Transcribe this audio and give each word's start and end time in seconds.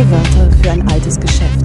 Neue 0.00 0.12
Wörter 0.12 0.50
für 0.62 0.70
ein 0.70 0.88
altes 0.88 1.20
Geschäft. 1.20 1.60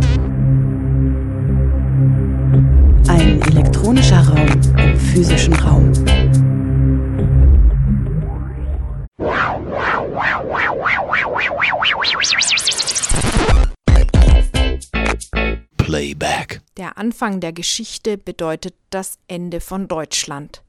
Ein 3.08 3.42
elektronischer 3.44 4.28
Raum 4.28 4.46
im 4.78 5.00
physischen 5.00 5.54
Raum. 5.54 5.94
Playback. 15.78 16.62
Der 16.76 16.98
Anfang 16.98 17.40
der 17.40 17.54
Geschichte 17.54 18.18
bedeutet 18.18 18.76
das 18.90 19.18
Ende 19.30 19.62
von 19.62 19.88
Deutschland. 19.88 20.62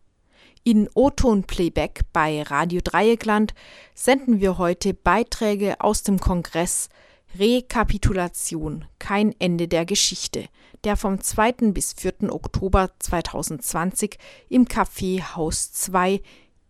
In 0.63 0.89
O-Ton 0.95 1.43
Playback 1.43 2.03
bei 2.13 2.43
Radio 2.43 2.81
Dreieckland 2.85 3.55
senden 3.97 4.39
wir 4.39 4.57
heute 4.59 4.95
Beiträge 4.95 5.81
aus 5.81 6.05
dem 6.05 6.21
Kongress 6.21 6.91
Rekapitulation, 7.39 8.85
kein 8.99 9.35
Ende 9.39 9.69
der 9.69 9.85
Geschichte, 9.85 10.49
der 10.85 10.97
vom 10.97 11.21
2. 11.21 11.73
bis 11.73 11.93
4. 11.93 12.33
Oktober 12.33 12.91
2020 12.99 14.19
im 14.49 14.67
Café 14.67 15.23
Haus 15.35 15.73
2 15.73 16.21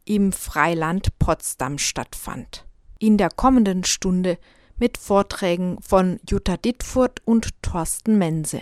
im 0.05 0.33
Freiland 0.33 1.19
Potsdam 1.19 1.79
stattfand. 1.79 2.65
In 2.99 3.19
der 3.19 3.31
kommenden 3.31 3.85
Stunde 3.85 4.39
mit 4.79 4.99
Vorträgen 4.99 5.79
von 5.81 6.21
Jutta 6.29 6.57
Dittfurt 6.57 7.21
und 7.25 7.63
Thorsten 7.63 8.19
Mense. 8.19 8.61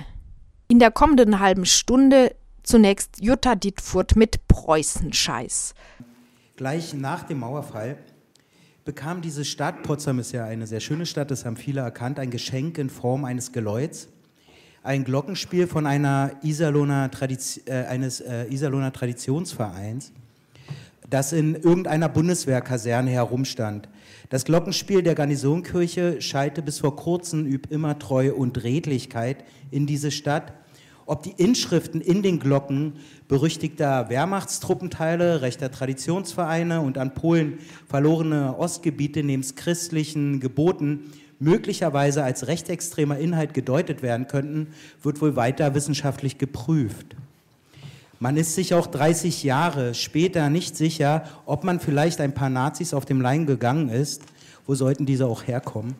In 0.68 0.78
der 0.78 0.90
kommenden 0.90 1.40
halben 1.40 1.66
Stunde 1.66 2.34
zunächst 2.62 3.22
Jutta 3.22 3.54
Dittfurt 3.54 4.16
mit 4.16 4.48
Preußenscheiß. 4.48 5.74
Gleich 6.56 6.94
nach 6.94 7.24
dem 7.24 7.40
Mauerfall 7.40 7.98
bekam 8.84 9.22
diese 9.22 9.44
Stadt, 9.44 9.82
Potsdam 9.82 10.18
ist 10.18 10.32
ja 10.32 10.44
eine 10.44 10.66
sehr 10.66 10.80
schöne 10.80 11.06
Stadt, 11.06 11.30
das 11.30 11.44
haben 11.44 11.56
viele 11.56 11.80
erkannt, 11.80 12.18
ein 12.18 12.30
Geschenk 12.30 12.78
in 12.78 12.90
Form 12.90 13.24
eines 13.24 13.52
Geläuts, 13.52 14.08
ein 14.82 15.04
Glockenspiel 15.04 15.66
von 15.66 15.86
einer 15.86 16.32
Iserlohner 16.42 17.10
Tradiz 17.10 17.60
äh, 17.66 17.84
eines 17.86 18.20
äh, 18.20 18.46
Iserlohner 18.52 18.92
Traditionsvereins, 18.92 20.12
das 21.08 21.32
in 21.32 21.54
irgendeiner 21.54 22.10
Bundeswehrkaserne 22.10 23.10
herumstand. 23.10 23.88
Das 24.28 24.44
Glockenspiel 24.44 25.02
der 25.02 25.14
Garnisonkirche 25.14 26.20
schallte 26.20 26.60
bis 26.60 26.80
vor 26.80 26.96
kurzem 26.96 27.46
üb 27.46 27.70
immer 27.70 27.98
Treue 27.98 28.34
und 28.34 28.62
Redlichkeit 28.62 29.44
in 29.70 29.86
diese 29.86 30.10
Stadt. 30.10 30.52
Ob 31.06 31.22
die 31.22 31.34
Inschriften 31.36 32.00
in 32.00 32.22
den 32.22 32.38
Glocken 32.38 32.94
berüchtigter 33.28 34.08
Wehrmachtstruppenteile, 34.08 35.42
rechter 35.42 35.70
Traditionsvereine 35.70 36.80
und 36.80 36.98
an 36.98 37.14
Polen 37.14 37.58
verlorene 37.88 38.56
Ostgebiete 38.58 39.22
nebst 39.22 39.56
christlichen 39.56 40.40
Geboten 40.40 41.12
möglicherweise 41.40 42.24
als 42.24 42.46
rechtsextremer 42.46 43.18
Inhalt 43.18 43.54
gedeutet 43.54 44.02
werden 44.02 44.26
könnten, 44.26 44.68
wird 45.02 45.20
wohl 45.20 45.36
weiter 45.36 45.74
wissenschaftlich 45.74 46.38
geprüft. 46.38 47.16
Man 48.20 48.36
ist 48.36 48.54
sich 48.54 48.74
auch 48.74 48.86
30 48.86 49.42
Jahre 49.42 49.94
später 49.94 50.48
nicht 50.48 50.76
sicher, 50.76 51.24
ob 51.46 51.64
man 51.64 51.80
vielleicht 51.80 52.20
ein 52.20 52.32
paar 52.32 52.50
Nazis 52.50 52.94
auf 52.94 53.04
dem 53.04 53.20
Leim 53.20 53.44
gegangen 53.46 53.88
ist. 53.88 54.22
Wo 54.66 54.74
sollten 54.74 55.04
diese 55.04 55.26
auch 55.26 55.46
herkommen? 55.46 55.94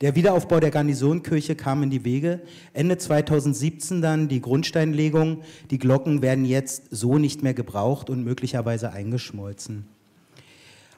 Der 0.00 0.16
Wiederaufbau 0.16 0.60
der 0.60 0.70
Garnisonkirche 0.70 1.54
kam 1.54 1.82
in 1.82 1.90
die 1.90 2.04
Wege. 2.04 2.40
Ende 2.72 2.98
2017 2.98 4.02
dann 4.02 4.28
die 4.28 4.40
Grundsteinlegung. 4.40 5.42
Die 5.70 5.78
Glocken 5.78 6.22
werden 6.22 6.44
jetzt 6.44 6.84
so 6.90 7.18
nicht 7.18 7.42
mehr 7.42 7.54
gebraucht 7.54 8.10
und 8.10 8.24
möglicherweise 8.24 8.92
eingeschmolzen. 8.92 9.86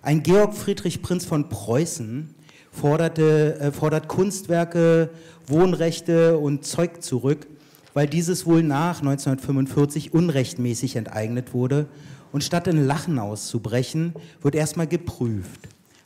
Ein 0.02 0.22
Georg 0.22 0.54
Friedrich 0.54 1.02
Prinz 1.02 1.24
von 1.24 1.48
Preußen 1.48 2.34
forderte, 2.70 3.58
äh, 3.60 3.72
fordert 3.72 4.08
Kunstwerke, 4.08 5.10
Wohnrechte 5.46 6.38
und 6.38 6.64
Zeug 6.64 7.02
zurück 7.02 7.46
weil 7.96 8.06
dieses 8.06 8.44
wohl 8.44 8.62
nach 8.62 8.98
1945 8.98 10.12
unrechtmäßig 10.12 10.96
enteignet 10.96 11.54
wurde. 11.54 11.86
Und 12.30 12.44
statt 12.44 12.66
in 12.66 12.86
Lachen 12.86 13.18
auszubrechen, 13.18 14.12
wird 14.42 14.54
erstmal 14.54 14.86
geprüft. 14.86 15.60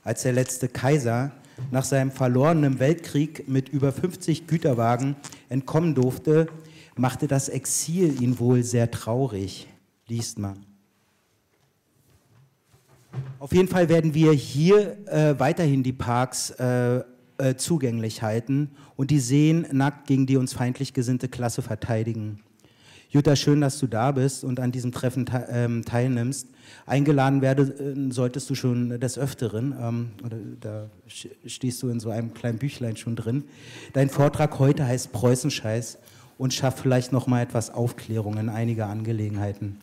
Als 0.04 0.22
der 0.22 0.32
letzte 0.32 0.68
Kaiser 0.68 1.32
nach 1.70 1.84
seinem 1.84 2.10
verlorenen 2.10 2.78
Weltkrieg 2.78 3.48
mit 3.48 3.68
über 3.68 3.92
50 3.92 4.46
Güterwagen 4.46 5.16
entkommen 5.48 5.94
durfte, 5.94 6.48
machte 6.96 7.26
das 7.26 7.48
Exil 7.48 8.20
ihn 8.20 8.38
wohl 8.38 8.62
sehr 8.62 8.90
traurig, 8.90 9.66
liest 10.08 10.38
man. 10.38 10.66
Auf 13.38 13.52
jeden 13.52 13.68
Fall 13.68 13.88
werden 13.88 14.14
wir 14.14 14.32
hier 14.32 14.98
äh, 15.08 15.38
weiterhin 15.38 15.82
die 15.82 15.92
Parks 15.92 16.50
äh, 16.50 17.02
äh, 17.38 17.56
zugänglich 17.56 18.22
halten 18.22 18.70
und 18.96 19.10
die 19.10 19.18
Seen 19.18 19.66
nackt 19.72 20.06
gegen 20.06 20.26
die 20.26 20.36
uns 20.36 20.52
feindlich 20.52 20.92
gesinnte 20.92 21.28
Klasse 21.28 21.62
verteidigen. 21.62 22.40
Jutta, 23.08 23.34
schön, 23.34 23.60
dass 23.60 23.78
du 23.78 23.86
da 23.86 24.12
bist 24.12 24.44
und 24.44 24.60
an 24.60 24.70
diesem 24.70 24.92
Treffen 24.92 25.26
te 25.26 25.46
ähm, 25.50 25.84
teilnimmst. 25.84 26.48
Eingeladen 26.90 27.40
werde, 27.40 27.62
äh, 27.62 28.12
solltest 28.12 28.50
du 28.50 28.56
schon 28.56 28.98
des 28.98 29.16
Öfteren, 29.16 29.74
ähm, 29.80 30.10
oder 30.24 30.36
da 30.60 30.90
stehst 31.46 31.82
du 31.84 31.88
in 31.88 32.00
so 32.00 32.10
einem 32.10 32.34
kleinen 32.34 32.58
Büchlein 32.58 32.96
schon 32.96 33.14
drin. 33.14 33.44
Dein 33.92 34.10
Vortrag 34.10 34.58
heute 34.58 34.84
heißt 34.84 35.12
Preußenscheiß 35.12 35.98
und 36.36 36.52
schafft 36.52 36.80
vielleicht 36.80 37.12
noch 37.12 37.28
mal 37.28 37.42
etwas 37.42 37.70
Aufklärung 37.72 38.38
in 38.38 38.48
einige 38.48 38.86
Angelegenheiten. 38.86 39.80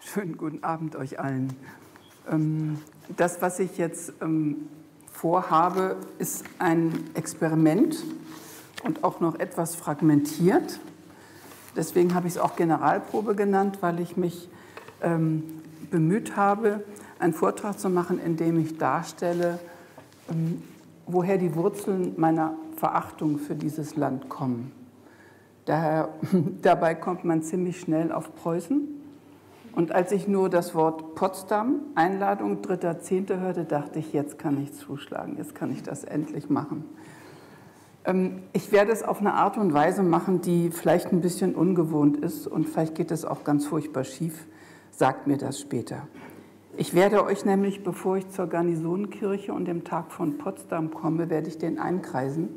Schönen 0.00 0.38
guten 0.38 0.64
Abend 0.64 0.96
euch 0.96 1.20
allen. 1.20 1.52
Ähm, 2.30 2.78
das, 3.08 3.40
was 3.42 3.58
ich 3.58 3.78
jetzt 3.78 4.12
ähm, 4.20 4.68
vorhabe, 5.12 5.96
ist 6.18 6.44
ein 6.58 7.04
Experiment 7.14 8.02
und 8.84 9.04
auch 9.04 9.20
noch 9.20 9.38
etwas 9.38 9.76
fragmentiert. 9.76 10.80
Deswegen 11.74 12.14
habe 12.14 12.26
ich 12.26 12.34
es 12.34 12.40
auch 12.40 12.56
Generalprobe 12.56 13.34
genannt, 13.34 13.78
weil 13.80 14.00
ich 14.00 14.16
mich 14.16 14.48
ähm, 15.02 15.42
bemüht 15.90 16.36
habe, 16.36 16.84
einen 17.18 17.32
Vortrag 17.32 17.78
zu 17.78 17.88
machen, 17.88 18.18
in 18.18 18.36
dem 18.36 18.58
ich 18.58 18.76
darstelle, 18.76 19.58
woher 21.06 21.38
die 21.38 21.54
Wurzeln 21.54 22.14
meiner 22.16 22.54
Verachtung 22.76 23.38
für 23.38 23.54
dieses 23.54 23.96
Land 23.96 24.28
kommen. 24.28 24.72
Daher, 25.64 26.10
dabei 26.62 26.94
kommt 26.94 27.24
man 27.24 27.42
ziemlich 27.42 27.80
schnell 27.80 28.12
auf 28.12 28.34
Preußen 28.36 28.95
und 29.76 29.92
als 29.92 30.10
ich 30.10 30.26
nur 30.26 30.48
das 30.48 30.74
Wort 30.74 31.14
Potsdam, 31.16 31.82
Einladung 31.94 32.62
3.10. 32.62 33.40
hörte, 33.40 33.66
dachte 33.66 33.98
ich, 33.98 34.14
jetzt 34.14 34.38
kann 34.38 34.58
ich 34.60 34.72
zuschlagen, 34.72 35.36
jetzt 35.36 35.54
kann 35.54 35.70
ich 35.70 35.82
das 35.82 36.02
endlich 36.02 36.48
machen. 36.48 36.86
Ähm, 38.06 38.42
ich 38.54 38.72
werde 38.72 38.90
es 38.90 39.02
auf 39.02 39.20
eine 39.20 39.34
Art 39.34 39.58
und 39.58 39.74
Weise 39.74 40.02
machen, 40.02 40.40
die 40.40 40.70
vielleicht 40.70 41.12
ein 41.12 41.20
bisschen 41.20 41.54
ungewohnt 41.54 42.16
ist 42.16 42.46
und 42.46 42.66
vielleicht 42.66 42.94
geht 42.94 43.10
es 43.10 43.26
auch 43.26 43.44
ganz 43.44 43.66
furchtbar 43.66 44.04
schief. 44.04 44.46
Sagt 44.92 45.26
mir 45.26 45.36
das 45.36 45.60
später. 45.60 46.08
Ich 46.78 46.94
werde 46.94 47.22
euch 47.22 47.44
nämlich, 47.44 47.84
bevor 47.84 48.16
ich 48.16 48.30
zur 48.30 48.46
Garnisonenkirche 48.46 49.52
und 49.52 49.66
dem 49.66 49.84
Tag 49.84 50.10
von 50.10 50.38
Potsdam 50.38 50.90
komme, 50.90 51.28
werde 51.28 51.48
ich 51.48 51.58
den 51.58 51.78
einkreisen, 51.78 52.48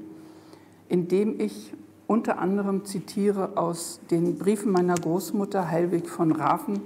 indem 0.87 1.37
ich 1.41 1.73
unter 2.07 2.39
anderem 2.39 2.85
zitiere 2.85 3.57
aus 3.57 3.99
den 4.09 4.37
Briefen 4.37 4.71
meiner 4.71 4.95
Großmutter 4.95 5.69
Heilwig 5.69 6.07
von 6.07 6.31
Rafen 6.31 6.79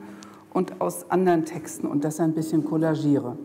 und 0.54 0.82
aus 0.82 1.10
anderen 1.10 1.46
Texten 1.46 1.88
und 1.88 2.04
das 2.04 2.20
ein 2.20 2.34
bisschen 2.34 2.64
kollagiere. 2.64 3.38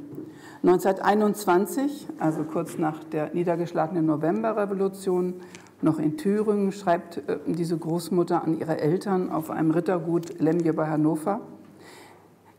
1921, 0.62 2.09
also 2.19 2.43
kurz 2.44 2.79
nach 2.79 3.05
der 3.05 3.33
niedergeschlagenen 3.33 4.06
Novemberrevolution, 4.06 5.35
noch 5.81 6.00
in 6.00 6.17
Thüringen, 6.17 6.73
schreibt 6.73 7.19
äh, 7.29 7.38
diese 7.47 7.79
Großmutter 7.79 8.43
an 8.43 8.59
ihre 8.59 8.81
Eltern 8.81 9.31
auf 9.31 9.50
einem 9.50 9.71
Rittergut 9.71 10.41
Lemje 10.41 10.73
bei 10.73 10.88
Hannover. 10.88 11.41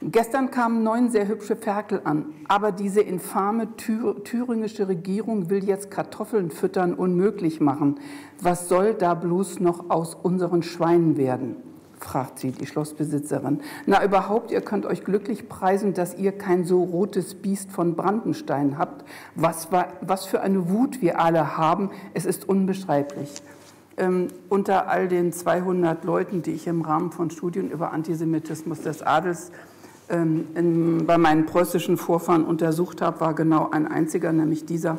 Gestern 0.01 0.49
kamen 0.49 0.81
neun 0.81 1.09
sehr 1.09 1.27
hübsche 1.27 1.57
Ferkel 1.57 1.99
an, 2.05 2.27
aber 2.47 2.71
diese 2.71 3.01
infame 3.01 3.67
thüringische 3.75 4.87
Regierung 4.87 5.49
will 5.49 5.65
jetzt 5.65 5.91
Kartoffeln 5.91 6.51
füttern 6.51 6.93
unmöglich 6.93 7.59
machen. 7.59 7.99
Was 8.41 8.69
soll 8.69 8.93
da 8.93 9.13
bloß 9.13 9.59
noch 9.59 9.89
aus 9.89 10.15
unseren 10.15 10.63
Schweinen 10.63 11.17
werden? 11.17 11.57
Fragt 11.99 12.39
sie, 12.39 12.51
die 12.51 12.65
Schlossbesitzerin. 12.65 13.61
Na 13.85 14.03
überhaupt, 14.03 14.51
ihr 14.51 14.61
könnt 14.61 14.85
euch 14.85 15.03
glücklich 15.03 15.49
preisen, 15.49 15.93
dass 15.93 16.17
ihr 16.17 16.31
kein 16.31 16.65
so 16.65 16.83
rotes 16.83 17.35
Biest 17.35 17.71
von 17.71 17.95
Brandenstein 17.95 18.77
habt. 18.77 19.05
Was, 19.35 19.71
war, 19.71 19.87
was 20.01 20.25
für 20.25 20.41
eine 20.41 20.69
Wut 20.69 21.01
wir 21.01 21.19
alle 21.19 21.57
haben, 21.57 21.91
es 22.13 22.25
ist 22.25 22.47
unbeschreiblich. 22.47 23.41
Ähm, 23.97 24.29
unter 24.47 24.87
all 24.87 25.07
den 25.07 25.33
200 25.33 26.05
Leuten, 26.05 26.41
die 26.41 26.51
ich 26.51 26.67
im 26.67 26.81
Rahmen 26.81 27.11
von 27.11 27.29
Studien 27.29 27.69
über 27.69 27.91
Antisemitismus 27.91 28.81
des 28.81 29.01
Adels 29.01 29.51
ähm, 30.09 30.47
in, 30.55 31.05
bei 31.05 31.17
meinen 31.17 31.45
preußischen 31.45 31.97
Vorfahren 31.97 32.45
untersucht 32.45 33.01
habe, 33.01 33.19
war 33.19 33.35
genau 33.35 33.69
ein 33.71 33.87
einziger, 33.87 34.31
nämlich 34.31 34.65
dieser, 34.65 34.97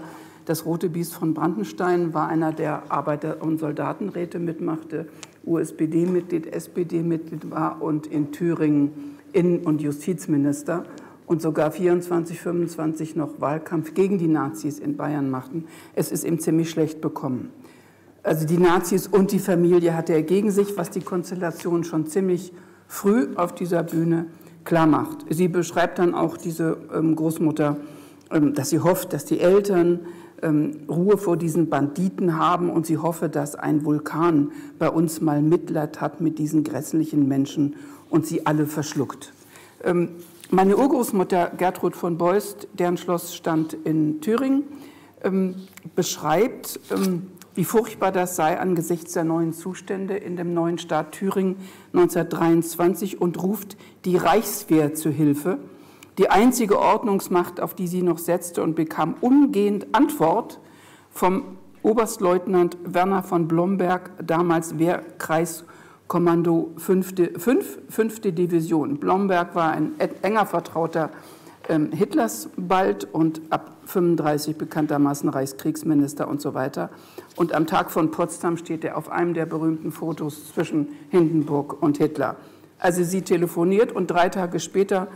Das 0.51 0.67
Rote 0.67 0.89
Biest 0.91 1.15
von 1.15 1.33
Brandenstein 1.33 2.13
war 2.13 2.27
einer, 2.27 2.53
der 2.53 2.91
Arbeiter- 2.91 3.41
und 3.41 3.61
Soldatenräte 3.61 4.41
mitmachte, 4.41 5.07
USPD-Mitglied, 5.47 6.53
SPD-Mitglied 6.53 7.53
war 7.53 7.81
und 7.81 8.09
in 8.09 8.33
Thüringen 8.33 9.17
Innen- 9.33 9.61
und 9.61 9.81
Justizminister 9.81 10.83
und 11.27 11.41
sogar 11.41 11.71
24, 11.71 12.41
25 12.41 13.15
noch 13.15 13.41
Wahlkampf 13.41 13.95
gegen 13.95 14.19
die 14.19 14.27
Nazis 14.27 14.81
in 14.81 14.97
Bayern 14.97 15.31
machten. 15.31 15.67
Es 15.95 16.11
ist 16.11 16.25
ihm 16.25 16.41
ziemlich 16.41 16.69
schlecht 16.69 17.01
bekommen. 17.01 17.51
Also 18.25 18.45
die 18.45 18.59
Nazis 18.59 19.07
und 19.07 19.31
die 19.31 19.39
Familie 19.39 19.97
hatte 19.97 20.15
er 20.15 20.25
gegen 20.25 20.51
sich, 20.51 20.77
was 20.77 20.91
die 20.91 21.03
Konstellation 21.03 21.85
schon 21.85 22.09
ziemlich 22.09 22.53
früh 22.89 23.29
auf 23.37 23.55
dieser 23.55 23.85
Bühne 23.85 24.27
klar 24.65 24.89
macht. 24.89 25.27
Sie 25.31 25.47
beschreibt 25.47 26.01
dann 26.01 26.13
auch 26.13 26.37
diese 26.37 26.77
ähm, 26.93 27.15
Großmutter, 27.15 27.77
ähm, 28.33 28.53
dass 28.53 28.71
sie 28.71 28.81
hofft, 28.81 29.13
dass 29.13 29.25
die 29.25 29.39
Eltern 29.39 30.01
Ruhe 30.43 31.19
vor 31.19 31.37
diesen 31.37 31.69
Banditen 31.69 32.39
haben 32.39 32.71
und 32.71 32.87
sie 32.87 32.99
hoffe, 32.99 33.29
dass 33.29 33.55
ein 33.55 33.85
Vulkan 33.85 34.53
bei 34.79 34.89
uns 34.89 35.21
mal 35.21 35.43
Mitleid 35.43 36.01
hat 36.01 36.21
mit 36.21 36.39
diesen 36.39 36.65
grässlichen 36.65 37.29
Menschen 37.29 37.77
und 38.09 38.27
sie 38.27 38.47
alle 38.47 38.67
verschluckt. 38.67 39.33
Ähm, 39.85 40.11
meine 40.51 40.77
Urgroßmutter 40.77 41.53
Gertrud 41.57 41.95
von 41.95 42.19
Beust, 42.19 42.69
deren 42.75 42.97
Schloss 42.97 43.35
stand 43.35 43.73
in 43.73 44.21
Thüringen, 44.21 44.65
ähm, 45.23 45.55
beschreibt, 45.95 46.81
ähm, 46.91 47.29
wie 47.55 47.65
furchtbar 47.65 48.13
das 48.13 48.37
sei 48.37 48.59
angesichts 48.59 49.13
der 49.13 49.25
neuen 49.25 49.53
Zustände 49.53 50.17
in 50.17 50.37
dem 50.37 50.55
neuen 50.55 50.79
Staat 50.79 51.13
Thüringen 51.13 51.57
1923 51.93 53.21
und 53.21 53.43
ruft 53.43 53.77
die 54.05 54.17
Reichswehr 54.17 54.95
zu 54.95 55.11
Hilfe 55.11 55.59
die 56.21 56.29
einzige 56.29 56.79
Ordnungsmacht, 56.79 57.63
auf 57.63 57.73
die 57.73 57.87
sie 57.87 58.03
noch 58.03 58.19
setzte 58.19 58.63
und 58.63 58.75
bekam 58.75 59.15
umgehend 59.23 59.87
Antwort 59.93 60.61
vom 61.11 61.57
Oberstleutnant 61.83 62.77
Werner 62.85 63.23
von 63.23 63.49
Blomberg, 63.49 64.11
damals 64.23 64.79
Wehrkreiskommando 64.79 66.73
5. 66.77 67.15
5, 67.39 67.79
5. 67.89 68.21
Division. 68.21 68.99
Blomberg 68.99 69.55
war 69.55 69.71
ein 69.71 69.93
enger 70.21 70.45
Vertrauter 70.45 71.09
ähm, 71.71 71.91
Hitlers 71.91 72.51
bald 72.55 73.05
und 73.15 73.41
ab 73.49 73.79
35 73.87 74.59
bekanntermaßen 74.59 75.31
Reichskriegsminister 75.31 76.29
und 76.29 76.43
so 76.43 76.53
weiter. 76.53 76.91
Und 77.37 77.55
am 77.55 77.67
Tag 77.67 77.91
von 77.91 78.11
Potsdam 78.11 78.59
steht 78.59 78.85
er 78.85 78.99
auf 78.99 79.09
einem 79.09 79.33
der 79.33 79.47
berühmten 79.47 79.91
Fotos 79.91 80.53
zwischen 80.53 80.89
Hindenburg 81.09 81.83
und 81.83 81.97
Hitler. 81.97 82.37
Also 82.79 83.05
sie 83.05 83.23
telefoniert 83.23 83.91
und 83.91 84.09
drei 84.11 84.29
Tage 84.29 84.61
später 84.61 85.09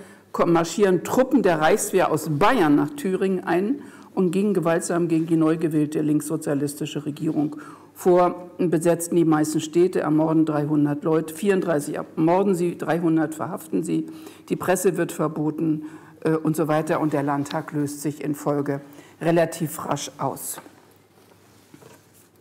marschieren 0.46 1.04
Truppen 1.04 1.42
der 1.42 1.60
Reichswehr 1.60 2.10
aus 2.10 2.28
Bayern 2.30 2.74
nach 2.74 2.90
Thüringen 2.90 3.44
ein 3.44 3.80
und 4.14 4.30
gingen 4.30 4.54
gewaltsam 4.54 5.08
gegen 5.08 5.26
die 5.26 5.36
neu 5.36 5.56
gewählte 5.56 6.00
linkssozialistische 6.00 7.04
Regierung 7.06 7.56
vor, 7.94 8.50
besetzten 8.58 9.16
die 9.16 9.24
meisten 9.24 9.60
Städte, 9.60 10.00
ermorden 10.00 10.44
300 10.44 11.04
Leute, 11.04 11.32
34 11.32 11.94
ermorden 11.94 12.54
sie, 12.54 12.76
300 12.76 13.34
verhaften 13.34 13.84
sie, 13.84 14.06
die 14.48 14.56
Presse 14.56 14.96
wird 14.96 15.12
verboten 15.12 15.84
äh, 16.24 16.30
und 16.30 16.56
so 16.56 16.66
weiter 16.66 17.00
und 17.00 17.12
der 17.12 17.22
Landtag 17.22 17.72
löst 17.72 18.02
sich 18.02 18.22
in 18.22 18.34
Folge 18.34 18.80
relativ 19.20 19.86
rasch 19.86 20.10
aus. 20.18 20.60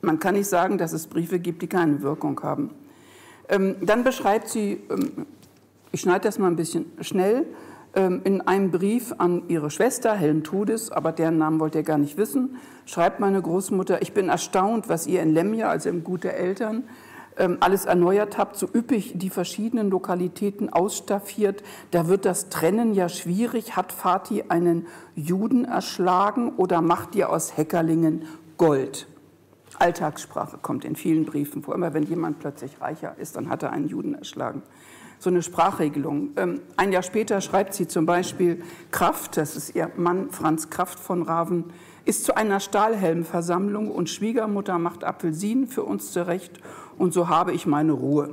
Man 0.01 0.19
kann 0.19 0.33
nicht 0.33 0.49
sagen, 0.49 0.77
dass 0.77 0.91
es 0.91 1.07
Briefe 1.07 1.39
gibt, 1.39 1.61
die 1.61 1.67
keine 1.67 2.01
Wirkung 2.01 2.41
haben. 2.41 2.71
Ähm, 3.47 3.75
dann 3.81 4.03
beschreibt 4.03 4.49
sie, 4.49 4.81
ähm, 4.89 5.27
ich 5.91 6.01
schneide 6.01 6.21
das 6.21 6.39
mal 6.39 6.47
ein 6.47 6.55
bisschen 6.55 6.85
schnell, 6.99 7.45
in 7.95 8.41
einem 8.41 8.71
Brief 8.71 9.13
an 9.19 9.43
ihre 9.49 9.69
Schwester, 9.69 10.15
Helen 10.15 10.43
Tudis, 10.43 10.91
aber 10.91 11.11
deren 11.11 11.37
Namen 11.37 11.59
wollt 11.59 11.75
ihr 11.75 11.83
gar 11.83 11.99
nicht 11.99 12.17
wissen, 12.17 12.57
schreibt 12.85 13.19
meine 13.19 13.39
Großmutter, 13.39 14.01
ich 14.01 14.13
bin 14.13 14.29
erstaunt, 14.29 14.89
was 14.89 15.05
ihr 15.05 15.21
in 15.21 15.33
Lemja, 15.33 15.69
also 15.69 15.89
im 15.89 16.03
Gut 16.03 16.23
der 16.23 16.37
Eltern, 16.37 16.85
ähm, 17.37 17.57
alles 17.59 17.85
erneuert 17.85 18.37
habt, 18.37 18.55
so 18.55 18.67
üppig 18.67 19.13
die 19.15 19.29
verschiedenen 19.29 19.89
Lokalitäten 19.89 20.71
ausstaffiert. 20.71 21.63
Da 21.91 22.07
wird 22.07 22.25
das 22.25 22.49
Trennen 22.49 22.93
ja 22.93 23.09
schwierig. 23.09 23.75
Hat 23.75 23.91
Fatih 23.91 24.45
einen 24.49 24.87
Juden 25.15 25.65
erschlagen 25.65 26.53
oder 26.57 26.81
macht 26.81 27.15
ihr 27.15 27.29
aus 27.29 27.57
Heckerlingen 27.57 28.25
Gold? 28.57 29.07
Alltagssprache 29.79 30.59
kommt 30.61 30.85
in 30.85 30.95
vielen 30.95 31.25
Briefen 31.25 31.63
vor. 31.63 31.73
Immer 31.73 31.93
wenn 31.93 32.03
jemand 32.03 32.39
plötzlich 32.39 32.79
reicher 32.79 33.15
ist, 33.17 33.35
dann 33.35 33.49
hat 33.49 33.63
er 33.63 33.71
einen 33.71 33.87
Juden 33.87 34.13
erschlagen 34.13 34.61
so 35.23 35.29
eine 35.29 35.41
Sprachregelung. 35.41 36.31
Ähm, 36.35 36.61
ein 36.75 36.91
Jahr 36.91 37.03
später 37.03 37.39
schreibt 37.41 37.73
sie 37.73 37.87
zum 37.87 38.05
Beispiel, 38.05 38.61
Kraft, 38.91 39.37
das 39.37 39.55
ist 39.55 39.75
ihr 39.75 39.89
Mann 39.95 40.29
Franz 40.31 40.69
Kraft 40.69 40.99
von 40.99 41.23
Raven, 41.23 41.65
ist 42.05 42.25
zu 42.25 42.35
einer 42.35 42.59
Stahlhelmversammlung 42.59 43.89
und 43.89 44.09
Schwiegermutter 44.09 44.77
macht 44.77 45.05
Apfelsinen 45.05 45.67
für 45.67 45.83
uns 45.83 46.11
zurecht 46.11 46.59
und 46.97 47.13
so 47.13 47.29
habe 47.29 47.53
ich 47.53 47.65
meine 47.65 47.93
Ruhe. 47.93 48.31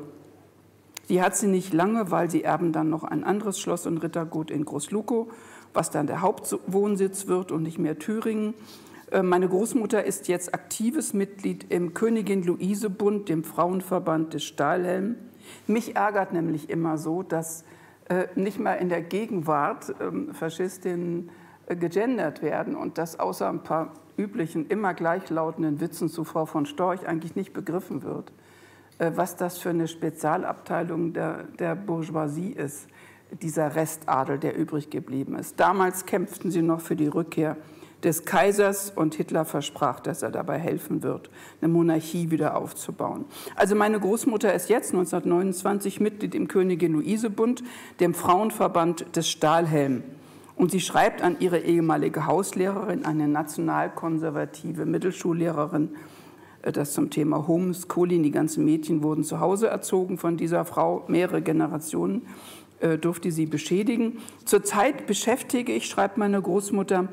Die 1.08 1.22
hat 1.22 1.36
sie 1.36 1.46
nicht 1.46 1.72
lange, 1.72 2.10
weil 2.10 2.30
sie 2.30 2.42
erben 2.42 2.72
dann 2.72 2.90
noch 2.90 3.04
ein 3.04 3.24
anderes 3.24 3.58
Schloss 3.60 3.86
und 3.86 3.98
Rittergut 3.98 4.50
in 4.50 4.64
Großlukow, 4.64 5.28
was 5.72 5.90
dann 5.90 6.08
der 6.08 6.20
Hauptwohnsitz 6.20 7.28
wird 7.28 7.52
und 7.52 7.62
nicht 7.62 7.78
mehr 7.78 7.98
Thüringen. 7.98 8.54
Äh, 9.12 9.22
meine 9.22 9.48
Großmutter 9.48 10.04
ist 10.04 10.26
jetzt 10.26 10.54
aktives 10.54 11.14
Mitglied 11.14 11.66
im 11.68 11.94
Königin 11.94 12.42
Luise 12.42 12.90
Bund, 12.90 13.28
dem 13.28 13.44
Frauenverband 13.44 14.34
des 14.34 14.42
Stahlhelm. 14.42 15.16
Mich 15.66 15.96
ärgert 15.96 16.32
nämlich 16.32 16.70
immer 16.70 16.98
so, 16.98 17.22
dass 17.22 17.64
äh, 18.08 18.26
nicht 18.34 18.58
mal 18.58 18.74
in 18.74 18.88
der 18.88 19.02
Gegenwart 19.02 19.94
ähm, 20.00 20.34
Faschistinnen 20.34 21.30
äh, 21.66 21.76
gegendert 21.76 22.42
werden 22.42 22.74
und 22.74 22.98
dass 22.98 23.18
außer 23.20 23.48
ein 23.48 23.62
paar 23.62 23.92
üblichen, 24.16 24.66
immer 24.66 24.94
gleichlautenden 24.94 25.80
Witzen 25.80 26.08
zu 26.08 26.24
Frau 26.24 26.44
von 26.44 26.66
Storch 26.66 27.06
eigentlich 27.06 27.36
nicht 27.36 27.52
begriffen 27.52 28.02
wird, 28.02 28.32
äh, 28.98 29.12
was 29.14 29.36
das 29.36 29.58
für 29.58 29.70
eine 29.70 29.88
Spezialabteilung 29.88 31.12
der, 31.12 31.44
der 31.58 31.74
Bourgeoisie 31.74 32.52
ist, 32.52 32.88
dieser 33.42 33.76
Restadel, 33.76 34.38
der 34.38 34.56
übrig 34.56 34.90
geblieben 34.90 35.36
ist. 35.36 35.60
Damals 35.60 36.04
kämpften 36.04 36.50
sie 36.50 36.62
noch 36.62 36.80
für 36.80 36.96
die 36.96 37.06
Rückkehr 37.06 37.56
des 38.04 38.24
Kaisers 38.24 38.92
und 38.94 39.14
Hitler 39.14 39.44
versprach, 39.44 40.00
dass 40.00 40.22
er 40.22 40.30
dabei 40.30 40.58
helfen 40.58 41.02
wird, 41.02 41.30
eine 41.60 41.72
Monarchie 41.72 42.30
wieder 42.30 42.56
aufzubauen. 42.56 43.24
Also 43.56 43.74
meine 43.74 44.00
Großmutter 44.00 44.52
ist 44.54 44.68
jetzt 44.68 44.92
1929 44.92 46.00
Mitglied 46.00 46.34
im 46.34 46.48
Königin-Luise-Bund, 46.48 47.62
dem 48.00 48.14
Frauenverband 48.14 49.16
des 49.16 49.28
Stahlhelm. 49.28 50.02
Und 50.56 50.70
sie 50.70 50.80
schreibt 50.80 51.22
an 51.22 51.36
ihre 51.40 51.60
ehemalige 51.60 52.26
Hauslehrerin, 52.26 53.04
eine 53.04 53.28
nationalkonservative 53.28 54.84
Mittelschullehrerin, 54.84 55.90
äh, 56.62 56.72
das 56.72 56.92
zum 56.92 57.10
Thema 57.10 57.46
Homeschooling. 57.46 58.22
Die 58.22 58.30
ganzen 58.30 58.64
Mädchen 58.64 59.02
wurden 59.02 59.24
zu 59.24 59.40
Hause 59.40 59.68
erzogen 59.68 60.18
von 60.18 60.36
dieser 60.36 60.64
Frau, 60.64 61.04
mehrere 61.08 61.40
Generationen 61.42 62.26
äh, 62.80 62.98
durfte 62.98 63.30
sie 63.30 63.46
beschädigen. 63.46 64.18
Zurzeit 64.44 65.06
beschäftige 65.06 65.72
ich, 65.72 65.86
schreibt 65.86 66.18
meine 66.18 66.40
Großmutter, 66.40 67.08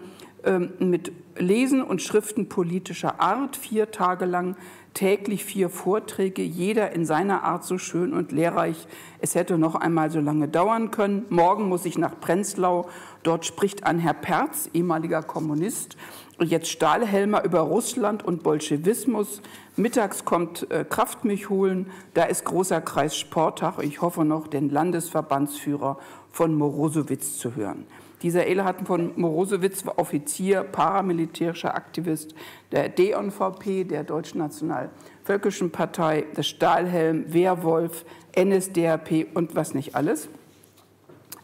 mit 0.79 1.11
Lesen 1.37 1.81
und 1.81 2.01
Schriften 2.01 2.49
politischer 2.49 3.19
Art, 3.19 3.57
vier 3.57 3.91
Tage 3.91 4.25
lang 4.25 4.55
täglich 4.97 5.45
vier 5.45 5.69
Vorträge, 5.69 6.41
jeder 6.41 6.91
in 6.91 7.05
seiner 7.05 7.43
Art 7.43 7.63
so 7.63 7.77
schön 7.77 8.13
und 8.13 8.31
lehrreich. 8.31 8.87
Es 9.19 9.35
hätte 9.35 9.59
noch 9.59 9.75
einmal 9.75 10.09
so 10.09 10.19
lange 10.19 10.47
dauern 10.47 10.89
können. 10.89 11.27
Morgen 11.29 11.69
muss 11.69 11.85
ich 11.85 11.99
nach 11.99 12.19
Prenzlau. 12.19 12.89
Dort 13.21 13.45
spricht 13.45 13.83
ein 13.83 13.99
Herr 13.99 14.15
Perz, 14.15 14.71
ehemaliger 14.73 15.21
Kommunist, 15.21 15.97
jetzt 16.39 16.71
Stahlhelmer 16.71 17.43
über 17.45 17.59
Russland 17.59 18.25
und 18.25 18.41
Bolschewismus. 18.41 19.43
Mittags 19.75 20.25
kommt 20.25 20.71
äh, 20.71 20.83
Kraftmilch 20.83 21.47
holen. 21.49 21.91
Da 22.15 22.23
ist 22.23 22.45
großer 22.45 22.81
Kreis 22.81 23.15
Sporttag. 23.15 23.83
Ich 23.83 24.01
hoffe 24.01 24.25
noch, 24.25 24.47
den 24.47 24.71
Landesverbandsführer 24.71 25.99
von 26.31 26.55
Morosowitz 26.55 27.37
zu 27.37 27.55
hören. 27.55 27.85
Dieser 28.23 28.41
Eilhardt 28.41 28.87
von 28.87 29.11
Morosewitz 29.15 29.85
war 29.85 29.99
Offizier, 29.99 30.63
paramilitärischer 30.63 31.75
Aktivist 31.75 32.33
der 32.71 32.89
DNVP, 32.89 33.83
der 33.83 34.03
Deutschen 34.03 34.39
Nationalvölkischen 34.39 35.71
Partei, 35.71 36.25
des 36.35 36.47
Stahlhelm, 36.47 37.31
Wehrwolf, 37.31 38.05
NSDAP 38.35 39.27
und 39.35 39.55
was 39.55 39.75
nicht 39.75 39.95
alles. 39.95 40.29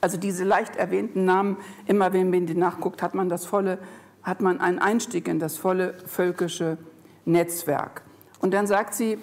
Also 0.01 0.17
diese 0.17 0.43
leicht 0.43 0.75
erwähnten 0.75 1.25
Namen, 1.25 1.57
immer 1.85 2.11
wenn 2.11 2.31
man 2.31 2.47
die 2.47 2.55
nachguckt, 2.55 3.03
hat 3.03 3.13
man 3.13 3.29
das 3.29 3.45
volle, 3.45 3.77
hat 4.23 4.41
man 4.41 4.59
einen 4.59 4.79
Einstieg 4.79 5.27
in 5.27 5.39
das 5.39 5.57
volle 5.57 5.93
völkische 6.05 6.77
Netzwerk. 7.25 8.01
Und 8.39 8.53
dann 8.53 8.65
sagt 8.67 8.95
sie, 8.95 9.19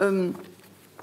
ähm, 0.00 0.34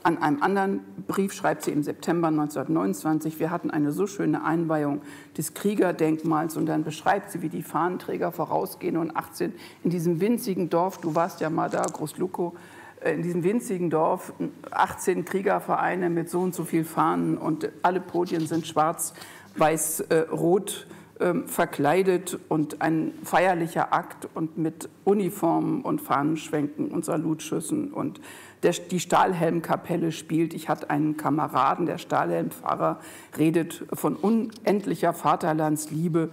an 0.03 0.17
einem 0.17 0.41
anderen 0.41 0.81
Brief 1.07 1.33
schreibt 1.33 1.63
sie 1.63 1.71
im 1.71 1.83
September 1.83 2.27
1929, 2.27 3.39
wir 3.39 3.51
hatten 3.51 3.71
eine 3.71 3.91
so 3.91 4.07
schöne 4.07 4.43
Einweihung 4.43 5.01
des 5.37 5.53
Kriegerdenkmals. 5.53 6.57
Und 6.57 6.65
dann 6.65 6.83
beschreibt 6.83 7.31
sie, 7.31 7.41
wie 7.41 7.49
die 7.49 7.63
Fahnenträger 7.63 8.31
vorausgehen 8.31 8.97
und 8.97 9.15
18 9.15 9.53
in 9.83 9.89
diesem 9.89 10.21
winzigen 10.21 10.69
Dorf, 10.69 10.99
du 10.99 11.15
warst 11.15 11.41
ja 11.41 11.49
mal 11.49 11.69
da, 11.69 11.81
Großluko, 11.81 12.55
äh, 13.01 13.13
in 13.13 13.23
diesem 13.23 13.43
winzigen 13.43 13.89
Dorf 13.89 14.33
18 14.71 15.25
Kriegervereine 15.25 16.09
mit 16.09 16.29
so 16.29 16.39
und 16.39 16.53
so 16.53 16.63
viel 16.63 16.83
Fahnen 16.83 17.37
und 17.37 17.69
alle 17.81 17.99
Podien 17.99 18.47
sind 18.47 18.67
schwarz, 18.67 19.13
weiß, 19.55 20.01
äh, 20.01 20.15
rot 20.31 20.87
ähm, 21.21 21.47
verkleidet 21.47 22.39
und 22.47 22.81
ein 22.81 23.11
feierlicher 23.25 23.93
Akt 23.93 24.29
und 24.35 24.57
mit 24.57 24.87
Uniformen 25.03 25.81
und 25.81 25.99
Fahnenschwenken 25.99 26.91
und 26.91 27.03
Salutschüssen 27.03 27.91
und 27.91 28.21
der, 28.63 28.73
die 28.73 28.99
Stahlhelmkapelle 28.99 30.11
spielt. 30.11 30.53
Ich 30.53 30.69
hatte 30.69 30.89
einen 30.89 31.17
Kameraden, 31.17 31.85
der 31.85 31.97
Stahlhelmpfarrer, 31.97 32.99
redet 33.37 33.85
von 33.93 34.15
unendlicher 34.15 35.13
Vaterlandsliebe 35.13 36.29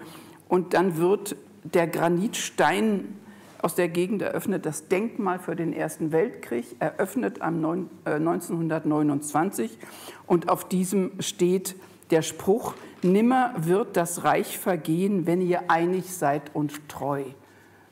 und 0.49 0.75
dann 0.75 0.97
wird 0.97 1.37
der 1.63 1.87
Granitstein 1.87 3.17
aus 3.63 3.75
der 3.75 3.89
Gegend 3.89 4.23
eröffnet, 4.23 4.67
das 4.67 4.89
Denkmal 4.89 5.39
für 5.39 5.57
den 5.57 5.73
Ersten 5.73 6.13
Weltkrieg, 6.13 6.77
eröffnet 6.79 7.43
am 7.43 7.61
9, 7.61 7.91
äh, 8.05 8.11
1929 8.15 9.79
und 10.27 10.49
auf 10.49 10.69
diesem 10.69 11.13
steht 11.21 11.75
der 12.11 12.23
Spruch, 12.23 12.75
nimmer 13.03 13.53
wird 13.57 13.97
das 13.97 14.25
Reich 14.25 14.59
vergehen, 14.59 15.27
wenn 15.27 15.41
ihr 15.41 15.71
einig 15.71 16.15
seid 16.15 16.55
und 16.55 16.89
treu. 16.89 17.25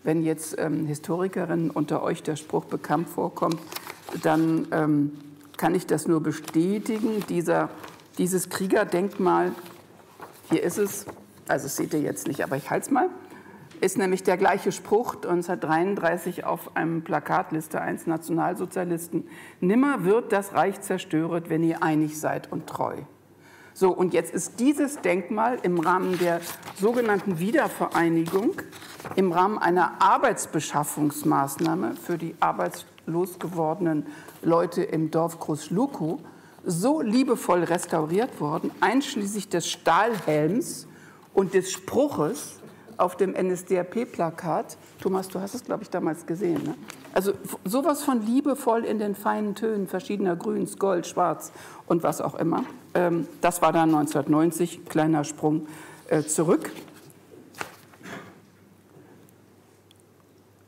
Wenn 0.03 0.23
jetzt 0.23 0.57
ähm, 0.59 0.87
Historikerinnen 0.87 1.71
unter 1.71 2.03
euch 2.03 2.23
der 2.23 2.37
Spruch 2.37 2.67
bekannt 2.67 3.09
vorkommt, 3.09 3.59
dann 4.23 4.67
ähm, 4.71 5.13
kann 5.57 5.75
ich 5.75 5.87
das 5.87 6.07
nur 6.07 6.23
bestätigen. 6.23 7.25
Dieser, 7.29 7.71
dieses 8.19 8.49
Kriegerdenkmal, 8.49 9.53
hier 10.51 10.63
ist 10.63 10.79
es, 10.79 11.07
also 11.49 11.65
das 11.67 11.77
seht 11.77 11.95
ihr 11.95 12.01
jetzt 12.01 12.27
nicht, 12.29 12.43
aber 12.43 12.57
ich 12.57 12.71
halte 12.71 12.87
es 12.87 12.91
mal, 12.91 13.09
ist 13.81 13.99
nämlich 13.99 14.23
der 14.23 14.37
gleiche 14.37 14.73
Spruch 14.73 15.15
1933 15.15 16.45
auf 16.45 16.77
einem 16.77 17.03
Plakatliste 17.03 17.81
1 17.81 18.07
Nationalsozialisten. 18.07 19.29
Nimmer 19.61 20.05
wird 20.05 20.33
das 20.33 20.55
Reich 20.55 20.81
zerstört, 20.81 21.51
wenn 21.51 21.63
ihr 21.63 21.83
einig 21.83 22.19
seid 22.19 22.51
und 22.51 22.67
treu. 22.67 22.97
So, 23.77 23.91
und 23.91 24.15
jetzt 24.15 24.33
ist 24.33 24.61
dieses 24.61 25.01
Denkmal 25.01 25.59
im 25.65 25.81
Rahmen 25.81 26.17
der 26.19 26.41
sogenannten 26.81 27.41
Wiedervereinigung, 27.41 28.53
im 29.17 29.33
Rahmen 29.33 29.59
einer 29.59 30.01
Arbeitsbeschaffungsmaßnahme 30.01 31.95
für 31.97 32.17
die 32.17 32.37
arbeitslos 32.39 32.94
gewordenen 33.07 34.07
Leute 34.43 34.83
im 34.83 35.11
Dorf 35.11 35.39
Großluku 35.39 36.19
so 36.65 37.01
liebevoll 37.01 37.65
restauriert 37.65 38.41
worden, 38.41 38.71
einschließlich 38.81 39.49
des 39.49 39.69
Stahlhelms 39.71 40.87
und 41.35 41.55
des 41.55 41.71
Spruches 41.71 42.61
auf 42.97 43.17
dem 43.17 43.33
NSDAP-Plakat. 43.33 44.77
Thomas, 45.01 45.29
du 45.29 45.41
hast 45.41 45.55
es, 45.55 45.65
glaube 45.65 45.83
ich, 45.83 45.91
damals 45.91 46.27
gesehen. 46.27 46.63
Ne? 46.63 46.75
Also 47.13 47.33
sowas 47.65 48.03
von 48.03 48.25
liebevoll 48.25 48.85
in 48.85 48.99
den 48.99 49.15
feinen 49.15 49.55
Tönen 49.55 49.87
verschiedener 49.87 50.37
Grüns, 50.37 50.79
Gold, 50.79 51.07
Schwarz 51.07 51.53
und 51.87 52.03
was 52.03 52.21
auch 52.21 52.35
immer. 52.35 52.65
Ähm, 52.95 53.29
das 53.41 53.63
war 53.63 53.73
dann 53.73 53.95
1990, 53.95 54.87
kleiner 54.87 55.25
Sprung 55.25 55.67
äh, 56.09 56.23
zurück. 56.23 56.71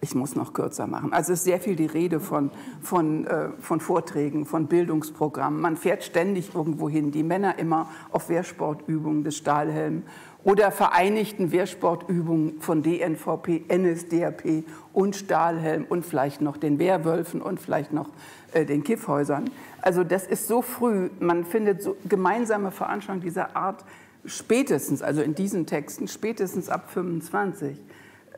Ich 0.06 0.14
muss 0.14 0.36
noch 0.36 0.52
kürzer 0.52 0.86
machen. 0.86 1.12
Also 1.12 1.32
ist 1.32 1.42
sehr 1.42 1.58
viel 1.58 1.74
die 1.74 1.86
Rede 1.86 2.20
von, 2.20 2.52
von, 2.80 3.26
äh, 3.26 3.48
von 3.58 3.80
Vorträgen, 3.80 4.46
von 4.46 4.68
Bildungsprogrammen. 4.68 5.60
Man 5.60 5.76
fährt 5.76 6.04
ständig 6.04 6.54
irgendwo 6.54 6.88
hin. 6.88 7.10
Die 7.10 7.24
Männer 7.24 7.58
immer 7.58 7.88
auf 8.12 8.28
Wehrsportübungen 8.28 9.24
des 9.24 9.36
Stahlhelm 9.36 10.04
oder 10.44 10.70
vereinigten 10.70 11.50
Wehrsportübungen 11.50 12.60
von 12.60 12.84
DNVP, 12.84 13.64
NSDAP 13.68 14.62
und 14.92 15.16
Stahlhelm 15.16 15.84
und 15.88 16.06
vielleicht 16.06 16.40
noch 16.40 16.56
den 16.56 16.78
Wehrwölfen 16.78 17.42
und 17.42 17.58
vielleicht 17.58 17.92
noch 17.92 18.10
äh, 18.52 18.64
den 18.64 18.84
Kiffhäusern. 18.84 19.50
Also 19.82 20.04
das 20.04 20.24
ist 20.24 20.46
so 20.46 20.62
früh, 20.62 21.10
man 21.18 21.44
findet 21.44 21.82
so 21.82 21.96
gemeinsame 22.08 22.70
Veranstaltungen 22.70 23.24
dieser 23.24 23.56
Art 23.56 23.84
spätestens, 24.24 25.02
also 25.02 25.20
in 25.20 25.34
diesen 25.34 25.66
Texten, 25.66 26.06
spätestens 26.06 26.68
ab 26.68 26.92
25. 26.92 27.76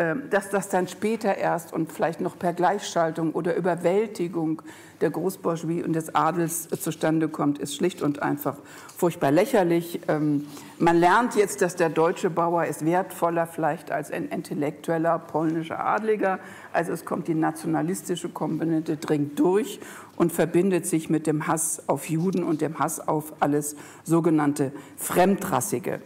Ähm, 0.01 0.31
dass 0.31 0.49
das 0.49 0.69
dann 0.69 0.87
später 0.87 1.37
erst 1.37 1.73
und 1.73 1.93
vielleicht 1.93 2.21
noch 2.21 2.39
per 2.39 2.53
Gleichschaltung 2.53 3.33
oder 3.33 3.57
Überwältigung 3.57 4.63
der 5.01 5.11
Großbourgeoisie 5.11 5.83
und 5.83 5.93
des 5.93 6.15
Adels 6.15 6.69
zustande 6.69 7.29
kommt, 7.29 7.59
ist 7.59 7.75
schlicht 7.75 8.01
und 8.01 8.23
einfach 8.23 8.57
furchtbar 8.97 9.33
lächerlich. 9.33 10.01
Ähm, 10.07 10.47
man 10.79 10.97
lernt 10.97 11.35
jetzt, 11.35 11.63
dass 11.63 11.75
der 11.75 11.89
deutsche 11.89 12.31
Bauer 12.31 12.67
ist 12.67 12.85
wertvoller 12.85 13.49
vielleicht 13.49 13.91
als 13.91 14.13
ein 14.13 14.29
intellektueller 14.29 15.19
polnischer 15.19 15.85
Adliger. 15.85 16.39
Also 16.73 16.93
es 16.93 17.05
kommt 17.05 17.27
die 17.27 17.35
nationalistische 17.35 18.29
Komponente 18.29 18.99
dringt 18.99 19.37
durch 19.41 19.81
und 20.15 20.33
verbindet 20.33 20.87
sich 20.87 21.11
mit 21.11 21.27
dem 21.27 21.49
Hass 21.49 21.89
auf 21.89 22.09
Juden 22.09 22.45
und 22.45 22.61
dem 22.61 22.79
Hass 22.79 23.01
auf 23.07 23.33
alles 23.41 23.75
sogenannte 24.05 24.71
Fremdrassige. 24.97 26.01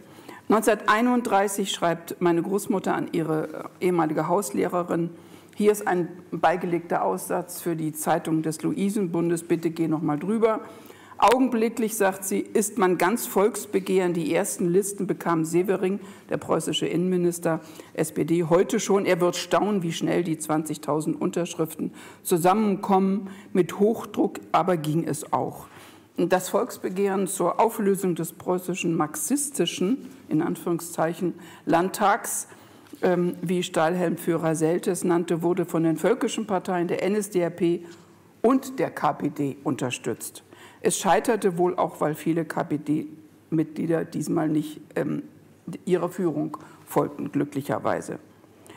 1931 0.49 1.71
schreibt 1.71 2.21
meine 2.21 2.41
Großmutter 2.41 2.93
an 2.93 3.07
ihre 3.11 3.69
äh, 3.79 3.85
ehemalige 3.85 4.27
Hauslehrerin, 4.27 5.09
hier 5.55 5.71
ist 5.71 5.87
ein 5.87 6.09
beigelegter 6.31 7.03
Aussatz 7.03 7.61
für 7.61 7.75
die 7.75 7.93
Zeitung 7.93 8.41
des 8.41 8.63
Luisenbundes, 8.63 9.43
bitte 9.43 9.69
geh 9.69 9.87
noch 9.87 10.01
mal 10.01 10.17
drüber. 10.17 10.61
Augenblicklich, 11.19 11.95
sagt 11.95 12.25
sie, 12.25 12.39
ist 12.39 12.79
man 12.79 12.97
ganz 12.97 13.27
volksbegehren. 13.27 14.13
Die 14.13 14.33
ersten 14.33 14.67
Listen 14.67 15.05
bekam 15.05 15.45
Severing, 15.45 15.99
der 16.29 16.37
preußische 16.37 16.87
Innenminister, 16.87 17.61
SPD, 17.93 18.43
heute 18.43 18.79
schon. 18.79 19.05
Er 19.05 19.21
wird 19.21 19.35
staunen, 19.35 19.83
wie 19.83 19.93
schnell 19.93 20.23
die 20.23 20.37
20.000 20.37 21.13
Unterschriften 21.13 21.93
zusammenkommen. 22.23 23.29
Mit 23.53 23.79
Hochdruck 23.79 24.39
aber 24.51 24.75
ging 24.75 25.07
es 25.07 25.31
auch. 25.31 25.67
Das 26.17 26.49
Volksbegehren 26.49 27.27
zur 27.27 27.59
Auflösung 27.59 28.15
des 28.15 28.33
preußischen 28.33 28.95
marxistischen 28.95 30.09
in 30.33 30.41
Anführungszeichen 30.41 31.35
Landtags, 31.65 32.47
ähm, 33.01 33.37
wie 33.41 33.63
Stahlhelmführer 33.63 34.55
Seltes 34.55 35.03
nannte, 35.03 35.41
wurde 35.41 35.65
von 35.65 35.83
den 35.83 35.95
völkischen 35.95 36.45
Parteien 36.47 36.87
der 36.87 37.07
NSDAP 37.09 37.81
und 38.41 38.79
der 38.79 38.91
KPD 38.91 39.57
unterstützt. 39.63 40.43
Es 40.81 40.97
scheiterte 40.97 41.57
wohl 41.57 41.77
auch, 41.77 42.01
weil 42.01 42.15
viele 42.15 42.43
KPD-Mitglieder 42.43 44.03
diesmal 44.03 44.49
nicht 44.49 44.81
ähm, 44.95 45.23
ihrer 45.85 46.09
Führung 46.09 46.57
folgten, 46.85 47.31
glücklicherweise. 47.31 48.19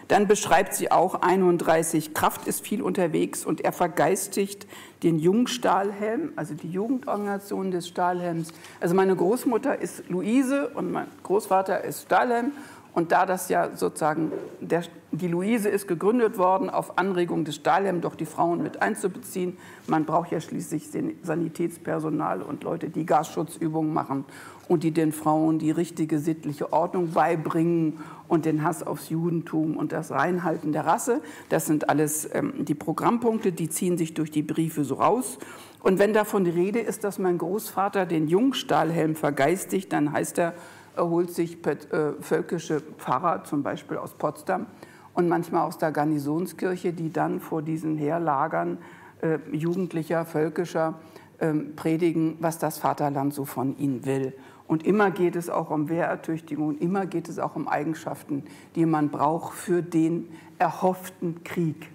Dann 0.09 0.29
beschreibt 0.29 0.75
sie 0.75 0.93
auch 0.93 1.23
31, 1.23 2.15
Kraft 2.15 2.47
ist 2.47 2.61
viel 2.65 2.81
unterwegs 2.81 3.45
und 3.45 3.61
er 3.61 3.73
vergeistigt 3.73 4.67
den 5.03 5.19
Jungstahlhelm, 5.19 6.33
also 6.37 6.55
die 6.55 6.71
Jugendorganisation 6.71 7.71
des 7.71 7.89
Stahlhelms. 7.89 8.53
Also 8.81 8.95
meine 8.95 9.17
Großmutter 9.17 9.81
ist 9.81 10.09
Luise 10.09 10.69
und 10.69 10.93
mein 10.93 11.09
Großvater 11.25 11.83
ist 11.85 12.03
Stahlhelm. 12.03 12.53
Und 12.97 13.13
da 13.13 13.27
das 13.27 13.51
ja 13.51 13.77
sozusagen, 13.77 14.33
der, 14.63 14.83
die 15.13 15.29
Luise 15.29 15.69
ist 15.69 15.87
gegründet 15.87 16.39
worden 16.39 16.71
auf 16.71 16.97
Anregung 16.97 17.45
des 17.45 17.57
Stahlhelm, 17.57 18.01
doch 18.01 18.15
die 18.15 18.25
Frauen 18.25 18.63
mit 18.63 18.81
einzubeziehen. 18.81 19.59
Man 19.87 20.07
braucht 20.07 20.33
ja 20.33 20.41
schließlich 20.41 20.89
Sanitätspersonal 21.23 22.41
und 22.41 22.65
Leute, 22.65 22.89
die 22.89 23.05
Gasschutzübungen 23.05 23.93
machen 23.93 24.25
und 24.67 24.83
die 24.83 24.93
den 24.93 25.13
Frauen 25.13 25.59
die 25.59 25.73
richtige 25.73 26.19
sittliche 26.19 26.73
Ordnung 26.73 27.11
beibringen 27.11 27.99
und 28.29 28.47
den 28.47 28.63
Hass 28.63 28.83
aufs 28.83 29.11
Judentum 29.11 29.77
und 29.77 29.93
das 29.93 30.11
Reinhalten 30.11 30.73
der 30.73 30.87
Rasse. 30.87 31.21
Das 31.51 31.67
sind 31.67 31.91
alles 31.91 32.27
ähm, 32.33 32.65
die 32.65 32.75
Programmpunkte, 32.75 33.53
die 33.53 33.69
ziehen 33.69 33.99
sich 33.99 34.15
durch 34.15 34.31
die 34.31 34.43
Briefe 34.43 34.85
so 34.85 34.95
raus. 34.95 35.37
Und 35.83 35.99
wenn 35.99 36.15
davon 36.15 36.45
die 36.45 36.51
Rede 36.51 36.79
ist, 36.79 37.05
dass 37.05 37.19
mein 37.19 37.37
Großvater 37.37 38.07
den 38.07 38.27
Jungstahlhelm 38.27 39.17
vergeistigt, 39.17 39.93
dann 39.93 40.13
heißt 40.13 40.39
er 40.39 40.55
holt 40.97 41.31
sich 41.31 41.65
äh, 41.67 42.13
völkische 42.21 42.81
Pfarrer, 42.81 43.45
zum 43.45 43.63
Beispiel 43.63 43.97
aus 43.97 44.15
Potsdam 44.15 44.67
und 45.15 45.29
manchmal 45.29 45.67
aus 45.67 45.79
der 45.79 45.93
Garnisonskirche, 45.93 46.93
die 46.93 47.13
dann 47.13 47.41
vor 47.41 47.63
diesen 47.63 47.97
Heerlagern 47.97 48.79
äh, 49.23 49.39
jugendlicher, 49.51 50.25
völkischer 50.25 50.95
äh, 51.39 51.53
predigen, 51.53 52.37
was 52.41 52.59
das 52.59 52.79
Vaterland 52.79 53.33
so 53.35 53.45
von 53.45 53.77
ihnen 53.79 54.05
will. 54.05 54.35
Und 54.67 54.85
immer 54.85 55.11
geht 55.11 55.37
es 55.37 55.49
auch 55.49 55.71
um 55.71 55.89
Wehrertüchtigung, 55.89 56.79
immer 56.79 57.07
geht 57.07 57.29
es 57.29 57.39
auch 57.39 57.57
um 57.57 57.69
Eigenschaften, 57.69 58.45
die 58.75 58.85
man 58.85 59.11
braucht 59.11 59.55
für 59.55 59.83
den 59.83 60.29
erhofften 60.59 61.45
Krieg. 61.45 61.91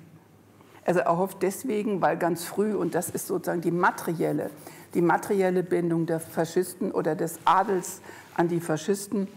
Also 0.86 1.02
erhofft 1.02 1.40
deswegen, 1.42 2.02
weil 2.02 2.18
ganz 2.18 2.44
früh, 2.44 2.74
und 2.74 2.96
das 2.96 3.10
ist 3.10 3.28
sozusagen 3.28 3.62
die 3.62 3.72
materielle, 3.72 4.50
die 4.94 5.02
materielle 5.02 5.64
Bindung 5.64 6.06
der 6.06 6.20
Faschisten 6.20 6.92
oder 6.92 7.16
des 7.16 7.40
Adels 7.46 8.02
an 8.42 8.48
die 8.48 8.60
Faschisten, 8.60 9.28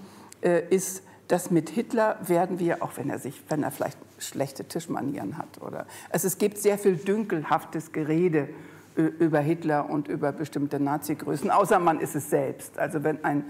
äh, 0.42 0.62
ist, 0.68 1.02
dass 1.28 1.50
mit 1.50 1.70
Hitler 1.70 2.18
werden 2.26 2.58
wir, 2.58 2.82
auch 2.82 2.96
wenn 2.96 3.10
er 3.10 3.18
sich, 3.18 3.42
wenn 3.48 3.62
er 3.62 3.70
vielleicht 3.70 3.98
schlechte 4.18 4.64
Tischmanieren 4.64 5.38
hat, 5.38 5.60
oder 5.60 5.86
also 6.10 6.26
es 6.26 6.38
gibt 6.38 6.58
sehr 6.58 6.78
viel 6.78 6.96
dünkelhaftes 6.96 7.92
Gerede 7.92 8.48
über 8.96 9.40
Hitler 9.40 9.90
und 9.90 10.06
über 10.06 10.32
bestimmte 10.32 10.78
Nazi-Größen, 10.78 11.50
außer 11.50 11.80
man 11.80 12.00
ist 12.00 12.14
es 12.14 12.30
selbst. 12.30 12.78
Also 12.78 13.02
wenn 13.02 13.24
ein 13.24 13.40
äh, 13.40 13.44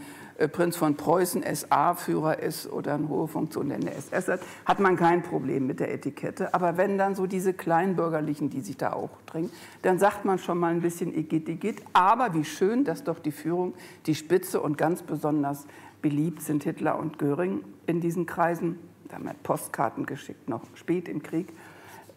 Prinz 0.53 0.76
von 0.76 0.97
Preußen 0.97 1.43
SA-Führer 1.43 2.41
ist 2.41 2.71
oder 2.71 2.95
eine 2.95 3.09
hohe 3.09 3.29
Funktion 3.29 3.71
in 3.71 3.83
der 3.83 3.97
SS 3.97 4.29
hat, 4.29 4.41
hat 4.64 4.81
man 4.81 4.97
kein 4.97 5.23
Problem 5.23 5.67
mit 5.67 5.81
der 5.81 5.93
Etikette. 5.93 6.53
Aber 6.55 6.76
wenn 6.76 6.99
dann 6.99 7.14
so 7.14 7.26
diese 7.26 7.55
Kleinbürgerlichen, 7.55 8.50
die 8.50 8.61
sich 8.61 8.76
da 8.76 8.93
auch 8.93 9.11
drängen, 9.26 9.50
dann 9.83 9.99
sagt 9.99 10.25
man 10.25 10.38
schon 10.38 10.59
mal 10.59 10.73
ein 10.73 10.81
bisschen 10.81 11.17
Igitt, 11.17 11.49
Igitt. 11.49 11.83
Aber 11.93 12.35
wie 12.35 12.45
schön, 12.45 12.85
dass 12.85 13.05
doch 13.05 13.21
die 13.21 13.33
Führung, 13.33 13.75
die 14.07 14.14
Spitze 14.14 14.61
und 14.61 14.76
ganz 14.76 15.03
besonders 15.03 15.67
beliebt 16.03 16.43
sind 16.43 16.64
Hitler 16.64 16.99
und 16.99 17.19
Göring 17.19 17.62
in 17.87 18.00
diesen 18.00 18.26
Kreisen. 18.26 18.79
Da 19.09 19.17
haben 19.17 19.25
wir 19.25 19.35
Postkarten 19.43 20.05
geschickt, 20.05 20.49
noch 20.49 20.62
spät 20.75 21.09
im 21.09 21.23
Krieg. 21.23 21.53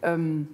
Ähm, 0.02 0.48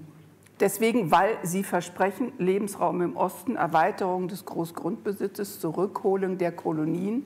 Deswegen, 0.61 1.11
weil 1.11 1.37
sie 1.43 1.65
versprechen, 1.65 2.33
Lebensraum 2.39 3.03
im 3.03 3.17
Osten, 3.17 3.57
Erweiterung 3.57 4.29
des 4.29 4.45
Großgrundbesitzes, 4.45 5.59
Zurückholung 5.59 6.39
der 6.39 6.53
Kolonien 6.53 7.25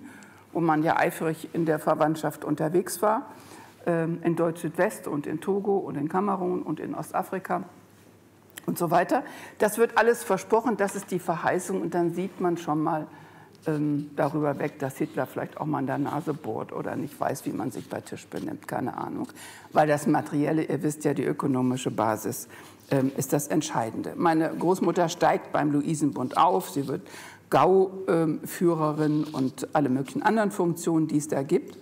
wo 0.58 0.60
man 0.60 0.82
ja 0.82 0.96
eifrig 0.96 1.50
in 1.52 1.66
der 1.66 1.78
Verwandtschaft 1.78 2.44
unterwegs 2.44 3.00
war, 3.00 3.26
ähm, 3.86 4.18
in 4.24 4.34
Deutsch-Südwest 4.34 5.06
und 5.06 5.24
in 5.28 5.40
Togo 5.40 5.78
und 5.78 5.96
in 5.96 6.08
Kamerun 6.08 6.62
und 6.62 6.80
in 6.80 6.96
Ostafrika 6.96 7.62
und 8.66 8.76
so 8.76 8.90
weiter. 8.90 9.22
Das 9.60 9.78
wird 9.78 9.96
alles 9.96 10.24
versprochen, 10.24 10.76
das 10.76 10.96
ist 10.96 11.12
die 11.12 11.20
Verheißung 11.20 11.80
und 11.80 11.94
dann 11.94 12.12
sieht 12.12 12.40
man 12.40 12.56
schon 12.56 12.82
mal 12.82 13.06
ähm, 13.68 14.10
darüber 14.16 14.58
weg, 14.58 14.80
dass 14.80 14.98
Hitler 14.98 15.26
vielleicht 15.26 15.60
auch 15.60 15.66
mal 15.66 15.78
an 15.78 15.86
der 15.86 15.98
Nase 15.98 16.34
bohrt 16.34 16.72
oder 16.72 16.96
nicht 16.96 17.20
weiß, 17.20 17.46
wie 17.46 17.52
man 17.52 17.70
sich 17.70 17.88
bei 17.88 18.00
Tisch 18.00 18.26
benimmt, 18.26 18.66
keine 18.66 18.98
Ahnung. 18.98 19.28
Weil 19.72 19.86
das 19.86 20.08
Materielle, 20.08 20.64
ihr 20.64 20.82
wisst 20.82 21.04
ja, 21.04 21.14
die 21.14 21.22
ökonomische 21.24 21.92
Basis 21.92 22.48
ähm, 22.90 23.12
ist 23.16 23.32
das 23.32 23.46
Entscheidende. 23.46 24.14
Meine 24.16 24.50
Großmutter 24.58 25.08
steigt 25.08 25.52
beim 25.52 25.70
Luisenbund 25.70 26.36
auf, 26.36 26.68
sie 26.68 26.88
wird 26.88 27.02
Gauführerin 27.50 29.24
und 29.24 29.74
alle 29.74 29.88
möglichen 29.88 30.22
anderen 30.22 30.50
Funktionen, 30.50 31.08
die 31.08 31.16
es 31.16 31.28
da 31.28 31.42
gibt 31.42 31.78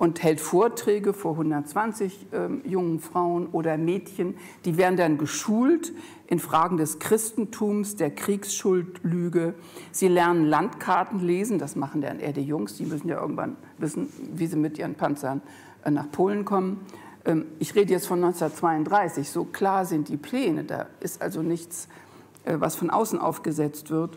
und 0.00 0.22
hält 0.22 0.40
Vorträge 0.40 1.12
vor 1.12 1.32
120 1.32 2.28
ähm, 2.32 2.62
jungen 2.64 3.00
Frauen 3.00 3.48
oder 3.48 3.76
Mädchen. 3.76 4.34
Die 4.64 4.78
werden 4.78 4.96
dann 4.96 5.18
geschult 5.18 5.92
in 6.26 6.38
Fragen 6.38 6.78
des 6.78 7.00
Christentums, 7.00 7.96
der 7.96 8.10
Kriegsschuldlüge. 8.10 9.52
Sie 9.92 10.08
lernen 10.08 10.46
Landkarten 10.46 11.20
lesen, 11.20 11.58
das 11.58 11.76
machen 11.76 12.00
dann 12.00 12.18
eher 12.18 12.32
die 12.32 12.44
Jungs, 12.44 12.76
die 12.76 12.86
müssen 12.86 13.08
ja 13.08 13.20
irgendwann 13.20 13.56
wissen, 13.76 14.08
wie 14.32 14.46
sie 14.46 14.56
mit 14.56 14.78
ihren 14.78 14.94
Panzern 14.94 15.42
äh, 15.84 15.90
nach 15.90 16.10
Polen 16.10 16.46
kommen. 16.46 16.80
Ähm, 17.26 17.44
ich 17.58 17.74
rede 17.74 17.92
jetzt 17.92 18.06
von 18.06 18.24
1932, 18.24 19.28
so 19.28 19.44
klar 19.44 19.84
sind 19.84 20.08
die 20.08 20.16
Pläne, 20.16 20.64
da 20.64 20.86
ist 21.00 21.20
also 21.20 21.42
nichts, 21.42 21.88
äh, 22.44 22.56
was 22.58 22.74
von 22.74 22.88
außen 22.88 23.18
aufgesetzt 23.18 23.90
wird. 23.90 24.16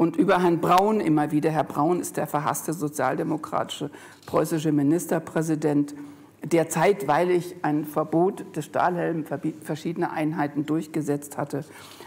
Und 0.00 0.16
über 0.16 0.42
Herrn 0.42 0.62
Braun 0.62 0.98
immer 0.98 1.30
wieder. 1.30 1.50
Herr 1.50 1.62
Braun 1.62 2.00
ist 2.00 2.16
der 2.16 2.26
verhasste 2.26 2.72
sozialdemokratische 2.72 3.90
preußische 4.24 4.72
Ministerpräsident, 4.72 5.94
der 6.42 6.70
zeitweilig 6.70 7.56
ein 7.60 7.84
Verbot 7.84 8.56
des 8.56 8.64
Stahlhelms 8.64 9.28
verschiedener 9.60 10.10
Einheiten 10.10 10.64
durchgesetzt 10.64 11.36
hatte, 11.36 11.66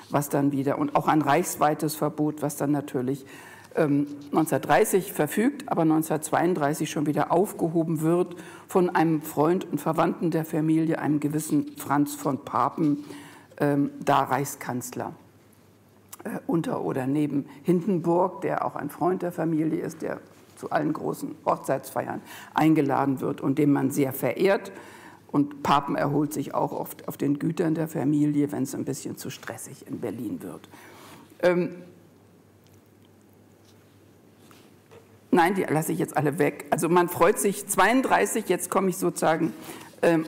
was 0.10 0.30
dann 0.30 0.52
wieder, 0.52 0.80
und 0.80 0.96
auch 0.96 1.08
ein 1.08 1.22
reichsweites 1.22 1.96
Verbot, 1.96 2.42
was 2.42 2.58
dann 2.58 2.72
natürlich 2.72 3.28
ähm, 3.76 4.08
1930 4.32 5.14
verfügt, 5.14 5.70
aber 5.70 5.84
1932 5.84 6.90
schon 6.90 7.06
wieder 7.06 7.32
aufgehoben 7.32 8.02
wird 8.02 8.38
von 8.68 8.90
einem 8.90 9.22
Freund 9.22 9.72
und 9.72 9.80
Verwandten 9.80 10.32
der 10.32 10.46
Familie, 10.46 10.98
einem 10.98 11.20
gewissen 11.20 11.78
Franz 11.78 12.16
von 12.16 12.44
Papen, 12.44 13.04
ähm, 13.60 13.92
da 14.04 14.24
Reichskanzler. 14.24 15.14
Äh, 16.24 16.40
unter 16.48 16.82
oder 16.84 17.06
neben 17.06 17.46
Hindenburg, 17.64 18.42
der 18.42 18.66
auch 18.66 18.76
ein 18.76 18.90
Freund 18.90 19.22
der 19.22 19.32
Familie 19.32 19.82
ist, 19.82 20.02
der 20.02 20.22
zu 20.56 20.72
allen 20.72 20.94
großen 20.94 21.36
Hochzeitsfeiern 21.46 22.22
eingeladen 22.54 23.20
wird 23.20 23.42
und 23.42 23.60
dem 23.60 23.74
man 23.74 23.92
sehr 23.92 24.14
verehrt. 24.14 24.72
Und 25.32 25.64
Papen 25.64 25.96
erholt 25.96 26.32
sich 26.32 26.54
auch 26.54 26.72
oft 26.72 27.08
auf 27.08 27.18
den 27.18 27.40
Gütern 27.40 27.76
der 27.76 27.88
Familie, 27.88 28.52
wenn 28.52 28.64
es 28.64 28.76
ein 28.76 28.86
bisschen 28.86 29.18
zu 29.18 29.30
stressig 29.30 29.88
in 29.88 30.00
Berlin 30.00 30.42
wird. 30.42 30.70
Ähm 31.42 31.76
Nein, 35.32 35.56
die 35.56 35.64
lasse 35.64 35.92
ich 35.92 35.98
jetzt 35.98 36.16
alle 36.16 36.38
weg. 36.38 36.68
Also 36.70 36.90
man 36.90 37.10
freut 37.10 37.40
sich 37.40 37.68
32, 37.68 38.48
jetzt 38.50 38.70
komme 38.70 38.90
ich 38.90 38.98
sozusagen 38.98 39.52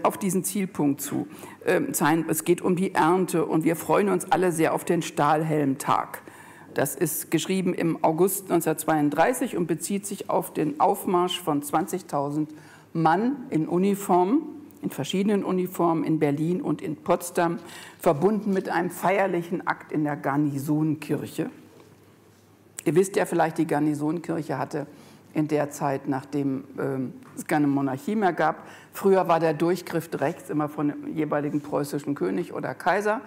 auf 0.03 0.17
diesen 0.17 0.43
Zielpunkt 0.43 1.01
zu. 1.01 1.27
Ähm, 1.65 1.93
es 2.27 2.43
geht 2.45 2.61
um 2.61 2.75
die 2.75 2.93
Ernte 2.93 3.45
und 3.45 3.63
wir 3.63 3.75
freuen 3.75 4.09
uns 4.09 4.31
alle 4.31 4.51
sehr 4.51 4.73
auf 4.73 4.85
den 4.85 5.01
Stahlhelmtag. 5.01 6.21
Das 6.73 6.93
ist 6.95 7.31
geschrieben 7.31 7.73
im 7.73 8.03
August 8.03 8.43
1932 8.51 9.55
und 9.55 9.65
bezieht 9.65 10.05
sich 10.05 10.29
auf 10.29 10.53
den 10.53 10.79
Aufmarsch 10.79 11.39
von 11.39 11.61
20.000 11.61 12.47
Mann 12.93 13.45
in 13.49 13.67
Uniform, 13.67 14.41
in 14.81 14.89
verschiedenen 14.89 15.43
Uniformen 15.43 16.03
in 16.03 16.19
Berlin 16.19 16.61
und 16.61 16.81
in 16.81 16.97
Potsdam, 16.97 17.59
verbunden 17.99 18.53
mit 18.53 18.69
einem 18.69 18.89
feierlichen 18.89 19.65
Akt 19.65 19.91
in 19.91 20.03
der 20.03 20.17
Garnisonkirche. 20.17 21.49
Ihr 22.83 22.95
wisst 22.95 23.15
ja 23.15 23.25
vielleicht, 23.25 23.57
die 23.57 23.67
Garnisonkirche 23.67 24.57
hatte 24.57 24.85
in 25.35 25.47
der 25.47 25.69
Zeit, 25.69 26.07
nachdem 26.07 26.63
ähm, 26.79 27.13
es 27.35 27.45
keine 27.45 27.67
Monarchie 27.67 28.15
mehr 28.15 28.33
gab. 28.33 28.63
Früher 28.93 29.27
war 29.27 29.39
der 29.39 29.53
Durchgriff 29.53 30.09
rechts 30.13 30.49
immer 30.49 30.69
von 30.69 30.87
dem 30.87 31.15
jeweiligen 31.15 31.61
preußischen 31.61 32.15
König 32.15 32.53
oder 32.53 32.73
Kaiser. 32.73 33.21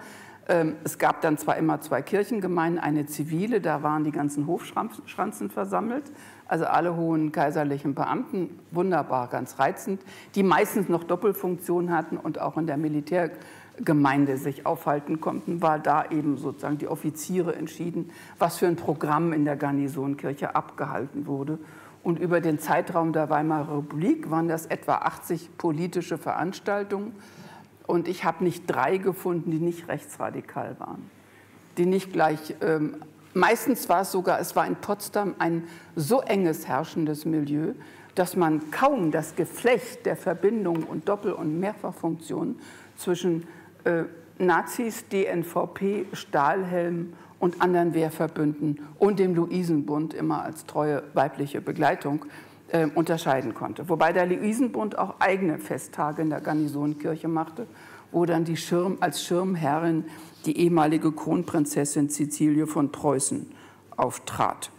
Ähm, 0.49 0.77
es 0.83 0.97
gab 0.97 1.21
dann 1.21 1.37
zwar 1.37 1.57
immer 1.57 1.79
zwei 1.79 2.01
Kirchengemeinden, 2.01 2.81
eine 2.81 3.05
zivile, 3.05 3.61
da 3.61 3.83
waren 3.83 4.03
die 4.03 4.11
ganzen 4.11 4.47
Hofschranzen 4.47 5.51
versammelt, 5.51 6.11
also 6.47 6.65
alle 6.65 6.95
hohen 6.95 7.31
kaiserlichen 7.31 7.93
Beamten, 7.93 8.59
wunderbar, 8.71 9.27
ganz 9.27 9.59
reizend, 9.59 10.01
die 10.33 10.41
meistens 10.41 10.89
noch 10.89 11.03
Doppelfunktion 11.03 11.91
hatten 11.91 12.17
und 12.17 12.41
auch 12.41 12.57
in 12.57 12.65
der 12.65 12.77
Militärgemeinde 12.77 14.37
sich 14.37 14.65
aufhalten 14.65 15.21
konnten, 15.21 15.61
war 15.61 15.77
da 15.77 16.05
eben 16.09 16.37
sozusagen 16.37 16.79
die 16.79 16.87
Offiziere 16.87 17.55
entschieden, 17.55 18.09
was 18.39 18.57
für 18.57 18.65
ein 18.65 18.75
Programm 18.75 19.33
in 19.33 19.45
der 19.45 19.55
Garnisonkirche 19.55 20.55
abgehalten 20.55 21.27
wurde. 21.27 21.59
Und 22.03 22.19
über 22.19 22.41
den 22.41 22.59
Zeitraum 22.59 23.13
der 23.13 23.29
Weimarer 23.29 23.77
Republik 23.77 24.31
waren 24.31 24.47
das 24.47 24.65
etwa 24.65 24.95
80 24.95 25.57
politische 25.57 26.17
Veranstaltungen. 26.17 27.13
Und 27.87 28.07
ich 28.07 28.23
habe 28.23 28.43
nicht 28.43 28.63
drei 28.67 28.97
gefunden, 28.97 29.51
die 29.51 29.59
nicht 29.59 29.87
rechtsradikal 29.87 30.79
waren. 30.79 31.09
Die 31.77 31.85
nicht 31.85 32.13
gleich, 32.13 32.55
ähm, 32.61 32.97
meistens 33.33 33.89
war 33.89 34.01
es 34.01 34.11
sogar, 34.11 34.39
es 34.39 34.55
war 34.55 34.65
in 34.65 34.75
Potsdam 34.75 35.35
ein 35.39 35.67
so 35.95 36.21
enges 36.21 36.67
herrschendes 36.67 37.25
Milieu, 37.25 37.73
dass 38.15 38.35
man 38.35 38.71
kaum 38.71 39.11
das 39.11 39.35
Geflecht 39.35 40.05
der 40.05 40.15
Verbindung 40.15 40.83
und 40.83 41.07
Doppel- 41.07 41.33
und 41.33 41.59
Mehrfachfunktionen 41.59 42.59
zwischen 42.97 43.47
äh, 43.85 44.03
Nazis, 44.37 45.05
DNVP, 45.09 46.05
Stahlhelm 46.13 47.13
und 47.39 47.61
anderen 47.61 47.93
Wehrverbünden 47.93 48.81
und 48.97 49.19
dem 49.19 49.35
Luisenbund 49.35 50.13
immer 50.13 50.43
als 50.43 50.65
treue 50.65 51.03
weibliche 51.13 51.61
Begleitung 51.61 52.25
äh, 52.69 52.87
unterscheiden 52.93 53.53
konnte. 53.53 53.89
Wobei 53.89 54.13
der 54.13 54.25
Luisenbund 54.25 54.97
auch 54.97 55.19
eigene 55.19 55.57
Festtage 55.57 56.21
in 56.21 56.29
der 56.29 56.41
Garnisonkirche 56.41 57.27
machte, 57.27 57.67
wo 58.11 58.25
dann 58.25 58.43
die 58.43 58.57
Schirm, 58.57 58.97
als 58.99 59.23
Schirmherrin 59.23 60.05
die 60.45 60.57
ehemalige 60.57 61.11
Kronprinzessin 61.11 62.09
Cecilie 62.09 62.67
von 62.67 62.91
Preußen 62.91 63.51
auftrat. 63.95 64.71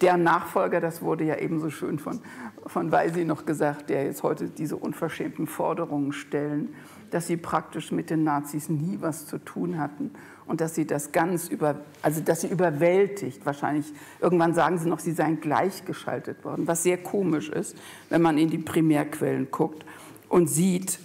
Der 0.00 0.16
Nachfolger, 0.16 0.80
das 0.80 1.02
wurde 1.02 1.24
ja 1.24 1.36
ebenso 1.36 1.68
schön 1.68 1.98
von, 1.98 2.20
von 2.66 2.92
Weisi 2.92 3.24
noch 3.24 3.44
gesagt, 3.46 3.90
der 3.90 4.04
jetzt 4.04 4.22
heute 4.22 4.48
diese 4.48 4.76
unverschämten 4.76 5.46
Forderungen 5.46 6.12
stellen, 6.12 6.74
dass 7.10 7.26
sie 7.26 7.36
praktisch 7.36 7.92
mit 7.92 8.10
den 8.10 8.24
Nazis 8.24 8.68
nie 8.68 8.98
was 9.00 9.26
zu 9.26 9.38
tun 9.38 9.78
hatten 9.78 10.12
und 10.46 10.60
dass 10.60 10.74
sie 10.74 10.86
das 10.86 11.12
ganz 11.12 11.48
über, 11.48 11.76
also 12.00 12.20
dass 12.20 12.40
sie 12.40 12.48
überwältigt, 12.48 13.44
wahrscheinlich, 13.44 13.92
irgendwann 14.20 14.54
sagen 14.54 14.78
sie 14.78 14.88
noch, 14.88 14.98
sie 14.98 15.12
seien 15.12 15.40
gleichgeschaltet 15.40 16.44
worden, 16.44 16.66
was 16.66 16.82
sehr 16.82 16.98
komisch 16.98 17.48
ist, 17.48 17.76
wenn 18.08 18.22
man 18.22 18.38
in 18.38 18.50
die 18.50 18.58
Primärquellen 18.58 19.50
guckt 19.50 19.84
und 20.28 20.48
sieht, 20.48 20.98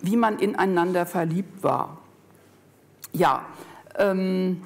wie 0.00 0.16
man 0.16 0.38
ineinander 0.38 1.06
verliebt 1.06 1.62
war. 1.62 1.98
Ja, 3.12 3.46
ähm, 3.96 4.62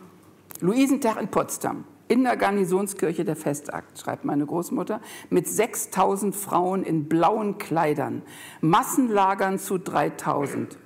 Luisentag 0.60 1.20
in 1.20 1.28
Potsdam 1.28 1.84
in 2.12 2.24
der 2.24 2.36
Garnisonskirche 2.36 3.24
der 3.24 3.36
Festakt, 3.36 3.98
schreibt 3.98 4.26
meine 4.26 4.44
Großmutter, 4.44 5.00
mit 5.30 5.48
6000 5.48 6.36
Frauen 6.36 6.82
in 6.82 7.08
blauen 7.08 7.56
Kleidern, 7.56 8.20
Massenlagern 8.60 9.58
zu 9.58 9.78
3000. 9.78 10.76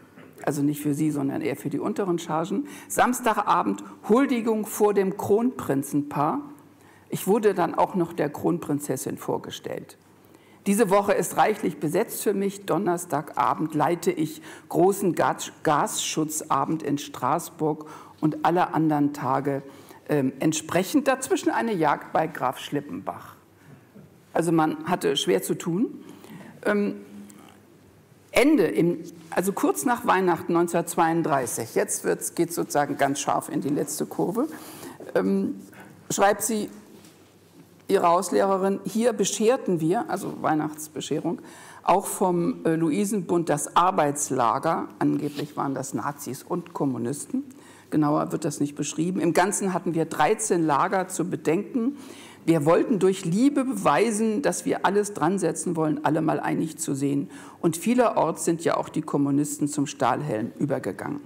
Also 0.45 0.63
nicht 0.63 0.81
für 0.81 0.95
sie, 0.95 1.11
sondern 1.11 1.41
eher 1.41 1.57
für 1.57 1.69
die 1.69 1.81
unteren 1.81 2.21
Chargen. 2.21 2.69
Samstagabend 2.87 3.83
Huldigung 4.09 4.67
vor 4.67 4.95
dem 4.95 5.17
Kronprinzenpaar. 5.17 6.43
Ich 7.09 7.27
wurde 7.27 7.55
dann 7.55 7.75
auch 7.75 7.97
noch 7.97 8.13
der 8.13 8.31
Kronprinzessin 8.31 9.17
vorgestellt. 9.17 9.99
Diese 10.69 10.91
Woche 10.91 11.13
ist 11.13 11.37
reichlich 11.37 11.81
besetzt 11.81 12.23
für 12.23 12.35
mich. 12.35 12.67
Donnerstagabend 12.67 13.75
leite 13.75 14.13
ich 14.13 14.43
großen 14.69 15.17
Gasschutzabend 15.17 16.85
in 16.85 16.99
Straßburg 16.99 17.89
und 18.21 18.45
alle 18.45 18.75
anderen 18.75 19.13
Tage 19.13 19.65
ähm, 20.09 20.33
entsprechend 20.39 21.09
dazwischen 21.09 21.51
eine 21.51 21.73
Jagd 21.73 22.13
bei 22.13 22.27
Graf 22.27 22.59
Schlippenbach. 22.59 23.37
Also 24.33 24.53
man 24.53 24.85
hatte 24.87 25.17
schwer 25.17 25.43
zu 25.43 25.55
tun. 25.55 26.05
Ähm, 26.65 26.97
Ende, 28.31 28.67
im, 28.67 28.99
also 29.31 29.53
kurz 29.53 29.87
nach 29.87 30.07
Weihnachten 30.07 30.55
1932, 30.55 31.75
jetzt 31.75 32.37
geht 32.37 32.51
es 32.51 32.55
sozusagen 32.55 32.99
ganz 32.99 33.19
scharf 33.19 33.49
in 33.49 33.63
die 33.63 33.71
letzte 33.71 34.05
Kurve, 34.05 34.47
ähm, 35.15 35.55
schreibt 36.11 36.43
sie 36.43 36.69
ihre 37.89 38.09
Hauslehrerin, 38.09 38.81
hier 38.85 39.15
bescherten 39.15 39.81
wir, 39.81 40.11
also 40.11 40.43
Weihnachtsbescherung, 40.43 41.41
auch 41.83 42.07
vom 42.07 42.65
äh, 42.67 42.75
Luisenbund 42.75 43.49
das 43.49 43.75
Arbeitslager, 43.75 44.89
angeblich 44.99 45.57
waren 45.57 45.75
das 45.75 45.95
Nazis 45.95 46.43
und 46.43 46.75
Kommunisten, 46.75 47.45
genauer 47.91 48.33
wird 48.33 48.45
das 48.45 48.61
nicht 48.61 48.75
beschrieben. 48.75 49.21
Im 49.21 49.33
Ganzen 49.33 49.73
hatten 49.73 49.95
wir 49.95 50.05
13 50.05 50.65
Lager 50.65 51.09
zu 51.09 51.29
bedenken. 51.29 51.97
Wir 52.45 52.65
wollten 52.65 53.01
durch 53.01 53.25
Liebe 53.25 53.65
beweisen, 53.65 54.41
dass 54.41 54.65
wir 54.65 54.87
alles 54.87 55.15
dran 55.15 55.39
setzen 55.39 55.75
wollen, 55.75 56.05
alle 56.05 56.23
mal 56.23 56.39
einig 56.39 56.79
zu 56.79 56.95
sehen. 56.95 57.29
Und 57.61 57.77
vielerorts 57.77 58.45
sind 58.45 58.63
ja 58.65 58.77
auch 58.77 58.89
die 58.89 59.03
Kommunisten 59.03 59.67
zum 59.67 59.87
Stahlhelm 59.87 60.53
übergegangen. 60.59 61.21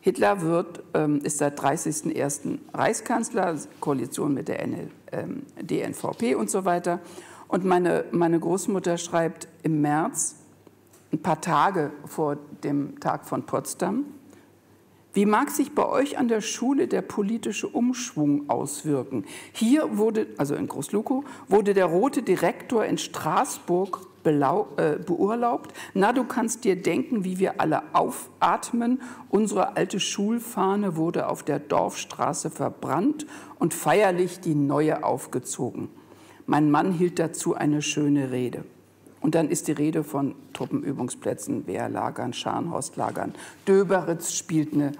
Hitler 0.00 0.40
wird, 0.40 0.82
ähm, 0.94 1.20
ist 1.22 1.38
seit 1.38 1.60
30.01. 1.60 2.58
Reichskanzler, 2.72 3.56
Koalition 3.80 4.32
mit 4.32 4.48
der 4.48 4.66
NL, 4.66 4.90
ähm, 5.12 5.42
DNVP 5.60 6.34
und 6.36 6.48
so 6.48 6.64
weiter. 6.64 7.00
Und 7.48 7.64
meine, 7.64 8.04
meine 8.10 8.40
Großmutter 8.40 8.96
schreibt 8.96 9.48
im 9.62 9.82
März, 9.82 10.36
ein 11.12 11.20
paar 11.20 11.40
Tage 11.40 11.90
vor 12.06 12.36
dem 12.62 13.00
Tag 13.00 13.26
von 13.26 13.44
Potsdam, 13.44 14.04
wie 15.14 15.26
mag 15.26 15.50
sich 15.50 15.74
bei 15.74 15.86
euch 15.86 16.18
an 16.18 16.28
der 16.28 16.40
Schule 16.40 16.86
der 16.86 17.02
politische 17.02 17.66
Umschwung 17.66 18.48
auswirken? 18.48 19.24
Hier 19.52 19.96
wurde, 19.98 20.26
also 20.36 20.54
in 20.54 20.68
Großlukow, 20.68 21.24
wurde 21.48 21.74
der 21.74 21.86
rote 21.86 22.22
Direktor 22.22 22.84
in 22.84 22.98
Straßburg 22.98 24.06
äh, 24.24 24.98
beurlaubt. 24.98 25.72
Na, 25.94 26.12
du 26.12 26.24
kannst 26.24 26.64
dir 26.64 26.76
denken, 26.76 27.24
wie 27.24 27.38
wir 27.38 27.60
alle 27.60 27.94
aufatmen. 27.94 29.00
Unsere 29.30 29.76
alte 29.76 30.00
Schulfahne 30.00 30.96
wurde 30.96 31.28
auf 31.28 31.42
der 31.42 31.58
Dorfstraße 31.58 32.50
verbrannt 32.50 33.26
und 33.58 33.72
feierlich 33.72 34.40
die 34.40 34.54
neue 34.54 35.02
aufgezogen. 35.02 35.88
Mein 36.46 36.70
Mann 36.70 36.92
hielt 36.92 37.18
dazu 37.18 37.54
eine 37.54 37.80
schöne 37.80 38.30
Rede. 38.30 38.64
Und 39.20 39.34
dann 39.34 39.48
ist 39.48 39.68
die 39.68 39.72
Rede 39.72 40.04
von 40.04 40.34
Truppenübungsplätzen, 40.52 41.66
Wehrlagern, 41.66 42.32
Scharnhorstlagern. 42.32 43.34
Döberitz 43.66 44.32
spielt 44.32 44.72
eine, 44.72 44.92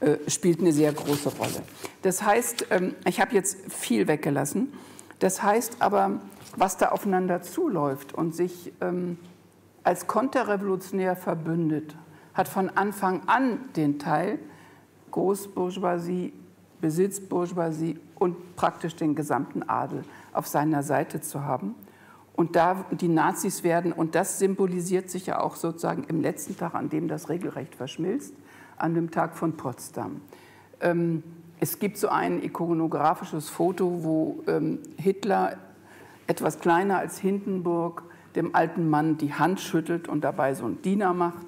äh, 0.00 0.16
spielt 0.28 0.60
eine 0.60 0.72
sehr 0.72 0.92
große 0.92 1.30
Rolle. 1.36 1.62
Das 2.02 2.22
heißt, 2.22 2.66
ähm, 2.70 2.94
ich 3.06 3.20
habe 3.20 3.34
jetzt 3.34 3.72
viel 3.72 4.08
weggelassen. 4.08 4.72
Das 5.18 5.42
heißt 5.42 5.76
aber, 5.80 6.20
was 6.56 6.76
da 6.76 6.88
aufeinander 6.88 7.42
zuläuft 7.42 8.14
und 8.14 8.34
sich 8.34 8.72
ähm, 8.80 9.18
als 9.84 10.06
konterrevolutionär 10.06 11.16
verbündet, 11.16 11.94
hat 12.34 12.48
von 12.48 12.70
Anfang 12.70 13.22
an 13.26 13.60
den 13.76 13.98
Teil 13.98 14.38
Großbourgeoisie, 15.10 16.32
Besitzbourgeoisie 16.80 17.98
und 18.16 18.56
praktisch 18.56 18.96
den 18.96 19.14
gesamten 19.14 19.62
Adel 19.68 20.02
auf 20.32 20.46
seiner 20.46 20.82
Seite 20.82 21.20
zu 21.20 21.44
haben. 21.44 21.74
Und 22.36 22.54
da 22.54 22.84
die 22.90 23.08
Nazis 23.08 23.64
werden, 23.64 23.92
und 23.92 24.14
das 24.14 24.38
symbolisiert 24.38 25.10
sich 25.10 25.26
ja 25.26 25.40
auch 25.40 25.56
sozusagen 25.56 26.04
im 26.04 26.20
letzten 26.20 26.56
Tag, 26.56 26.74
an 26.74 26.90
dem 26.90 27.08
das 27.08 27.30
regelrecht 27.30 27.74
verschmilzt, 27.74 28.34
an 28.76 28.94
dem 28.94 29.10
Tag 29.10 29.34
von 29.36 29.56
Potsdam. 29.56 30.20
Ähm, 30.80 31.22
es 31.58 31.78
gibt 31.78 31.96
so 31.96 32.08
ein 32.08 32.42
ikonografisches 32.42 33.48
Foto, 33.48 34.04
wo 34.04 34.44
ähm, 34.46 34.80
Hitler 34.98 35.56
etwas 36.26 36.60
kleiner 36.60 36.98
als 36.98 37.18
Hindenburg 37.18 38.02
dem 38.34 38.54
alten 38.54 38.90
Mann 38.90 39.16
die 39.16 39.32
Hand 39.32 39.60
schüttelt 39.60 40.06
und 40.06 40.22
dabei 40.22 40.52
so 40.52 40.66
einen 40.66 40.82
Diener 40.82 41.14
macht. 41.14 41.46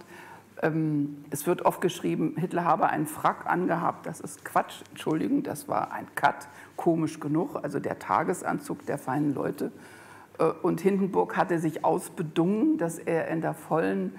Ähm, 0.63 1.25
es 1.29 1.47
wird 1.47 1.67
oft 1.67 1.83
geschrieben, 1.83 2.35
Hitler 2.39 2.65
habe 2.65 2.89
einen 2.89 3.07
Frack 3.07 3.47
angehabt. 3.47 4.07
Das 4.07 4.21
ist 4.21 4.45
Quatsch, 4.47 4.81
Entschuldigung, 4.91 5.43
das 5.43 5.69
war 5.69 5.93
ein 5.93 6.07
Cut, 6.15 6.49
komisch 6.77 7.21
genug, 7.21 7.57
also 7.63 7.79
der 7.79 7.99
Tagesanzug 7.99 8.87
der 8.87 8.97
feinen 8.97 9.35
Leute. 9.35 9.71
Äh, 10.39 10.45
und 10.63 10.81
Hindenburg 10.81 11.37
hatte 11.37 11.59
sich 11.59 11.85
ausbedungen, 11.85 12.79
dass 12.79 12.99
er 12.99 13.29
in 13.29 13.41
der 13.41 13.55
vollen 13.55 14.13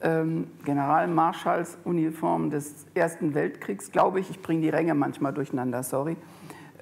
ähm, 0.00 0.48
Generalmarschallsuniform 0.64 2.50
des 2.50 2.86
Ersten 2.94 3.34
Weltkriegs, 3.34 3.90
glaube 3.92 4.20
ich, 4.20 4.30
ich 4.30 4.42
bringe 4.42 4.60
die 4.62 4.68
Ränge 4.68 4.94
manchmal 4.94 5.32
durcheinander, 5.32 5.82
sorry, 5.82 6.16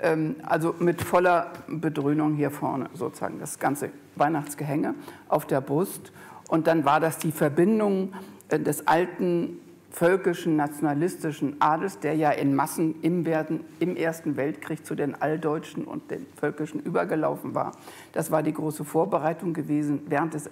ähm, 0.03 0.37
also 0.44 0.75
mit 0.79 1.01
voller 1.01 1.53
Bedröhnung 1.68 2.35
hier 2.35 2.51
vorne 2.51 2.90
sozusagen, 2.94 3.38
das 3.38 3.59
ganze 3.59 3.90
Weihnachtsgehänge 4.16 4.94
auf 5.29 5.47
der 5.47 5.61
Brust. 5.61 6.12
Und 6.49 6.66
dann 6.66 6.85
war 6.85 7.01
das 7.01 7.18
die 7.18 7.33
Verbindung 7.33 8.12
äh, 8.49 8.59
des 8.59 8.87
alten 8.87 9.59
völkischen, 9.94 10.57
nationalistischen 10.57 11.61
Adels, 11.61 12.00
der 12.00 12.14
ja 12.14 12.33
in 12.33 12.54
Massen 12.54 13.00
im, 13.02 13.26
Werden, 13.26 13.61
im 13.78 13.94
Ersten 13.94 14.37
Weltkrieg 14.37 14.85
zu 14.85 14.96
den 14.96 15.14
Alldeutschen 15.14 15.85
und 15.85 16.11
den 16.11 16.26
Völkischen 16.37 16.80
übergelaufen 16.80 17.54
war. 17.54 17.72
Das 18.12 18.33
war 18.33 18.42
die 18.42 18.52
große 18.52 18.85
Vorbereitung 18.85 19.54
gewesen 19.54 20.02
während 20.09 20.35
des 20.35 20.48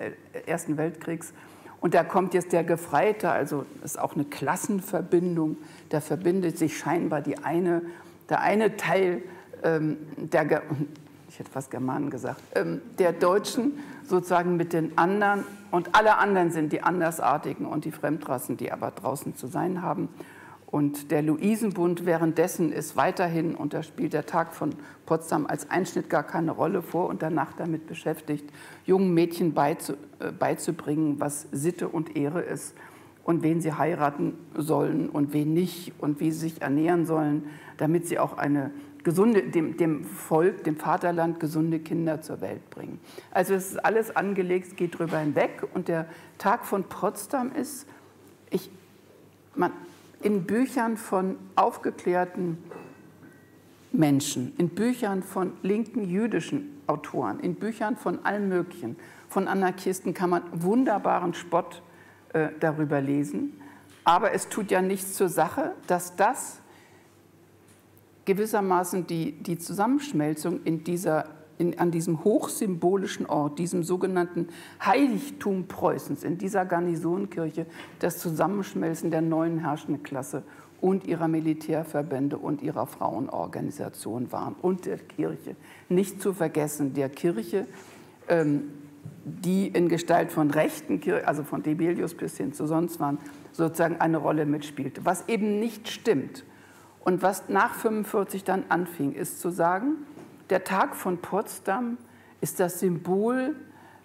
Ersten 0.46 0.76
Weltkriegs. 0.76 1.34
Und 1.80 1.94
da 1.94 2.04
kommt 2.04 2.34
jetzt 2.34 2.52
der 2.52 2.62
Gefreite, 2.62 3.30
also 3.30 3.66
ist 3.82 3.98
auch 3.98 4.14
eine 4.14 4.24
Klassenverbindung. 4.24 5.56
Da 5.88 6.00
verbindet 6.00 6.56
sich 6.56 6.78
scheinbar 6.78 7.20
die 7.20 7.38
eine, 7.38 7.82
der 8.28 8.42
eine 8.42 8.76
Teil 8.76 9.22
ähm, 9.64 9.96
der, 10.16 10.62
ich 11.32 11.38
hätte 11.38 11.50
fast 11.50 11.70
Germanen 11.70 12.10
gesagt, 12.10 12.42
ähm, 12.54 12.82
der 12.98 13.14
Deutschen 13.14 13.78
sozusagen 14.04 14.58
mit 14.58 14.74
den 14.74 14.98
anderen 14.98 15.44
und 15.70 15.94
alle 15.94 16.18
anderen 16.18 16.50
sind 16.50 16.74
die 16.74 16.82
Andersartigen 16.82 17.64
und 17.64 17.86
die 17.86 17.90
Fremdrassen, 17.90 18.58
die 18.58 18.70
aber 18.70 18.90
draußen 18.90 19.34
zu 19.34 19.46
sein 19.46 19.80
haben. 19.80 20.10
Und 20.66 21.10
der 21.10 21.22
Luisenbund 21.22 22.04
währenddessen 22.04 22.70
ist 22.70 22.96
weiterhin, 22.96 23.54
und 23.54 23.72
da 23.72 23.82
spielt 23.82 24.12
der 24.12 24.26
Tag 24.26 24.52
von 24.52 24.74
Potsdam 25.06 25.46
als 25.46 25.70
Einschnitt 25.70 26.10
gar 26.10 26.22
keine 26.22 26.50
Rolle 26.50 26.82
vor 26.82 27.08
und 27.08 27.22
danach 27.22 27.54
damit 27.54 27.86
beschäftigt, 27.86 28.50
jungen 28.84 29.14
Mädchen 29.14 29.54
äh, 29.56 29.74
beizubringen, 30.38 31.18
was 31.18 31.46
Sitte 31.50 31.88
und 31.88 32.14
Ehre 32.14 32.42
ist 32.42 32.74
und 33.24 33.42
wen 33.42 33.62
sie 33.62 33.72
heiraten 33.72 34.34
sollen 34.54 35.08
und 35.08 35.32
wen 35.32 35.54
nicht 35.54 35.94
und 35.98 36.20
wie 36.20 36.30
sie 36.30 36.40
sich 36.40 36.60
ernähren 36.60 37.06
sollen, 37.06 37.44
damit 37.78 38.06
sie 38.06 38.18
auch 38.18 38.36
eine 38.36 38.70
gesunde, 39.04 39.42
dem, 39.42 39.76
dem 39.76 40.04
Volk, 40.04 40.64
dem 40.64 40.76
Vaterland 40.76 41.40
gesunde 41.40 41.80
Kinder 41.80 42.20
zur 42.22 42.40
Welt 42.40 42.68
bringen. 42.70 43.00
Also 43.30 43.54
es 43.54 43.72
ist 43.72 43.84
alles 43.84 44.14
angelegt, 44.14 44.76
geht 44.76 44.98
drüber 44.98 45.18
hinweg. 45.18 45.66
Und 45.74 45.88
der 45.88 46.06
Tag 46.38 46.64
von 46.64 46.84
Potsdam 46.84 47.52
ist, 47.52 47.86
ich, 48.50 48.70
man, 49.54 49.72
in 50.20 50.44
Büchern 50.44 50.96
von 50.96 51.36
aufgeklärten 51.56 52.58
Menschen, 53.92 54.54
in 54.56 54.70
Büchern 54.70 55.22
von 55.22 55.52
linken 55.62 56.04
jüdischen 56.04 56.80
Autoren, 56.86 57.40
in 57.40 57.56
Büchern 57.56 57.96
von 57.96 58.24
allen 58.24 58.48
möglichen, 58.48 58.96
von 59.28 59.48
Anarchisten 59.48 60.14
kann 60.14 60.30
man 60.30 60.42
wunderbaren 60.52 61.34
Spott 61.34 61.82
äh, 62.32 62.48
darüber 62.60 63.00
lesen. 63.00 63.58
Aber 64.04 64.32
es 64.32 64.48
tut 64.48 64.70
ja 64.70 64.82
nichts 64.82 65.14
zur 65.14 65.28
Sache, 65.28 65.72
dass 65.86 66.16
das 66.16 66.61
gewissermaßen 68.24 69.06
die, 69.06 69.32
die 69.32 69.58
Zusammenschmelzung 69.58 70.60
in 70.64 70.84
dieser, 70.84 71.26
in, 71.58 71.78
an 71.78 71.90
diesem 71.90 72.24
hochsymbolischen 72.24 73.26
Ort, 73.26 73.58
diesem 73.58 73.82
sogenannten 73.82 74.48
Heiligtum 74.84 75.66
Preußens, 75.66 76.24
in 76.24 76.38
dieser 76.38 76.64
Garnisonkirche, 76.64 77.66
das 77.98 78.18
Zusammenschmelzen 78.18 79.10
der 79.10 79.22
neuen 79.22 79.58
herrschenden 79.58 80.02
Klasse 80.02 80.42
und 80.80 81.06
ihrer 81.06 81.28
Militärverbände 81.28 82.36
und 82.36 82.60
ihrer 82.60 82.86
Frauenorganisation 82.86 84.32
waren 84.32 84.54
und 84.60 84.84
der 84.86 84.98
Kirche. 84.98 85.54
Nicht 85.88 86.20
zu 86.20 86.32
vergessen, 86.32 86.92
der 86.94 87.08
Kirche, 87.08 87.66
ähm, 88.28 88.64
die 89.24 89.68
in 89.68 89.88
Gestalt 89.88 90.32
von 90.32 90.50
rechten 90.50 91.00
Kirchen, 91.00 91.26
also 91.26 91.44
von 91.44 91.62
Debelius 91.62 92.14
bis 92.14 92.36
hin 92.36 92.52
zu 92.52 92.66
sonst 92.66 92.98
waren, 92.98 93.18
sozusagen 93.52 94.00
eine 94.00 94.16
Rolle 94.16 94.44
mitspielte. 94.44 95.04
Was 95.04 95.28
eben 95.28 95.60
nicht 95.60 95.88
stimmt, 95.88 96.44
und 97.04 97.22
was 97.22 97.48
nach 97.48 97.74
45 97.74 98.44
dann 98.44 98.64
anfing, 98.68 99.12
ist 99.12 99.40
zu 99.40 99.50
sagen, 99.50 100.06
der 100.50 100.64
Tag 100.64 100.94
von 100.94 101.18
Potsdam 101.18 101.98
ist 102.40 102.60
das 102.60 102.80
Symbol 102.80 103.56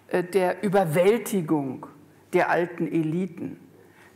äh, 0.08 0.24
der 0.24 0.62
Überwältigung 0.62 1.86
der 2.32 2.50
alten 2.50 2.86
Eliten, 2.86 3.58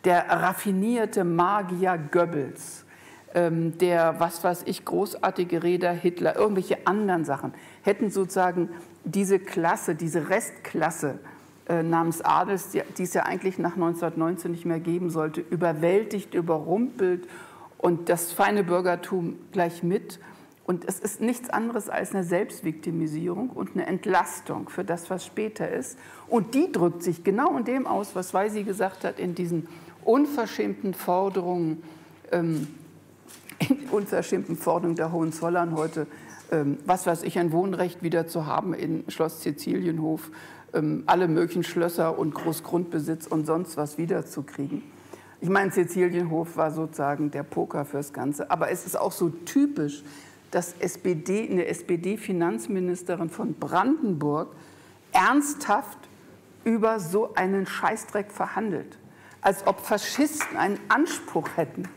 der 0.04 0.28
raffinierte 0.28 1.24
Magier 1.24 1.98
Goebbels, 2.10 2.84
ähm, 3.34 3.78
der, 3.78 4.18
was 4.18 4.42
weiß 4.42 4.64
ich, 4.66 4.84
großartige 4.84 5.62
Räder 5.62 5.92
Hitler, 5.92 6.36
irgendwelche 6.36 6.86
anderen 6.86 7.24
Sachen, 7.24 7.54
hätten 7.82 8.10
sozusagen 8.10 8.68
diese 9.04 9.38
Klasse, 9.38 9.94
diese 9.94 10.28
Restklasse 10.28 11.18
äh, 11.68 11.82
namens 11.82 12.20
Adels, 12.22 12.70
die 12.70 13.02
es 13.02 13.14
ja 13.14 13.22
eigentlich 13.22 13.58
nach 13.58 13.74
1919 13.74 14.50
nicht 14.50 14.66
mehr 14.66 14.80
geben 14.80 15.10
sollte, 15.10 15.40
überwältigt, 15.40 16.34
überrumpelt 16.34 17.28
und 17.82 18.08
das 18.08 18.32
feine 18.32 18.64
Bürgertum 18.64 19.36
gleich 19.50 19.82
mit. 19.82 20.20
Und 20.64 20.84
es 20.86 21.00
ist 21.00 21.20
nichts 21.20 21.50
anderes 21.50 21.90
als 21.90 22.14
eine 22.14 22.22
Selbstviktimisierung 22.22 23.50
und 23.50 23.74
eine 23.74 23.86
Entlastung 23.86 24.68
für 24.68 24.84
das, 24.84 25.10
was 25.10 25.26
später 25.26 25.68
ist. 25.68 25.98
Und 26.28 26.54
die 26.54 26.70
drückt 26.70 27.02
sich 27.02 27.24
genau 27.24 27.58
in 27.58 27.64
dem 27.64 27.86
aus, 27.86 28.14
was 28.14 28.32
Weisi 28.32 28.62
gesagt 28.62 29.04
hat, 29.04 29.18
in 29.18 29.34
diesen 29.34 29.66
unverschämten 30.04 30.94
Forderungen, 30.94 31.82
ähm, 32.30 32.68
in 33.58 33.80
unverschämten 33.90 34.56
Forderungen 34.56 34.96
der 34.96 35.10
Hohenzollern 35.10 35.76
heute, 35.76 36.06
ähm, 36.52 36.78
was 36.86 37.06
weiß 37.06 37.24
ich, 37.24 37.40
ein 37.40 37.50
Wohnrecht 37.50 38.04
wieder 38.04 38.28
zu 38.28 38.46
haben 38.46 38.74
in 38.74 39.04
Schloss 39.08 39.42
Sizilienhof, 39.42 40.30
ähm, 40.72 41.02
alle 41.06 41.26
möglichen 41.26 41.64
Schlösser 41.64 42.16
und 42.16 42.32
Großgrundbesitz 42.32 43.26
und 43.26 43.44
sonst 43.44 43.76
was 43.76 43.98
wiederzukriegen. 43.98 44.82
Ich 45.42 45.48
meine, 45.48 45.72
Sizilienhof 45.72 46.56
war 46.56 46.70
sozusagen 46.70 47.32
der 47.32 47.42
Poker 47.42 47.84
fürs 47.84 48.12
Ganze. 48.12 48.48
Aber 48.52 48.70
es 48.70 48.86
ist 48.86 48.96
auch 48.96 49.10
so 49.10 49.28
typisch, 49.28 50.04
dass 50.52 50.74
SPD, 50.78 51.48
eine 51.50 51.66
SPD-Finanzministerin 51.66 53.28
von 53.28 53.54
Brandenburg 53.54 54.54
ernsthaft 55.10 55.98
über 56.62 57.00
so 57.00 57.34
einen 57.34 57.66
Scheißdreck 57.66 58.30
verhandelt. 58.30 58.98
Als 59.40 59.66
ob 59.66 59.80
Faschisten 59.80 60.56
einen 60.56 60.78
Anspruch 60.88 61.48
hätten, 61.56 61.88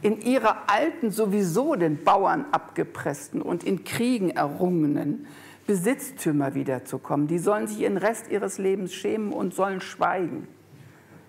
in 0.00 0.22
ihrer 0.22 0.70
alten, 0.70 1.10
sowieso 1.10 1.74
den 1.74 2.02
Bauern 2.02 2.46
abgepressten 2.52 3.42
und 3.42 3.64
in 3.64 3.84
Kriegen 3.84 4.30
errungenen 4.30 5.26
Besitztümer 5.66 6.54
wiederzukommen. 6.54 7.26
Die 7.26 7.38
sollen 7.38 7.66
sich 7.66 7.80
ihren 7.80 7.98
Rest 7.98 8.30
ihres 8.30 8.56
Lebens 8.56 8.94
schämen 8.94 9.34
und 9.34 9.52
sollen 9.52 9.82
schweigen. 9.82 10.48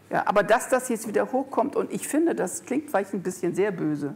Ja, 0.10 0.24
aber 0.26 0.44
dass 0.44 0.70
das 0.70 0.90
jetzt 0.90 1.08
wieder 1.08 1.32
hochkommt, 1.32 1.76
und 1.76 1.92
ich 1.92 2.08
finde, 2.08 2.34
das 2.34 2.64
klingt 2.64 2.90
vielleicht 2.90 3.14
ein 3.14 3.22
bisschen 3.22 3.54
sehr 3.54 3.72
böse, 3.72 4.16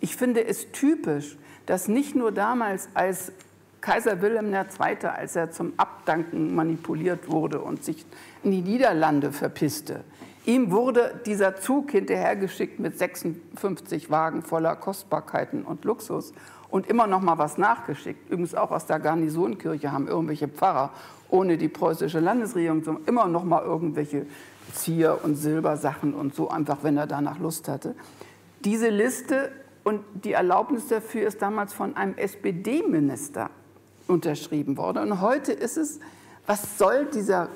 ich 0.00 0.16
finde 0.16 0.44
es 0.44 0.70
typisch, 0.70 1.36
dass 1.66 1.88
nicht 1.88 2.14
nur 2.14 2.30
damals 2.30 2.88
als 2.94 3.32
Kaiser 3.80 4.22
Wilhelm 4.22 4.52
II., 4.52 5.06
als 5.06 5.36
er 5.36 5.50
zum 5.50 5.72
Abdanken 5.76 6.54
manipuliert 6.54 7.30
wurde 7.30 7.60
und 7.60 7.84
sich 7.84 8.06
in 8.42 8.50
die 8.50 8.62
Niederlande 8.62 9.32
verpisste, 9.32 10.04
ihm 10.46 10.70
wurde 10.70 11.20
dieser 11.26 11.56
Zug 11.56 11.90
hinterhergeschickt 11.90 12.78
mit 12.78 12.98
56 12.98 14.10
Wagen 14.10 14.42
voller 14.42 14.76
Kostbarkeiten 14.76 15.64
und 15.64 15.84
Luxus 15.84 16.32
und 16.70 16.86
immer 16.86 17.06
noch 17.06 17.20
mal 17.20 17.38
was 17.38 17.58
nachgeschickt. 17.58 18.30
Übrigens 18.30 18.54
auch 18.54 18.70
aus 18.70 18.86
der 18.86 19.00
Garnisonkirche 19.00 19.92
haben 19.92 20.08
irgendwelche 20.08 20.48
Pfarrer 20.48 20.90
ohne 21.28 21.58
die 21.58 21.68
preußische 21.68 22.20
Landesregierung 22.20 23.00
immer 23.06 23.26
noch 23.26 23.44
mal 23.44 23.62
irgendwelche 23.62 24.26
Zier- 24.72 25.20
und 25.22 25.36
Silbersachen 25.36 26.14
und 26.14 26.34
so 26.34 26.48
einfach, 26.48 26.78
wenn 26.82 26.96
er 26.96 27.06
danach 27.06 27.38
Lust 27.38 27.68
hatte. 27.68 27.94
Diese 28.64 28.88
Liste 28.88 29.52
und 29.84 30.02
die 30.14 30.32
Erlaubnis 30.32 30.88
dafür 30.88 31.26
ist 31.26 31.42
damals 31.42 31.74
von 31.74 31.96
einem 31.96 32.16
SPD-Minister 32.16 33.50
unterschrieben 34.06 34.76
worden. 34.76 35.10
Und 35.10 35.20
heute 35.20 35.52
ist 35.52 35.76
es, 35.76 36.00
was 36.46 36.78
soll 36.78 37.06
dieser 37.06 37.48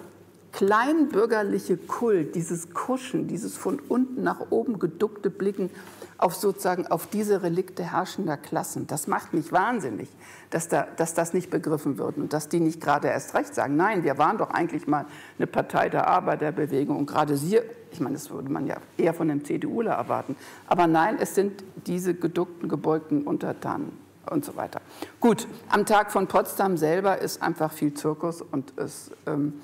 kleinbürgerliche 0.59 1.77
Kult, 1.77 2.35
dieses 2.35 2.75
Kuschen, 2.75 3.29
dieses 3.29 3.57
von 3.57 3.79
unten 3.79 4.25
nach 4.25 4.51
oben 4.51 4.81
geduckte 4.81 5.31
Blicken 5.31 5.71
auf 6.17 6.35
sozusagen 6.35 6.89
auf 6.89 7.07
diese 7.07 7.45
Relikte 7.45 7.85
herrschender 7.85 8.37
Klassen. 8.37 8.89
Das 8.89 9.07
macht 9.07 9.35
mich 9.35 9.53
wahnsinnig, 9.53 10.09
dass, 10.51 10.67
da, 10.67 10.89
dass 10.97 11.15
das 11.15 11.33
nicht 11.33 11.51
begriffen 11.51 11.97
wird 11.97 12.17
und 12.17 12.33
dass 12.33 12.49
die 12.49 12.59
nicht 12.59 12.81
gerade 12.81 13.07
erst 13.07 13.37
recht 13.37 13.55
sagen, 13.55 13.77
nein, 13.77 14.03
wir 14.03 14.19
waren 14.19 14.37
doch 14.37 14.51
eigentlich 14.51 14.89
mal 14.89 15.07
eine 15.39 15.47
Partei 15.47 15.91
der 15.91 16.09
Arbeiterbewegung 16.09 16.97
und 16.97 17.07
gerade 17.07 17.37
Sie, 17.37 17.61
ich 17.93 18.01
meine, 18.01 18.15
das 18.15 18.29
würde 18.29 18.51
man 18.51 18.67
ja 18.67 18.79
eher 18.97 19.15
von 19.15 19.31
einem 19.31 19.45
CDUler 19.45 19.93
erwarten, 19.93 20.35
aber 20.67 20.89
nein, 20.89 21.19
es 21.21 21.37
sind 21.37 21.63
diese 21.87 22.15
geduckten, 22.15 22.69
gebeugten 22.69 23.23
Untertanen 23.23 23.93
und 24.29 24.45
so 24.45 24.57
weiter. 24.57 24.81
Gut, 25.21 25.47
am 25.69 25.87
Tag 25.87 26.11
von 26.11 26.27
Potsdam 26.27 26.77
selber 26.77 27.19
ist 27.19 27.43
einfach 27.43 27.71
viel 27.71 27.95
Zirkus 27.95 28.43
und 28.43 28.73
es, 28.77 29.13
ähm, 29.29 29.55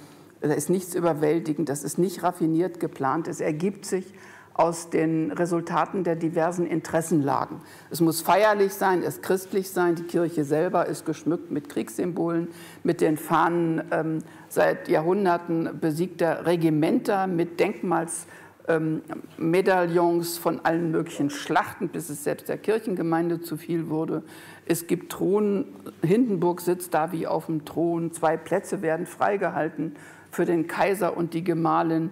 da 0.48 0.54
ist 0.54 0.70
nichts 0.70 0.94
überwältigend, 0.94 1.68
das 1.68 1.84
ist 1.84 1.98
nicht 1.98 2.22
raffiniert 2.22 2.80
geplant, 2.80 3.28
es 3.28 3.40
ergibt 3.40 3.86
sich 3.86 4.12
aus 4.54 4.88
den 4.88 5.30
Resultaten 5.32 6.04
der 6.04 6.14
diversen 6.14 6.64
Interessenlagen. 6.66 7.60
Es 7.90 8.00
muss 8.00 8.22
feierlich 8.22 8.72
sein, 8.72 9.02
es 9.02 9.20
christlich 9.20 9.70
sein. 9.70 9.96
Die 9.96 10.04
Kirche 10.04 10.44
selber 10.44 10.86
ist 10.86 11.04
geschmückt 11.04 11.50
mit 11.50 11.68
Kriegssymbolen, 11.68 12.46
mit 12.84 13.00
den 13.00 13.16
Fahnen 13.16 13.82
ähm, 13.90 14.20
seit 14.48 14.86
Jahrhunderten 14.88 15.80
besiegter 15.80 16.46
Regimenter, 16.46 17.26
mit 17.26 17.58
Denkmalsmedaillons 17.58 20.36
ähm, 20.36 20.42
von 20.42 20.64
allen 20.64 20.92
möglichen 20.92 21.30
Schlachten, 21.30 21.88
bis 21.88 22.08
es 22.08 22.22
selbst 22.22 22.48
der 22.48 22.58
Kirchengemeinde 22.58 23.40
zu 23.40 23.56
viel 23.56 23.88
wurde. 23.88 24.22
Es 24.66 24.86
gibt 24.86 25.10
Thron, 25.10 25.64
Hindenburg 26.00 26.60
sitzt 26.60 26.94
da 26.94 27.10
wie 27.10 27.26
auf 27.26 27.46
dem 27.46 27.64
Thron, 27.64 28.12
zwei 28.12 28.36
Plätze 28.36 28.82
werden 28.82 29.06
freigehalten 29.06 29.96
für 30.34 30.44
den 30.44 30.66
Kaiser 30.66 31.16
und 31.16 31.32
die 31.34 31.44
Gemahlin 31.44 32.10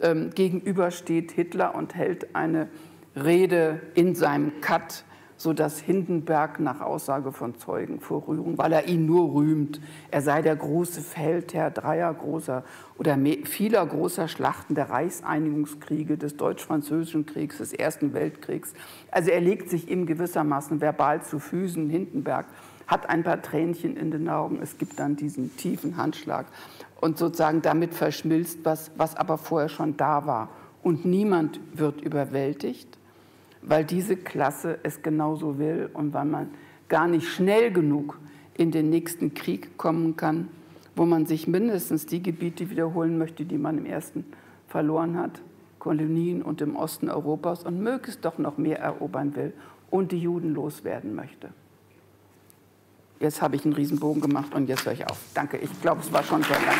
ähm, 0.00 0.30
gegenüber 0.30 0.90
steht 0.90 1.32
Hitler 1.32 1.74
und 1.74 1.94
hält 1.94 2.34
eine 2.34 2.68
Rede 3.16 3.80
in 3.94 4.14
seinem 4.14 4.60
Cut, 4.60 5.04
sodass 5.36 5.80
Hindenberg 5.80 6.60
nach 6.60 6.80
Aussage 6.80 7.32
von 7.32 7.56
Zeugen 7.56 8.00
vor 8.00 8.26
Rührung, 8.26 8.56
weil 8.56 8.72
er 8.72 8.86
ihn 8.86 9.06
nur 9.06 9.34
rühmt, 9.34 9.80
er 10.10 10.22
sei 10.22 10.42
der 10.42 10.56
große 10.56 11.00
Feldherr 11.00 11.70
dreier 11.70 12.12
großer 12.14 12.64
oder 12.98 13.18
vieler 13.44 13.84
großer 13.84 14.28
Schlachten 14.28 14.74
der 14.74 14.90
Reichseinigungskriege, 14.90 16.16
des 16.16 16.36
Deutsch-Französischen 16.36 17.26
Kriegs, 17.26 17.58
des 17.58 17.72
Ersten 17.72 18.14
Weltkriegs. 18.14 18.74
Also 19.10 19.30
er 19.30 19.40
legt 19.40 19.70
sich 19.70 19.90
ihm 19.90 20.06
gewissermaßen 20.06 20.80
verbal 20.80 21.22
zu 21.22 21.38
Füßen. 21.38 21.90
Hindenberg 21.90 22.46
hat 22.86 23.08
ein 23.08 23.22
paar 23.22 23.40
Tränchen 23.42 23.96
in 23.96 24.10
den 24.10 24.28
Augen. 24.28 24.58
Es 24.62 24.78
gibt 24.78 24.98
dann 24.98 25.16
diesen 25.16 25.56
tiefen 25.56 25.96
Handschlag 25.96 26.46
und 27.00 27.18
sozusagen 27.18 27.62
damit 27.62 27.94
verschmilzt, 27.94 28.60
was, 28.64 28.90
was 28.96 29.16
aber 29.16 29.38
vorher 29.38 29.68
schon 29.68 29.96
da 29.96 30.26
war. 30.26 30.50
Und 30.82 31.04
niemand 31.04 31.60
wird 31.72 32.02
überwältigt, 32.02 32.98
weil 33.62 33.84
diese 33.84 34.16
Klasse 34.16 34.78
es 34.82 35.02
genauso 35.02 35.58
will 35.58 35.88
und 35.92 36.12
weil 36.12 36.26
man 36.26 36.50
gar 36.88 37.08
nicht 37.08 37.28
schnell 37.28 37.72
genug 37.72 38.18
in 38.56 38.70
den 38.70 38.90
nächsten 38.90 39.34
Krieg 39.34 39.76
kommen 39.78 40.16
kann, 40.16 40.48
wo 40.94 41.06
man 41.06 41.26
sich 41.26 41.48
mindestens 41.48 42.06
die 42.06 42.22
Gebiete 42.22 42.70
wiederholen 42.70 43.18
möchte, 43.18 43.44
die 43.44 43.58
man 43.58 43.78
im 43.78 43.86
ersten 43.86 44.24
verloren 44.68 45.18
hat, 45.18 45.40
Kolonien 45.78 46.42
und 46.42 46.60
im 46.60 46.76
Osten 46.76 47.08
Europas 47.08 47.64
und 47.64 47.80
möglichst 47.80 48.24
doch 48.24 48.38
noch 48.38 48.58
mehr 48.58 48.78
erobern 48.78 49.34
will 49.36 49.52
und 49.90 50.12
die 50.12 50.18
Juden 50.18 50.54
loswerden 50.54 51.14
möchte. 51.14 51.50
Jetzt 53.20 53.40
habe 53.40 53.56
ich 53.56 53.64
einen 53.64 53.74
Riesenbogen 53.74 54.20
gemacht 54.20 54.54
und 54.54 54.68
jetzt 54.68 54.84
höre 54.84 54.92
ich 54.92 55.06
auf. 55.08 55.18
Danke, 55.34 55.56
ich 55.56 55.70
glaube, 55.80 56.00
es 56.00 56.12
war 56.12 56.22
schon 56.22 56.42
sehr 56.42 56.60
lang. 56.60 56.76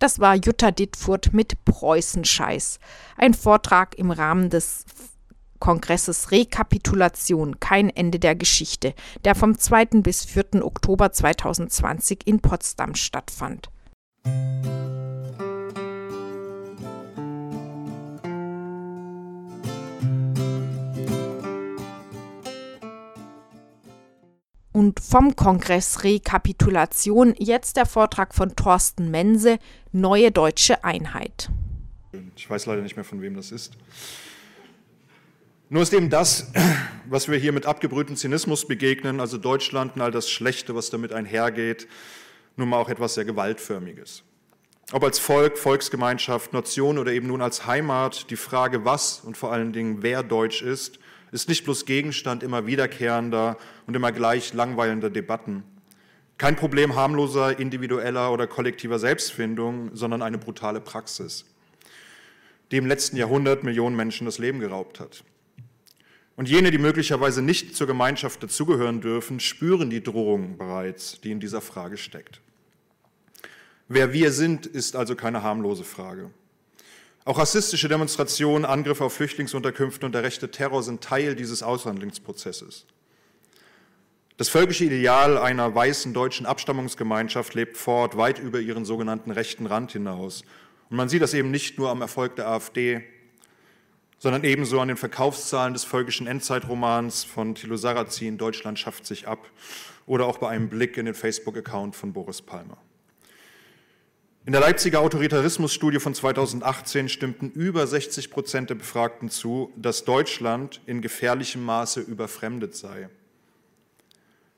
Das 0.00 0.20
war 0.20 0.36
Jutta 0.36 0.70
Dittfurt 0.70 1.32
mit 1.32 1.64
Preußenscheiß. 1.64 2.78
Ein 3.16 3.34
Vortrag 3.34 3.98
im 3.98 4.12
Rahmen 4.12 4.48
des 4.48 4.84
Kongresses 5.58 6.30
Rekapitulation, 6.30 7.60
kein 7.60 7.90
Ende 7.90 8.18
der 8.18 8.34
Geschichte, 8.34 8.94
der 9.24 9.34
vom 9.34 9.58
2. 9.58 9.86
bis 10.02 10.24
4. 10.24 10.64
Oktober 10.64 11.12
2020 11.12 12.26
in 12.26 12.40
Potsdam 12.40 12.94
stattfand. 12.94 13.70
Und 24.72 25.00
vom 25.00 25.34
Kongress 25.34 26.04
Rekapitulation 26.04 27.34
jetzt 27.36 27.76
der 27.76 27.84
Vortrag 27.84 28.32
von 28.32 28.54
Thorsten 28.54 29.10
Mense, 29.10 29.58
Neue 29.90 30.30
Deutsche 30.30 30.84
Einheit. 30.84 31.50
Ich 32.36 32.48
weiß 32.48 32.66
leider 32.66 32.82
nicht 32.82 32.94
mehr, 32.94 33.04
von 33.04 33.20
wem 33.20 33.34
das 33.34 33.50
ist. 33.50 33.72
Nur 35.70 35.82
ist 35.82 35.92
eben 35.92 36.08
das, 36.08 36.50
was 37.04 37.28
wir 37.28 37.36
hier 37.36 37.52
mit 37.52 37.66
abgebrühtem 37.66 38.16
Zynismus 38.16 38.66
begegnen, 38.66 39.20
also 39.20 39.36
Deutschland 39.36 39.96
und 39.96 40.02
all 40.02 40.10
das 40.10 40.30
Schlechte, 40.30 40.74
was 40.74 40.88
damit 40.88 41.12
einhergeht, 41.12 41.86
nun 42.56 42.70
mal 42.70 42.78
auch 42.78 42.88
etwas 42.88 43.14
sehr 43.14 43.26
Gewaltförmiges. 43.26 44.22
Ob 44.92 45.04
als 45.04 45.18
Volk, 45.18 45.58
Volksgemeinschaft, 45.58 46.54
Nation 46.54 46.96
oder 46.96 47.12
eben 47.12 47.26
nun 47.26 47.42
als 47.42 47.66
Heimat, 47.66 48.30
die 48.30 48.36
Frage, 48.36 48.86
was 48.86 49.20
und 49.20 49.36
vor 49.36 49.52
allen 49.52 49.74
Dingen 49.74 50.02
wer 50.02 50.22
deutsch 50.22 50.62
ist, 50.62 50.98
ist 51.32 51.50
nicht 51.50 51.64
bloß 51.64 51.84
Gegenstand 51.84 52.42
immer 52.42 52.64
wiederkehrender 52.64 53.58
und 53.86 53.94
immer 53.94 54.10
gleich 54.10 54.54
langweilender 54.54 55.10
Debatten. 55.10 55.64
Kein 56.38 56.56
Problem 56.56 56.94
harmloser, 56.94 57.58
individueller 57.58 58.32
oder 58.32 58.46
kollektiver 58.46 58.98
Selbstfindung, 58.98 59.90
sondern 59.92 60.22
eine 60.22 60.38
brutale 60.38 60.80
Praxis, 60.80 61.44
die 62.70 62.78
im 62.78 62.86
letzten 62.86 63.18
Jahrhundert 63.18 63.64
Millionen 63.64 63.96
Menschen 63.96 64.24
das 64.24 64.38
Leben 64.38 64.60
geraubt 64.60 65.00
hat. 65.00 65.24
Und 66.38 66.48
jene, 66.48 66.70
die 66.70 66.78
möglicherweise 66.78 67.42
nicht 67.42 67.74
zur 67.74 67.88
Gemeinschaft 67.88 68.40
dazugehören 68.40 69.00
dürfen, 69.00 69.40
spüren 69.40 69.90
die 69.90 70.04
Drohung 70.04 70.56
bereits, 70.56 71.20
die 71.20 71.32
in 71.32 71.40
dieser 71.40 71.60
Frage 71.60 71.96
steckt. 71.96 72.40
Wer 73.88 74.12
wir 74.12 74.30
sind, 74.30 74.64
ist 74.64 74.94
also 74.94 75.16
keine 75.16 75.42
harmlose 75.42 75.82
Frage. 75.82 76.30
Auch 77.24 77.38
rassistische 77.38 77.88
Demonstrationen, 77.88 78.64
Angriffe 78.64 79.04
auf 79.04 79.14
Flüchtlingsunterkünfte 79.14 80.06
und 80.06 80.12
der 80.12 80.22
rechte 80.22 80.48
Terror 80.48 80.84
sind 80.84 81.02
Teil 81.02 81.34
dieses 81.34 81.64
Aushandlungsprozesses. 81.64 82.86
Das 84.36 84.48
völkische 84.48 84.84
Ideal 84.84 85.38
einer 85.38 85.74
weißen 85.74 86.14
deutschen 86.14 86.46
Abstammungsgemeinschaft 86.46 87.54
lebt 87.54 87.76
fort, 87.76 88.16
weit 88.16 88.38
über 88.38 88.60
ihren 88.60 88.84
sogenannten 88.84 89.32
rechten 89.32 89.66
Rand 89.66 89.90
hinaus. 89.90 90.44
Und 90.88 90.98
man 90.98 91.08
sieht 91.08 91.22
das 91.22 91.34
eben 91.34 91.50
nicht 91.50 91.78
nur 91.78 91.90
am 91.90 92.00
Erfolg 92.00 92.36
der 92.36 92.46
AfD, 92.46 93.02
sondern 94.18 94.44
ebenso 94.44 94.80
an 94.80 94.88
den 94.88 94.96
Verkaufszahlen 94.96 95.72
des 95.72 95.84
völkischen 95.84 96.26
Endzeitromans 96.26 97.24
von 97.24 97.54
Thilo 97.54 97.76
Sarrazin, 97.76 98.38
Deutschland 98.38 98.78
schafft 98.78 99.06
sich 99.06 99.28
ab, 99.28 99.50
oder 100.06 100.26
auch 100.26 100.38
bei 100.38 100.48
einem 100.48 100.68
Blick 100.68 100.96
in 100.96 101.06
den 101.06 101.14
Facebook-Account 101.14 101.94
von 101.94 102.12
Boris 102.12 102.42
Palmer. 102.42 102.78
In 104.46 104.52
der 104.52 104.62
Leipziger 104.62 105.00
Autoritarismusstudie 105.00 105.98
von 105.98 106.14
2018 106.14 107.10
stimmten 107.10 107.50
über 107.50 107.86
60 107.86 108.30
Prozent 108.30 108.70
der 108.70 108.76
Befragten 108.76 109.28
zu, 109.28 109.70
dass 109.76 110.04
Deutschland 110.04 110.80
in 110.86 111.02
gefährlichem 111.02 111.62
Maße 111.62 112.00
überfremdet 112.00 112.74
sei. 112.74 113.10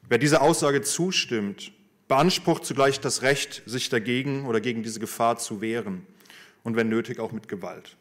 Wer 0.08 0.18
dieser 0.18 0.42
Aussage 0.42 0.82
zustimmt, 0.82 1.72
beansprucht 2.06 2.64
zugleich 2.64 3.00
das 3.00 3.22
Recht, 3.22 3.62
sich 3.66 3.88
dagegen 3.88 4.46
oder 4.46 4.60
gegen 4.60 4.84
diese 4.84 5.00
Gefahr 5.00 5.38
zu 5.38 5.60
wehren 5.60 6.06
und 6.62 6.76
wenn 6.76 6.88
nötig 6.88 7.18
auch 7.18 7.32
mit 7.32 7.48
Gewalt. 7.48 7.96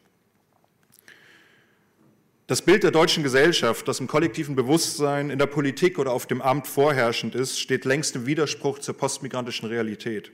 Das 2.50 2.62
Bild 2.62 2.82
der 2.82 2.90
deutschen 2.90 3.22
Gesellschaft, 3.22 3.86
das 3.86 4.00
im 4.00 4.08
kollektiven 4.08 4.56
Bewusstsein, 4.56 5.30
in 5.30 5.38
der 5.38 5.46
Politik 5.46 6.00
oder 6.00 6.10
auf 6.10 6.26
dem 6.26 6.42
Amt 6.42 6.66
vorherrschend 6.66 7.36
ist, 7.36 7.60
steht 7.60 7.84
längst 7.84 8.16
im 8.16 8.26
Widerspruch 8.26 8.80
zur 8.80 8.96
postmigrantischen 8.96 9.68
Realität. 9.68 10.32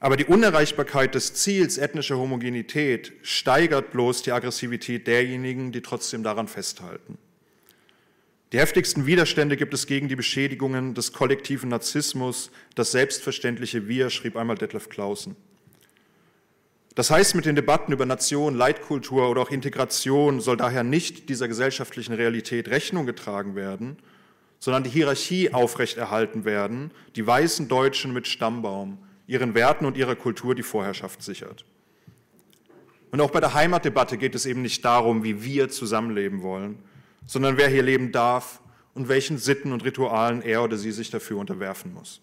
Aber 0.00 0.18
die 0.18 0.26
Unerreichbarkeit 0.26 1.14
des 1.14 1.32
Ziels 1.32 1.78
ethnischer 1.78 2.18
Homogenität 2.18 3.14
steigert 3.22 3.90
bloß 3.92 4.20
die 4.20 4.32
Aggressivität 4.32 5.06
derjenigen, 5.06 5.72
die 5.72 5.80
trotzdem 5.80 6.22
daran 6.22 6.46
festhalten. 6.46 7.16
Die 8.52 8.58
heftigsten 8.58 9.06
Widerstände 9.06 9.56
gibt 9.56 9.72
es 9.72 9.86
gegen 9.86 10.08
die 10.08 10.16
Beschädigungen 10.16 10.92
des 10.92 11.14
kollektiven 11.14 11.70
Narzissmus, 11.70 12.50
das 12.74 12.92
selbstverständliche 12.92 13.88
Wir, 13.88 14.10
schrieb 14.10 14.36
einmal 14.36 14.58
Detlef 14.58 14.90
Clausen. 14.90 15.36
Das 16.94 17.10
heißt, 17.10 17.34
mit 17.34 17.44
den 17.44 17.56
Debatten 17.56 17.92
über 17.92 18.06
Nation, 18.06 18.54
Leitkultur 18.54 19.28
oder 19.28 19.42
auch 19.42 19.50
Integration 19.50 20.40
soll 20.40 20.56
daher 20.56 20.84
nicht 20.84 21.28
dieser 21.28 21.48
gesellschaftlichen 21.48 22.14
Realität 22.14 22.68
Rechnung 22.68 23.04
getragen 23.04 23.56
werden, 23.56 23.96
sondern 24.60 24.84
die 24.84 24.90
Hierarchie 24.90 25.52
aufrechterhalten 25.52 26.44
werden, 26.44 26.92
die 27.16 27.26
weißen 27.26 27.66
Deutschen 27.66 28.12
mit 28.12 28.28
Stammbaum, 28.28 28.98
ihren 29.26 29.54
Werten 29.54 29.86
und 29.86 29.96
ihrer 29.96 30.14
Kultur 30.14 30.54
die 30.54 30.62
Vorherrschaft 30.62 31.22
sichert. 31.22 31.64
Und 33.10 33.20
auch 33.20 33.30
bei 33.30 33.40
der 33.40 33.54
Heimatdebatte 33.54 34.16
geht 34.16 34.34
es 34.34 34.46
eben 34.46 34.62
nicht 34.62 34.84
darum, 34.84 35.24
wie 35.24 35.42
wir 35.42 35.68
zusammenleben 35.68 36.42
wollen, 36.42 36.78
sondern 37.26 37.56
wer 37.56 37.68
hier 37.68 37.82
leben 37.82 38.12
darf 38.12 38.60
und 38.94 39.08
welchen 39.08 39.38
Sitten 39.38 39.72
und 39.72 39.84
Ritualen 39.84 40.42
er 40.42 40.62
oder 40.62 40.76
sie 40.76 40.92
sich 40.92 41.10
dafür 41.10 41.38
unterwerfen 41.38 41.92
muss. 41.92 42.20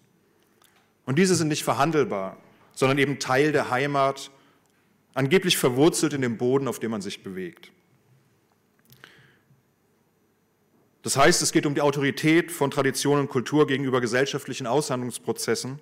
Und 1.04 1.18
diese 1.18 1.34
sind 1.34 1.48
nicht 1.48 1.64
verhandelbar, 1.64 2.38
sondern 2.72 2.98
eben 2.98 3.18
Teil 3.18 3.52
der 3.52 3.70
Heimat, 3.70 4.30
angeblich 5.14 5.56
verwurzelt 5.56 6.12
in 6.12 6.22
dem 6.22 6.38
Boden, 6.38 6.68
auf 6.68 6.78
dem 6.78 6.90
man 6.90 7.02
sich 7.02 7.22
bewegt. 7.22 7.70
Das 11.02 11.16
heißt, 11.16 11.42
es 11.42 11.52
geht 11.52 11.66
um 11.66 11.74
die 11.74 11.80
Autorität 11.80 12.52
von 12.52 12.70
Tradition 12.70 13.18
und 13.18 13.28
Kultur 13.28 13.66
gegenüber 13.66 14.00
gesellschaftlichen 14.00 14.66
Aushandlungsprozessen 14.66 15.80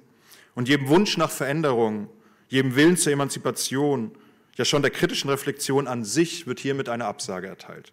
und 0.54 0.68
jedem 0.68 0.88
Wunsch 0.88 1.16
nach 1.18 1.30
Veränderung, 1.30 2.08
jedem 2.48 2.74
Willen 2.74 2.96
zur 2.96 3.12
Emanzipation, 3.12 4.12
ja 4.56 4.64
schon 4.64 4.82
der 4.82 4.90
kritischen 4.90 5.30
Reflexion 5.30 5.86
an 5.86 6.04
sich 6.04 6.46
wird 6.46 6.60
hiermit 6.60 6.88
eine 6.88 7.04
Absage 7.04 7.46
erteilt. 7.48 7.92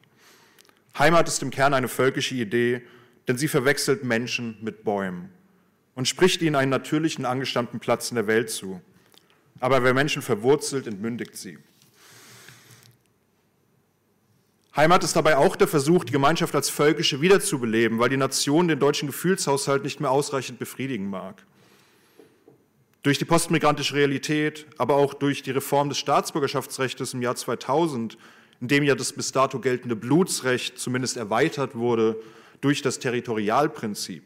Heimat 0.97 1.27
ist 1.27 1.41
im 1.41 1.51
Kern 1.51 1.73
eine 1.73 1.87
völkische 1.87 2.35
Idee, 2.35 2.81
denn 3.27 3.37
sie 3.37 3.47
verwechselt 3.47 4.03
Menschen 4.03 4.57
mit 4.61 4.83
Bäumen 4.83 5.29
und 5.95 6.07
spricht 6.07 6.41
ihnen 6.41 6.55
einen 6.55 6.71
natürlichen 6.71 7.25
angestammten 7.25 7.79
Platz 7.79 8.09
in 8.09 8.15
der 8.15 8.27
Welt 8.27 8.49
zu. 8.49 8.81
Aber 9.59 9.83
wer 9.83 9.93
Menschen 9.93 10.21
verwurzelt, 10.21 10.87
entmündigt 10.87 11.35
sie. 11.35 11.57
Heimat 14.75 15.03
ist 15.03 15.15
dabei 15.15 15.37
auch 15.37 15.55
der 15.55 15.67
Versuch, 15.67 16.03
die 16.03 16.11
Gemeinschaft 16.11 16.53
als 16.53 16.69
völkische 16.69 17.19
wiederzubeleben, 17.19 17.97
weil 17.97 18.09
die 18.09 18.17
Nation 18.17 18.67
den 18.67 18.77
deutschen 18.77 19.07
Gefühlshaushalt 19.07 19.83
nicht 19.83 19.99
mehr 19.99 20.11
ausreichend 20.11 20.59
befriedigen 20.59 21.09
mag. 21.09 21.43
Durch 23.01 23.17
die 23.17 23.25
postmigrantische 23.25 23.95
Realität, 23.95 24.67
aber 24.77 24.95
auch 24.95 25.15
durch 25.15 25.41
die 25.41 25.49
Reform 25.49 25.89
des 25.89 25.97
Staatsbürgerschaftsrechts 25.97 27.13
im 27.13 27.23
Jahr 27.23 27.35
2000, 27.35 28.19
in 28.61 28.67
dem 28.67 28.83
ja 28.83 28.93
das 28.93 29.13
bis 29.13 29.31
dato 29.31 29.59
geltende 29.59 29.95
Blutsrecht 29.95 30.77
zumindest 30.77 31.17
erweitert 31.17 31.73
wurde 31.73 32.21
durch 32.61 32.83
das 32.83 32.99
Territorialprinzip. 32.99 34.23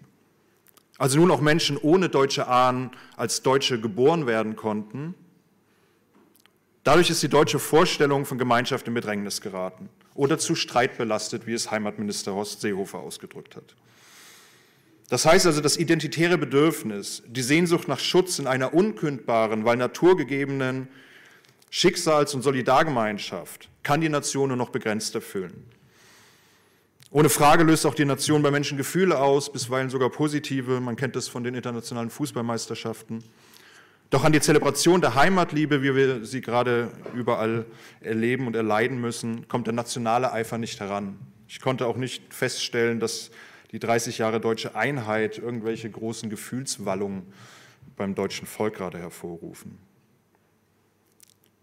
Also 0.97 1.17
nun 1.17 1.31
auch 1.31 1.41
Menschen 1.41 1.77
ohne 1.77 2.09
deutsche 2.09 2.47
Ahnen 2.47 2.91
als 3.15 3.41
Deutsche 3.41 3.79
geboren 3.79 4.27
werden 4.27 4.55
konnten. 4.55 5.15
Dadurch 6.83 7.09
ist 7.09 7.21
die 7.21 7.29
deutsche 7.29 7.59
Vorstellung 7.59 8.25
von 8.25 8.37
Gemeinschaft 8.37 8.87
in 8.87 8.93
Bedrängnis 8.93 9.41
geraten 9.41 9.89
oder 10.15 10.39
zu 10.39 10.55
Streit 10.55 10.97
belastet, 10.97 11.45
wie 11.45 11.53
es 11.53 11.69
Heimatminister 11.69 12.33
Horst 12.33 12.61
Seehofer 12.61 12.99
ausgedrückt 12.99 13.55
hat. 13.55 13.75
Das 15.09 15.25
heißt 15.25 15.45
also, 15.45 15.61
das 15.61 15.77
identitäre 15.77 16.37
Bedürfnis, 16.37 17.21
die 17.27 17.41
Sehnsucht 17.41 17.87
nach 17.87 17.99
Schutz 17.99 18.39
in 18.39 18.47
einer 18.47 18.73
unkündbaren, 18.73 19.65
weil 19.65 19.77
naturgegebenen 19.77 20.87
Schicksals- 21.69 22.33
und 22.33 22.41
Solidargemeinschaft 22.41 23.69
kann 23.83 24.01
die 24.01 24.09
Nation 24.09 24.47
nur 24.47 24.57
noch 24.57 24.69
begrenzt 24.69 25.13
erfüllen. 25.13 25.65
Ohne 27.11 27.29
Frage 27.29 27.63
löst 27.65 27.85
auch 27.85 27.93
die 27.93 28.05
Nation 28.05 28.41
bei 28.41 28.51
Menschen 28.51 28.77
Gefühle 28.77 29.19
aus, 29.19 29.51
bisweilen 29.51 29.89
sogar 29.89 30.09
positive. 30.09 30.79
Man 30.79 30.95
kennt 30.95 31.17
das 31.17 31.27
von 31.27 31.43
den 31.43 31.55
internationalen 31.55 32.09
Fußballmeisterschaften. 32.09 33.21
Doch 34.11 34.25
an 34.25 34.33
die 34.33 34.41
Zelebration 34.41 34.99
der 34.99 35.15
Heimatliebe, 35.15 35.83
wie 35.83 35.95
wir 35.95 36.25
sie 36.25 36.41
gerade 36.41 36.91
überall 37.15 37.65
erleben 38.01 38.45
und 38.45 38.57
erleiden 38.57 38.99
müssen, 38.99 39.47
kommt 39.47 39.67
der 39.67 39.73
nationale 39.73 40.33
Eifer 40.33 40.57
nicht 40.57 40.81
heran. 40.81 41.17
Ich 41.47 41.61
konnte 41.61 41.87
auch 41.87 41.95
nicht 41.95 42.33
feststellen, 42.33 42.99
dass 42.99 43.31
die 43.71 43.79
30 43.79 44.17
Jahre 44.17 44.41
deutsche 44.41 44.75
Einheit 44.75 45.37
irgendwelche 45.37 45.89
großen 45.89 46.29
Gefühlswallungen 46.29 47.31
beim 47.95 48.13
deutschen 48.13 48.47
Volk 48.47 48.75
gerade 48.75 48.99
hervorrufen. 48.99 49.77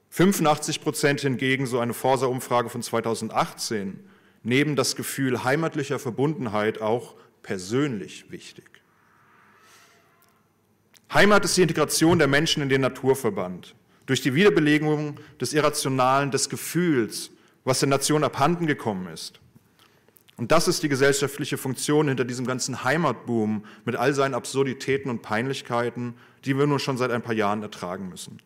85 0.09 0.81
Prozent 0.81 1.21
hingegen, 1.21 1.67
so 1.67 1.81
eine 1.81 1.93
Forsa-Umfrage 1.93 2.71
von 2.71 2.81
2018, 2.83 4.01
nehmen 4.43 4.75
das 4.75 4.97
Gefühl 4.97 5.45
heimatlicher 5.45 5.99
Verbundenheit 5.99 6.81
auch 6.81 7.15
persönlich 7.43 8.31
wichtig. 8.31 8.78
Heimat 11.13 11.45
ist 11.45 11.57
die 11.57 11.63
Integration 11.63 12.19
der 12.19 12.29
Menschen 12.29 12.63
in 12.63 12.69
den 12.69 12.83
Naturverband. 12.83 13.75
Durch 14.07 14.21
die 14.21 14.35
Wiederbelegung 14.35 15.19
des 15.41 15.53
Irrationalen, 15.53 16.31
des 16.31 16.49
Gefühls, 16.49 17.31
was 17.65 17.81
der 17.81 17.89
Nation 17.89 18.25
abhanden 18.25 18.67
gekommen 18.67 19.09
ist. 19.09 19.41
Und 20.37 20.53
das 20.53 20.69
ist 20.69 20.83
die 20.83 20.89
gesellschaftliche 20.89 21.59
Funktion 21.59 22.09
hinter 22.09 22.25
diesem 22.25 22.47
ganzen 22.47 22.85
Heimatboom 22.85 23.65
mit 23.85 23.97
all 23.97 24.15
seinen 24.15 24.35
Absurditäten 24.35 25.11
und 25.11 25.21
Peinlichkeiten, 25.21 26.15
die 26.45 26.57
wir 26.57 26.67
nun 26.67 26.79
schon 26.79 26.97
seit 26.97 27.11
ein 27.11 27.23
paar 27.23 27.35
Jahren 27.35 27.63
ertragen 27.63 28.09
müssen. 28.09 28.39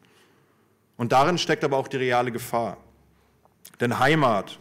Und 0.96 1.12
darin 1.12 1.38
steckt 1.38 1.64
aber 1.64 1.76
auch 1.76 1.88
die 1.88 1.98
reale 1.98 2.32
Gefahr. 2.32 2.78
Denn 3.80 3.98
Heimat, 3.98 4.58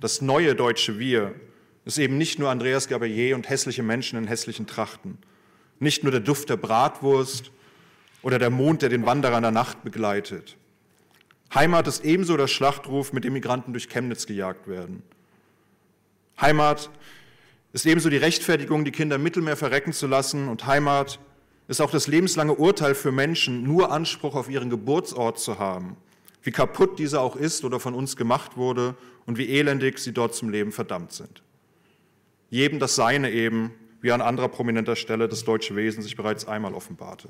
das 0.00 0.22
neue 0.22 0.54
deutsche 0.54 0.98
Wir, 0.98 1.34
ist 1.84 1.98
eben 1.98 2.18
nicht 2.18 2.38
nur 2.38 2.50
Andreas 2.50 2.88
Gabayé 2.88 3.34
und 3.34 3.48
hässliche 3.48 3.82
Menschen 3.82 4.18
in 4.18 4.26
hässlichen 4.26 4.66
Trachten, 4.66 5.18
nicht 5.78 6.02
nur 6.02 6.12
der 6.12 6.20
Duft 6.20 6.48
der 6.48 6.56
Bratwurst 6.56 7.50
oder 8.22 8.38
der 8.38 8.50
Mond, 8.50 8.82
der 8.82 8.88
den 8.88 9.06
Wanderer 9.06 9.36
in 9.36 9.42
der 9.42 9.52
Nacht 9.52 9.84
begleitet. 9.84 10.56
Heimat 11.54 11.86
ist 11.86 12.04
ebenso 12.04 12.36
der 12.36 12.48
Schlachtruf, 12.48 13.12
mit 13.12 13.24
dem 13.24 13.34
Migranten 13.34 13.72
durch 13.72 13.88
Chemnitz 13.88 14.26
gejagt 14.26 14.66
werden– 14.68 15.02
Heimat 16.40 16.90
ist 17.72 17.86
ebenso 17.86 18.10
die 18.10 18.18
Rechtfertigung, 18.18 18.84
die 18.84 18.90
Kinder 18.90 19.16
im 19.16 19.22
Mittelmeer 19.22 19.56
verrecken 19.56 19.92
zu 19.92 20.06
lassen. 20.06 20.48
Und 20.48 20.66
Heimat 20.66 21.18
ist 21.66 21.80
auch 21.80 21.90
das 21.90 22.06
lebenslange 22.06 22.54
Urteil 22.54 22.94
für 22.94 23.10
Menschen, 23.10 23.62
nur 23.62 23.90
Anspruch 23.90 24.34
auf 24.34 24.50
ihren 24.50 24.68
Geburtsort 24.68 25.38
zu 25.38 25.58
haben. 25.58 25.96
Wie 26.42 26.52
kaputt 26.52 26.98
dieser 26.98 27.22
auch 27.22 27.36
ist 27.36 27.64
oder 27.64 27.80
von 27.80 27.94
uns 27.94 28.16
gemacht 28.16 28.56
wurde 28.56 28.94
und 29.24 29.38
wie 29.38 29.48
elendig 29.48 29.98
sie 29.98 30.12
dort 30.12 30.34
zum 30.34 30.50
Leben 30.50 30.72
verdammt 30.72 31.12
sind. 31.12 31.42
Jedem 32.50 32.78
das 32.78 32.94
Seine 32.94 33.32
eben, 33.32 33.72
wie 34.00 34.12
an 34.12 34.20
anderer 34.20 34.48
prominenter 34.48 34.96
Stelle 34.96 35.28
das 35.28 35.44
deutsche 35.44 35.76
Wesen 35.76 36.02
sich 36.02 36.16
bereits 36.16 36.46
einmal 36.46 36.74
offenbarte. 36.74 37.28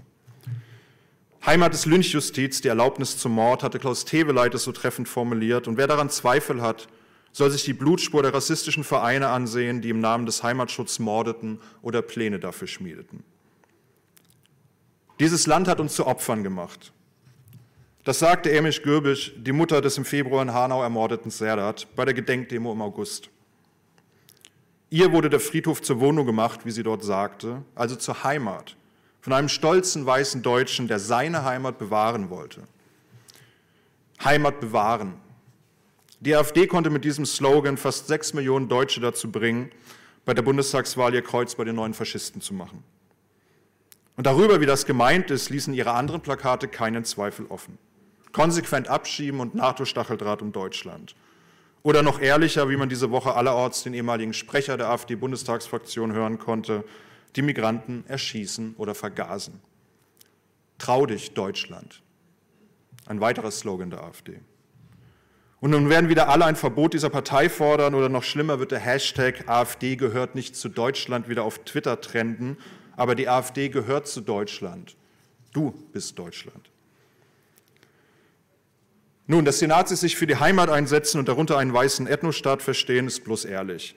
Heimat 1.44 1.74
ist 1.74 1.86
Lynchjustiz, 1.86 2.60
die 2.60 2.68
Erlaubnis 2.68 3.18
zum 3.18 3.32
Mord, 3.32 3.62
hatte 3.62 3.78
Klaus 3.78 4.04
Teweleit 4.04 4.54
es 4.54 4.64
so 4.64 4.72
treffend 4.72 5.08
formuliert. 5.08 5.68
Und 5.68 5.76
wer 5.76 5.86
daran 5.86 6.10
Zweifel 6.10 6.60
hat, 6.60 6.88
soll 7.30 7.50
sich 7.50 7.64
die 7.64 7.72
Blutspur 7.72 8.22
der 8.22 8.34
rassistischen 8.34 8.82
Vereine 8.82 9.28
ansehen, 9.28 9.80
die 9.80 9.90
im 9.90 10.00
Namen 10.00 10.26
des 10.26 10.42
Heimatschutzes 10.42 10.98
mordeten 10.98 11.60
oder 11.82 12.02
Pläne 12.02 12.40
dafür 12.40 12.66
schmiedeten. 12.66 13.22
Dieses 15.20 15.46
Land 15.46 15.68
hat 15.68 15.78
uns 15.78 15.94
zu 15.94 16.06
Opfern 16.06 16.42
gemacht. 16.42 16.92
Das 18.04 18.18
sagte 18.18 18.50
Emisch 18.52 18.82
Gürbisch, 18.82 19.32
die 19.36 19.52
Mutter 19.52 19.80
des 19.80 19.98
im 19.98 20.04
Februar 20.04 20.42
in 20.42 20.52
Hanau 20.52 20.82
ermordeten 20.82 21.30
Serdat, 21.30 21.88
bei 21.94 22.04
der 22.04 22.14
Gedenkdemo 22.14 22.72
im 22.72 22.82
August. 22.82 23.30
Ihr 24.90 25.12
wurde 25.12 25.28
der 25.28 25.40
Friedhof 25.40 25.82
zur 25.82 26.00
Wohnung 26.00 26.26
gemacht, 26.26 26.60
wie 26.64 26.70
sie 26.70 26.82
dort 26.82 27.02
sagte, 27.02 27.62
also 27.74 27.96
zur 27.96 28.22
Heimat, 28.22 28.76
von 29.20 29.32
einem 29.32 29.48
stolzen 29.48 30.06
weißen 30.06 30.42
Deutschen, 30.42 30.86
der 30.86 31.00
seine 31.00 31.44
Heimat 31.44 31.78
bewahren 31.78 32.30
wollte. 32.30 32.62
Heimat 34.22 34.60
bewahren. 34.60 35.14
Die 36.20 36.34
AfD 36.34 36.66
konnte 36.66 36.90
mit 36.90 37.04
diesem 37.04 37.26
Slogan 37.26 37.76
fast 37.76 38.06
sechs 38.06 38.32
Millionen 38.32 38.68
Deutsche 38.68 39.00
dazu 39.00 39.30
bringen, 39.30 39.70
bei 40.24 40.34
der 40.34 40.42
Bundestagswahl 40.42 41.14
ihr 41.14 41.22
Kreuz 41.22 41.54
bei 41.54 41.64
den 41.64 41.76
neuen 41.76 41.94
Faschisten 41.94 42.40
zu 42.40 42.54
machen. 42.54 42.82
Und 44.16 44.26
darüber, 44.26 44.60
wie 44.60 44.66
das 44.66 44.86
gemeint 44.86 45.30
ist, 45.30 45.50
ließen 45.50 45.74
ihre 45.74 45.92
anderen 45.92 46.20
Plakate 46.20 46.68
keinen 46.68 47.04
Zweifel 47.04 47.46
offen. 47.48 47.78
Konsequent 48.32 48.88
abschieben 48.88 49.40
und 49.40 49.54
NATO-Stacheldraht 49.54 50.42
um 50.42 50.52
Deutschland. 50.52 51.14
Oder 51.86 52.02
noch 52.02 52.18
ehrlicher, 52.20 52.68
wie 52.68 52.76
man 52.76 52.88
diese 52.88 53.12
Woche 53.12 53.36
allerorts 53.36 53.84
den 53.84 53.94
ehemaligen 53.94 54.32
Sprecher 54.32 54.76
der 54.76 54.88
AfD-Bundestagsfraktion 54.88 56.12
hören 56.12 56.40
konnte, 56.40 56.82
die 57.36 57.42
Migranten 57.42 58.02
erschießen 58.08 58.74
oder 58.76 58.96
vergasen. 58.96 59.60
Trau 60.78 61.06
dich, 61.06 61.34
Deutschland. 61.34 62.02
Ein 63.06 63.20
weiterer 63.20 63.52
Slogan 63.52 63.90
der 63.90 64.02
AfD. 64.02 64.40
Und 65.60 65.70
nun 65.70 65.88
werden 65.88 66.10
wieder 66.10 66.28
alle 66.28 66.46
ein 66.46 66.56
Verbot 66.56 66.92
dieser 66.92 67.08
Partei 67.08 67.48
fordern 67.48 67.94
oder 67.94 68.08
noch 68.08 68.24
schlimmer 68.24 68.58
wird 68.58 68.72
der 68.72 68.80
Hashtag 68.80 69.48
AfD 69.48 69.94
gehört 69.94 70.34
nicht 70.34 70.56
zu 70.56 70.68
Deutschland 70.68 71.28
wieder 71.28 71.44
auf 71.44 71.60
Twitter 71.60 72.00
trenden, 72.00 72.56
aber 72.96 73.14
die 73.14 73.28
AfD 73.28 73.68
gehört 73.68 74.08
zu 74.08 74.22
Deutschland. 74.22 74.96
Du 75.52 75.70
bist 75.92 76.18
Deutschland. 76.18 76.68
Nun, 79.28 79.44
dass 79.44 79.58
die 79.58 79.66
Nazis 79.66 80.00
sich 80.00 80.16
für 80.16 80.26
die 80.26 80.36
Heimat 80.36 80.70
einsetzen 80.70 81.18
und 81.18 81.28
darunter 81.28 81.58
einen 81.58 81.72
weißen 81.72 82.06
Ethnostaat 82.06 82.62
verstehen, 82.62 83.08
ist 83.08 83.24
bloß 83.24 83.44
ehrlich. 83.44 83.96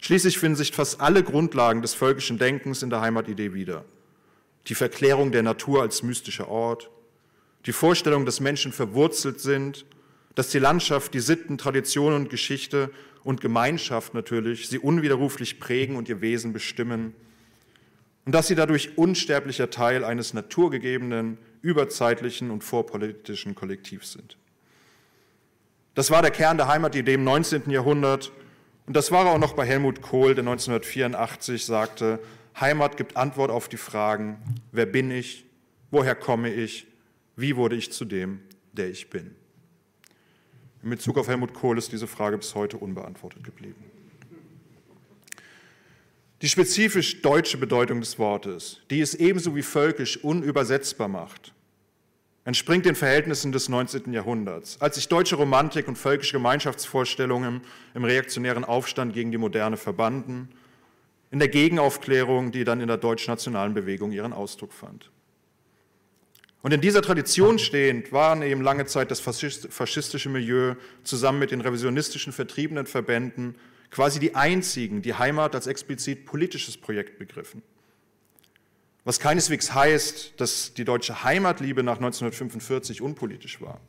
Schließlich 0.00 0.38
finden 0.38 0.56
sich 0.56 0.72
fast 0.72 1.00
alle 1.00 1.22
Grundlagen 1.22 1.82
des 1.82 1.94
völkischen 1.94 2.38
Denkens 2.38 2.82
in 2.82 2.90
der 2.90 3.00
Heimatidee 3.00 3.54
wieder. 3.54 3.84
Die 4.66 4.74
Verklärung 4.74 5.30
der 5.32 5.42
Natur 5.42 5.82
als 5.82 6.02
mystischer 6.02 6.48
Ort, 6.48 6.90
die 7.66 7.72
Vorstellung, 7.72 8.26
dass 8.26 8.40
Menschen 8.40 8.72
verwurzelt 8.72 9.40
sind, 9.40 9.86
dass 10.34 10.50
die 10.50 10.58
Landschaft, 10.58 11.14
die 11.14 11.20
Sitten, 11.20 11.58
Traditionen 11.58 12.22
und 12.22 12.30
Geschichte 12.30 12.90
und 13.24 13.40
Gemeinschaft 13.40 14.14
natürlich 14.14 14.68
sie 14.68 14.78
unwiderruflich 14.78 15.60
prägen 15.60 15.96
und 15.96 16.08
ihr 16.08 16.20
Wesen 16.20 16.52
bestimmen 16.52 17.14
und 18.24 18.32
dass 18.32 18.48
sie 18.48 18.54
dadurch 18.54 18.96
unsterblicher 18.98 19.70
Teil 19.70 20.04
eines 20.04 20.34
naturgegebenen, 20.34 21.38
überzeitlichen 21.62 22.50
und 22.50 22.62
vorpolitischen 22.62 23.54
Kollektivs 23.54 24.12
sind. 24.12 24.36
Das 25.98 26.12
war 26.12 26.22
der 26.22 26.30
Kern 26.30 26.58
der 26.58 26.68
Heimatidee 26.68 27.14
im 27.14 27.24
19. 27.24 27.70
Jahrhundert 27.70 28.30
und 28.86 28.94
das 28.94 29.10
war 29.10 29.26
auch 29.26 29.38
noch 29.38 29.54
bei 29.54 29.66
Helmut 29.66 30.00
Kohl, 30.00 30.36
der 30.36 30.42
1984 30.42 31.64
sagte, 31.64 32.20
Heimat 32.60 32.96
gibt 32.96 33.16
Antwort 33.16 33.50
auf 33.50 33.68
die 33.68 33.78
Fragen, 33.78 34.38
wer 34.70 34.86
bin 34.86 35.10
ich, 35.10 35.44
woher 35.90 36.14
komme 36.14 36.54
ich, 36.54 36.86
wie 37.34 37.56
wurde 37.56 37.74
ich 37.74 37.90
zu 37.90 38.04
dem, 38.04 38.38
der 38.70 38.88
ich 38.88 39.10
bin. 39.10 39.34
In 40.84 40.90
Bezug 40.90 41.18
auf 41.18 41.26
Helmut 41.26 41.52
Kohl 41.52 41.76
ist 41.76 41.90
diese 41.90 42.06
Frage 42.06 42.38
bis 42.38 42.54
heute 42.54 42.76
unbeantwortet 42.76 43.42
geblieben. 43.42 43.82
Die 46.42 46.48
spezifisch 46.48 47.22
deutsche 47.22 47.58
Bedeutung 47.58 47.98
des 47.98 48.20
Wortes, 48.20 48.82
die 48.88 49.00
es 49.00 49.16
ebenso 49.16 49.56
wie 49.56 49.62
völkisch 49.62 50.16
unübersetzbar 50.22 51.08
macht, 51.08 51.52
entspringt 52.48 52.86
den 52.86 52.94
Verhältnissen 52.94 53.52
des 53.52 53.68
19. 53.68 54.10
Jahrhunderts, 54.14 54.80
als 54.80 54.94
sich 54.94 55.06
deutsche 55.06 55.36
Romantik 55.36 55.86
und 55.86 55.98
völkische 55.98 56.32
Gemeinschaftsvorstellungen 56.32 57.60
im 57.92 58.04
reaktionären 58.04 58.64
Aufstand 58.64 59.12
gegen 59.12 59.30
die 59.30 59.36
Moderne 59.36 59.76
verbanden, 59.76 60.48
in 61.30 61.40
der 61.40 61.48
Gegenaufklärung, 61.48 62.50
die 62.50 62.64
dann 62.64 62.80
in 62.80 62.88
der 62.88 62.96
deutschnationalen 62.96 63.74
Bewegung 63.74 64.12
ihren 64.12 64.32
Ausdruck 64.32 64.72
fand. 64.72 65.10
Und 66.62 66.72
in 66.72 66.80
dieser 66.80 67.02
Tradition 67.02 67.58
stehend 67.58 68.12
waren 68.12 68.40
eben 68.40 68.62
lange 68.62 68.86
Zeit 68.86 69.10
das 69.10 69.20
faschistische 69.20 70.30
Milieu 70.30 70.74
zusammen 71.04 71.40
mit 71.40 71.50
den 71.50 71.60
revisionistischen 71.60 72.32
vertriebenen 72.32 72.86
Verbänden 72.86 73.56
quasi 73.90 74.20
die 74.20 74.34
einzigen, 74.34 75.02
die 75.02 75.12
Heimat 75.12 75.54
als 75.54 75.66
explizit 75.66 76.24
politisches 76.24 76.78
Projekt 76.78 77.18
begriffen 77.18 77.62
was 79.04 79.20
keineswegs 79.20 79.72
heißt, 79.74 80.34
dass 80.40 80.74
die 80.74 80.84
deutsche 80.84 81.24
Heimatliebe 81.24 81.82
nach 81.82 81.96
1945 81.96 83.00
unpolitisch 83.00 83.60
war. 83.60 83.80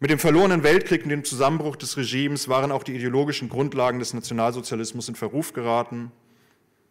Mit 0.00 0.10
dem 0.10 0.20
verlorenen 0.20 0.62
Weltkrieg 0.62 1.02
und 1.02 1.08
dem 1.08 1.24
Zusammenbruch 1.24 1.74
des 1.74 1.96
Regimes 1.96 2.48
waren 2.48 2.70
auch 2.70 2.84
die 2.84 2.94
ideologischen 2.94 3.48
Grundlagen 3.48 3.98
des 3.98 4.14
Nationalsozialismus 4.14 5.08
in 5.08 5.16
Verruf 5.16 5.52
geraten. 5.52 6.12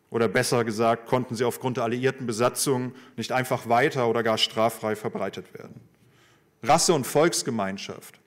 Oder 0.09 0.27
besser 0.27 0.65
gesagt, 0.65 1.07
konnten 1.07 1.35
sie 1.35 1.45
aufgrund 1.45 1.77
der 1.77 1.85
alliierten 1.85 2.27
Besatzung 2.27 2.93
nicht 3.15 3.31
einfach 3.31 3.69
weiter 3.69 4.09
oder 4.09 4.23
gar 4.23 4.37
straffrei 4.37 4.97
verbreitet 4.97 5.53
werden. 5.53 5.79
Rasse 6.63 6.93
und 6.93 7.07
Volksgemeinschaft, 7.07 8.19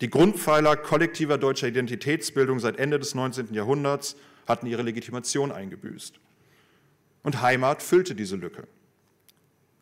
die 0.00 0.10
Grundpfeiler 0.10 0.76
kollektiver 0.76 1.38
deutscher 1.38 1.66
Identitätsbildung 1.66 2.60
seit 2.60 2.78
Ende 2.78 3.00
des 3.00 3.16
19. 3.16 3.52
Jahrhunderts, 3.52 4.14
hatten 4.46 4.66
ihre 4.66 4.82
Legitimation 4.82 5.50
eingebüßt 5.50 6.20
und 7.28 7.42
Heimat 7.42 7.82
füllte 7.82 8.14
diese 8.14 8.36
Lücke. 8.36 8.66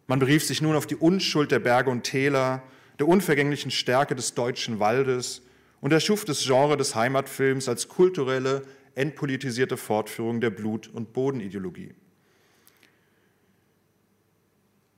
Man 0.08 0.18
berief 0.18 0.44
sich 0.44 0.60
nun 0.60 0.74
auf 0.74 0.88
die 0.88 0.96
Unschuld 0.96 1.52
der 1.52 1.60
Berge 1.60 1.90
und 1.90 2.02
Täler, 2.02 2.64
der 2.98 3.06
unvergänglichen 3.06 3.70
Stärke 3.70 4.16
des 4.16 4.34
deutschen 4.34 4.80
Waldes 4.80 5.42
und 5.80 5.92
erschuf 5.92 6.24
das 6.24 6.42
Genre 6.42 6.76
des 6.76 6.96
Heimatfilms 6.96 7.68
als 7.68 7.86
kulturelle, 7.86 8.62
entpolitisierte 8.96 9.76
Fortführung 9.76 10.40
der 10.40 10.50
Blut- 10.50 10.88
und 10.88 11.12
Bodenideologie. 11.12 11.94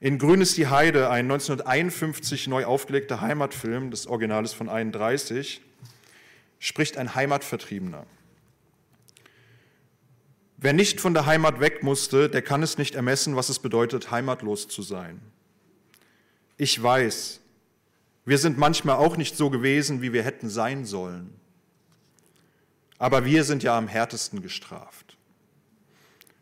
In 0.01 0.17
Grün 0.17 0.41
ist 0.41 0.57
die 0.57 0.69
Heide, 0.69 1.11
ein 1.11 1.27
1951 1.27 2.47
neu 2.47 2.65
aufgelegter 2.65 3.21
Heimatfilm 3.21 3.91
des 3.91 4.07
Originales 4.07 4.55
von 4.55 4.71
31, 4.71 5.61
spricht 6.61 6.97
ein 6.97 7.15
Heimatvertriebener. 7.15 8.07
Wer 10.61 10.73
nicht 10.73 11.01
von 11.01 11.15
der 11.15 11.25
Heimat 11.25 11.61
weg 11.61 11.85
musste, 11.85 12.29
der 12.29 12.43
kann 12.43 12.65
es 12.65 12.79
nicht 12.79 12.97
ermessen, 12.97 13.37
was 13.37 13.49
es 13.49 13.61
bedeutet, 13.61 14.11
heimatlos 14.11 14.67
zu 14.67 14.83
sein. 14.83 15.21
Ich 16.57 16.83
weiß, 16.83 17.41
wir 18.25 18.39
sind 18.39 18.59
manchmal 18.59 18.97
auch 18.97 19.17
nicht 19.17 19.37
so 19.37 19.51
gewesen, 19.51 20.03
wie 20.03 20.13
wir 20.13 20.25
hätten 20.25 20.51
sein 20.51 20.85
sollen. 20.85 21.33
Aber 22.99 23.25
wir 23.25 23.45
sind 23.45 23.63
ja 23.63 23.79
am 23.79 23.87
härtesten 23.87 24.43
gestraft. 24.43 25.17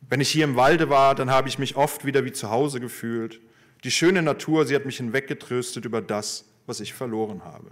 Wenn 0.08 0.22
ich 0.22 0.30
hier 0.30 0.44
im 0.44 0.56
Walde 0.56 0.88
war, 0.88 1.14
dann 1.14 1.30
habe 1.30 1.50
ich 1.50 1.58
mich 1.58 1.76
oft 1.76 2.06
wieder 2.06 2.24
wie 2.24 2.32
zu 2.32 2.50
Hause 2.50 2.80
gefühlt. 2.80 3.38
Die 3.84 3.90
schöne 3.90 4.22
Natur, 4.22 4.64
sie 4.64 4.74
hat 4.74 4.86
mich 4.86 4.96
hinweggetröstet 4.96 5.84
über 5.84 6.00
das, 6.00 6.46
was 6.64 6.80
ich 6.80 6.94
verloren 6.94 7.44
habe. 7.44 7.70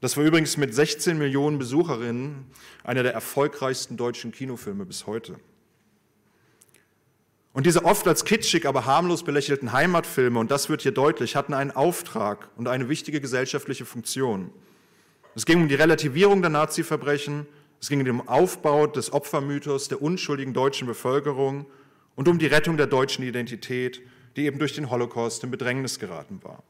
Das 0.00 0.16
war 0.16 0.24
übrigens 0.24 0.56
mit 0.56 0.74
16 0.74 1.16
Millionen 1.16 1.58
Besucherinnen 1.58 2.46
einer 2.84 3.02
der 3.02 3.14
erfolgreichsten 3.14 3.96
deutschen 3.96 4.30
Kinofilme 4.30 4.84
bis 4.84 5.06
heute. 5.06 5.36
Und 7.54 7.64
diese 7.64 7.86
oft 7.86 8.06
als 8.06 8.26
kitschig, 8.26 8.66
aber 8.66 8.84
harmlos 8.84 9.24
belächelten 9.24 9.72
Heimatfilme, 9.72 10.38
und 10.38 10.50
das 10.50 10.68
wird 10.68 10.82
hier 10.82 10.92
deutlich, 10.92 11.36
hatten 11.36 11.54
einen 11.54 11.70
Auftrag 11.70 12.50
und 12.56 12.68
eine 12.68 12.90
wichtige 12.90 13.22
gesellschaftliche 13.22 13.86
Funktion. 13.86 14.50
Es 15.34 15.46
ging 15.46 15.62
um 15.62 15.68
die 15.68 15.74
Relativierung 15.74 16.42
der 16.42 16.50
Nazi-Verbrechen, 16.50 17.46
es 17.80 17.88
ging 17.88 18.00
um 18.00 18.04
den 18.04 18.28
Aufbau 18.28 18.86
des 18.86 19.10
Opfermythos 19.10 19.88
der 19.88 20.02
unschuldigen 20.02 20.52
deutschen 20.52 20.86
Bevölkerung 20.86 21.64
und 22.14 22.28
um 22.28 22.38
die 22.38 22.46
Rettung 22.46 22.76
der 22.76 22.86
deutschen 22.86 23.24
Identität, 23.24 24.02
die 24.36 24.44
eben 24.44 24.58
durch 24.58 24.74
den 24.74 24.90
Holocaust 24.90 25.42
in 25.42 25.50
Bedrängnis 25.50 25.98
geraten 25.98 26.40
war. 26.42 26.62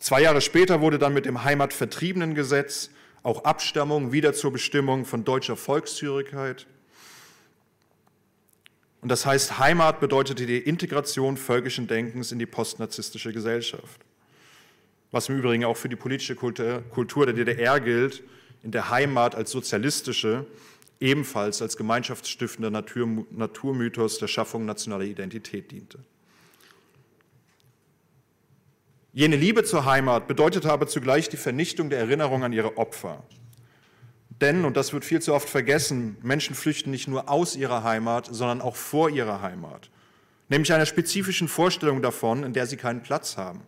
Zwei 0.00 0.22
Jahre 0.22 0.40
später 0.40 0.80
wurde 0.80 0.98
dann 0.98 1.12
mit 1.12 1.26
dem 1.26 1.44
Heimatvertriebenengesetz 1.44 2.90
auch 3.22 3.44
Abstammung 3.44 4.12
wieder 4.12 4.32
zur 4.32 4.50
Bestimmung 4.50 5.04
von 5.04 5.24
deutscher 5.24 5.56
Volkszürigkeit. 5.56 6.66
Und 9.02 9.10
das 9.10 9.26
heißt, 9.26 9.58
Heimat 9.58 10.00
bedeutete 10.00 10.46
die 10.46 10.58
Integration 10.58 11.36
völkischen 11.36 11.86
Denkens 11.86 12.32
in 12.32 12.38
die 12.38 12.46
postnarzistische 12.46 13.32
Gesellschaft. 13.34 14.00
Was 15.10 15.28
im 15.28 15.38
Übrigen 15.38 15.64
auch 15.64 15.76
für 15.76 15.90
die 15.90 15.96
politische 15.96 16.34
Kultur 16.34 17.26
der 17.26 17.34
DDR 17.34 17.78
gilt, 17.78 18.22
in 18.62 18.70
der 18.70 18.88
Heimat 18.88 19.34
als 19.34 19.50
sozialistische, 19.50 20.46
ebenfalls 20.98 21.60
als 21.60 21.76
gemeinschaftsstiftender 21.76 22.70
Naturmythos 22.70 24.18
der 24.18 24.28
Schaffung 24.28 24.64
nationaler 24.64 25.04
Identität 25.04 25.70
diente. 25.70 25.98
Jene 29.12 29.34
Liebe 29.34 29.64
zur 29.64 29.86
Heimat 29.86 30.28
bedeutete 30.28 30.70
aber 30.70 30.86
zugleich 30.86 31.28
die 31.28 31.36
Vernichtung 31.36 31.90
der 31.90 31.98
Erinnerung 31.98 32.44
an 32.44 32.52
ihre 32.52 32.78
Opfer. 32.78 33.24
Denn, 34.40 34.64
und 34.64 34.76
das 34.76 34.92
wird 34.92 35.04
viel 35.04 35.20
zu 35.20 35.34
oft 35.34 35.48
vergessen, 35.48 36.16
Menschen 36.22 36.54
flüchten 36.54 36.92
nicht 36.92 37.08
nur 37.08 37.28
aus 37.28 37.56
ihrer 37.56 37.82
Heimat, 37.82 38.28
sondern 38.30 38.60
auch 38.60 38.76
vor 38.76 39.10
ihrer 39.10 39.42
Heimat. 39.42 39.90
Nämlich 40.48 40.72
einer 40.72 40.86
spezifischen 40.86 41.48
Vorstellung 41.48 42.02
davon, 42.02 42.44
in 42.44 42.52
der 42.52 42.66
sie 42.66 42.76
keinen 42.76 43.02
Platz 43.02 43.36
haben. 43.36 43.62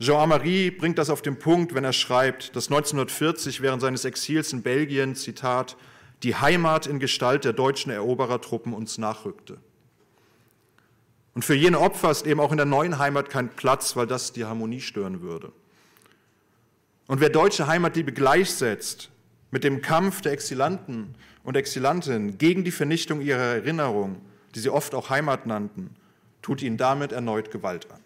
Jean 0.00 0.20
Amary 0.20 0.70
bringt 0.70 0.98
das 0.98 1.08
auf 1.08 1.22
den 1.22 1.38
Punkt, 1.38 1.74
wenn 1.74 1.84
er 1.84 1.92
schreibt, 1.94 2.54
dass 2.56 2.66
1940 2.66 3.62
während 3.62 3.80
seines 3.80 4.04
Exils 4.04 4.52
in 4.52 4.62
Belgien, 4.62 5.14
Zitat, 5.14 5.76
die 6.22 6.34
Heimat 6.34 6.86
in 6.86 6.98
Gestalt 6.98 7.44
der 7.44 7.54
deutschen 7.54 7.90
Eroberertruppen 7.90 8.74
uns 8.74 8.98
nachrückte. 8.98 9.58
Und 11.34 11.44
für 11.44 11.54
jene 11.54 11.80
Opfer 11.80 12.10
ist 12.10 12.26
eben 12.26 12.40
auch 12.40 12.52
in 12.52 12.56
der 12.56 12.66
neuen 12.66 12.98
Heimat 12.98 13.28
kein 13.28 13.48
Platz, 13.50 13.96
weil 13.96 14.06
das 14.06 14.32
die 14.32 14.44
Harmonie 14.44 14.80
stören 14.80 15.20
würde. 15.20 15.52
Und 17.06 17.20
wer 17.20 17.28
deutsche 17.28 17.66
Heimatliebe 17.66 18.12
gleichsetzt 18.12 19.10
mit 19.50 19.64
dem 19.64 19.82
Kampf 19.82 20.20
der 20.20 20.32
Exilanten 20.32 21.14
und 21.42 21.56
Exilantinnen 21.56 22.38
gegen 22.38 22.64
die 22.64 22.70
Vernichtung 22.70 23.20
ihrer 23.20 23.40
Erinnerung, 23.40 24.20
die 24.54 24.60
sie 24.60 24.70
oft 24.70 24.94
auch 24.94 25.10
Heimat 25.10 25.46
nannten, 25.46 25.96
tut 26.40 26.62
ihnen 26.62 26.76
damit 26.76 27.12
erneut 27.12 27.50
Gewalt 27.50 27.90
an. 27.90 28.00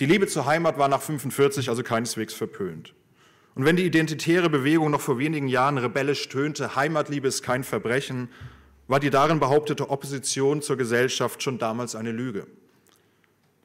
Die 0.00 0.06
Liebe 0.06 0.26
zur 0.26 0.46
Heimat 0.46 0.78
war 0.78 0.88
nach 0.88 1.02
45 1.02 1.68
also 1.68 1.82
keineswegs 1.82 2.34
verpönt. 2.34 2.94
Und 3.54 3.64
wenn 3.64 3.76
die 3.76 3.86
identitäre 3.86 4.50
Bewegung 4.50 4.90
noch 4.90 5.00
vor 5.00 5.18
wenigen 5.18 5.46
Jahren 5.46 5.78
rebellisch 5.78 6.28
tönte, 6.28 6.74
Heimatliebe 6.74 7.28
ist 7.28 7.42
kein 7.42 7.62
Verbrechen, 7.62 8.28
war 8.86 9.00
die 9.00 9.10
darin 9.10 9.40
behauptete 9.40 9.90
Opposition 9.90 10.62
zur 10.62 10.76
Gesellschaft 10.76 11.42
schon 11.42 11.58
damals 11.58 11.94
eine 11.94 12.12
Lüge. 12.12 12.46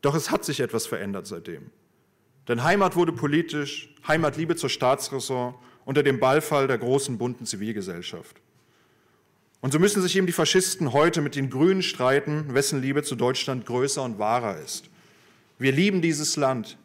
Doch 0.02 0.16
es 0.16 0.32
hat 0.32 0.46
sich 0.46 0.62
etwas 0.62 0.88
verändert 0.88 1.28
seitdem. 1.28 1.72
Denn 2.48 2.64
Heimat 2.64 2.96
wurde 2.96 3.12
politisch, 3.12 3.94
Heimatliebe 4.08 4.56
zur 4.56 4.70
Staatsressort 4.70 5.56
unter 5.86 6.04
dem 6.04 6.20
Ballfall 6.20 6.68
der 6.68 6.78
großen 6.78 7.18
bunten 7.18 7.46
Zivilgesellschaft. 7.46 8.38
Und 9.62 9.74
so 9.74 9.80
müssen 9.80 10.02
sich 10.02 10.16
eben 10.16 10.28
die 10.28 10.34
Faschisten 10.34 10.94
heute 10.94 11.22
mit 11.22 11.36
den 11.36 11.50
Grünen 11.50 11.82
streiten, 11.84 12.54
wessen 12.54 12.82
Liebe 12.82 13.04
zu 13.04 13.16
Deutschland 13.16 13.66
größer 13.66 14.02
und 14.04 14.18
wahrer 14.18 14.58
ist. 14.60 14.90
Wir 15.58 15.74
lieben 15.74 16.02
dieses 16.02 16.38
Land. 16.38 16.78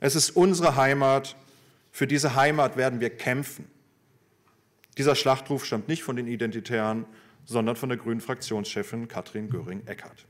Es 0.00 0.16
ist 0.16 0.30
unsere 0.30 0.74
Heimat. 0.74 1.36
Für 1.92 2.06
diese 2.06 2.34
Heimat 2.34 2.76
werden 2.76 3.00
wir 3.00 3.10
kämpfen. 3.10 3.66
Dieser 4.98 5.14
Schlachtruf 5.14 5.64
stammt 5.64 5.86
nicht 5.88 6.02
von 6.02 6.16
den 6.16 6.26
Identitären, 6.26 7.06
sondern 7.48 7.76
von 7.76 7.88
der 7.88 7.96
grünen 7.96 8.20
Fraktionschefin 8.20 9.08
Katrin 9.08 9.48
Göring-Eckardt. 9.48 10.26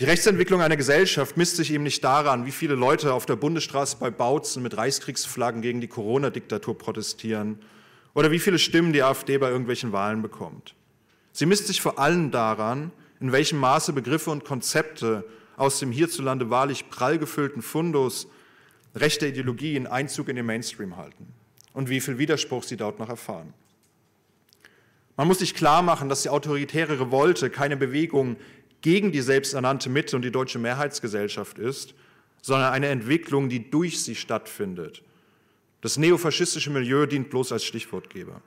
Die 0.00 0.04
Rechtsentwicklung 0.04 0.60
einer 0.60 0.76
Gesellschaft 0.76 1.36
misst 1.36 1.56
sich 1.56 1.72
eben 1.72 1.84
nicht 1.84 2.02
daran, 2.02 2.44
wie 2.44 2.50
viele 2.50 2.74
Leute 2.74 3.14
auf 3.14 3.24
der 3.24 3.36
Bundesstraße 3.36 3.98
bei 3.98 4.10
Bautzen 4.10 4.64
mit 4.64 4.76
Reichskriegsflaggen 4.76 5.62
gegen 5.62 5.80
die 5.80 5.86
Corona-Diktatur 5.86 6.76
protestieren 6.76 7.60
oder 8.14 8.32
wie 8.32 8.40
viele 8.40 8.58
Stimmen 8.58 8.92
die 8.92 9.04
AfD 9.04 9.38
bei 9.38 9.48
irgendwelchen 9.48 9.92
Wahlen 9.92 10.22
bekommt. 10.22 10.74
Sie 11.32 11.46
misst 11.46 11.68
sich 11.68 11.80
vor 11.80 12.00
allem 12.00 12.32
daran, 12.32 12.90
in 13.20 13.30
welchem 13.30 13.60
Maße 13.60 13.92
Begriffe 13.92 14.32
und 14.32 14.44
Konzepte 14.44 15.24
aus 15.56 15.78
dem 15.78 15.92
hierzulande 15.92 16.50
wahrlich 16.50 16.90
prall 16.90 17.18
gefüllten 17.18 17.62
Fundus 17.62 18.26
rechter 18.96 19.28
Ideologien 19.28 19.86
Einzug 19.86 20.28
in 20.28 20.36
den 20.36 20.46
Mainstream 20.46 20.96
halten 20.96 21.28
und 21.72 21.88
wie 21.88 22.00
viel 22.00 22.18
Widerspruch 22.18 22.64
sie 22.64 22.76
dort 22.76 22.98
noch 22.98 23.08
erfahren. 23.08 23.54
Man 25.16 25.28
muss 25.28 25.38
sich 25.38 25.54
klar 25.54 25.82
machen, 25.82 26.08
dass 26.08 26.22
die 26.22 26.28
autoritäre 26.28 27.00
Revolte 27.00 27.50
keine 27.50 27.76
Bewegung 27.76 28.36
gegen 28.82 29.12
die 29.12 29.22
selbsternannte 29.22 29.88
Mitte 29.88 30.16
und 30.16 30.22
die 30.22 30.30
deutsche 30.30 30.58
Mehrheitsgesellschaft 30.58 31.58
ist, 31.58 31.94
sondern 32.42 32.72
eine 32.72 32.88
Entwicklung, 32.88 33.48
die 33.48 33.70
durch 33.70 34.02
sie 34.02 34.14
stattfindet. 34.14 35.02
Das 35.80 35.96
neofaschistische 35.96 36.70
Milieu 36.70 37.06
dient 37.06 37.30
bloß 37.30 37.52
als 37.52 37.64
Stichwortgeber. 37.64 38.40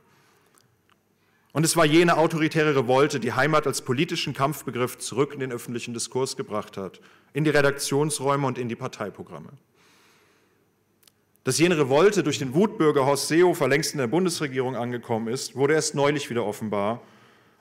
Und 1.51 1.65
es 1.65 1.75
war 1.75 1.85
jene 1.85 2.17
autoritäre 2.17 2.75
Revolte, 2.75 3.19
die 3.19 3.33
Heimat 3.33 3.65
als 3.65 3.81
politischen 3.81 4.33
Kampfbegriff 4.33 4.99
zurück 4.99 5.33
in 5.33 5.39
den 5.39 5.51
öffentlichen 5.51 5.93
Diskurs 5.93 6.37
gebracht 6.37 6.77
hat, 6.77 7.01
in 7.33 7.43
die 7.43 7.49
Redaktionsräume 7.49 8.45
und 8.45 8.57
in 8.57 8.69
die 8.69 8.75
Parteiprogramme. 8.75 9.49
Dass 11.43 11.57
jene 11.57 11.77
Revolte 11.77 12.21
durch 12.21 12.37
den 12.37 12.53
Wutbürger 12.53 13.05
Horst 13.05 13.27
Seehofer 13.29 13.67
längst 13.67 13.93
in 13.93 13.99
der 13.99 14.07
Bundesregierung 14.07 14.75
angekommen 14.75 15.27
ist, 15.27 15.55
wurde 15.55 15.73
erst 15.73 15.95
neulich 15.95 16.29
wieder 16.29 16.45
offenbar, 16.45 17.01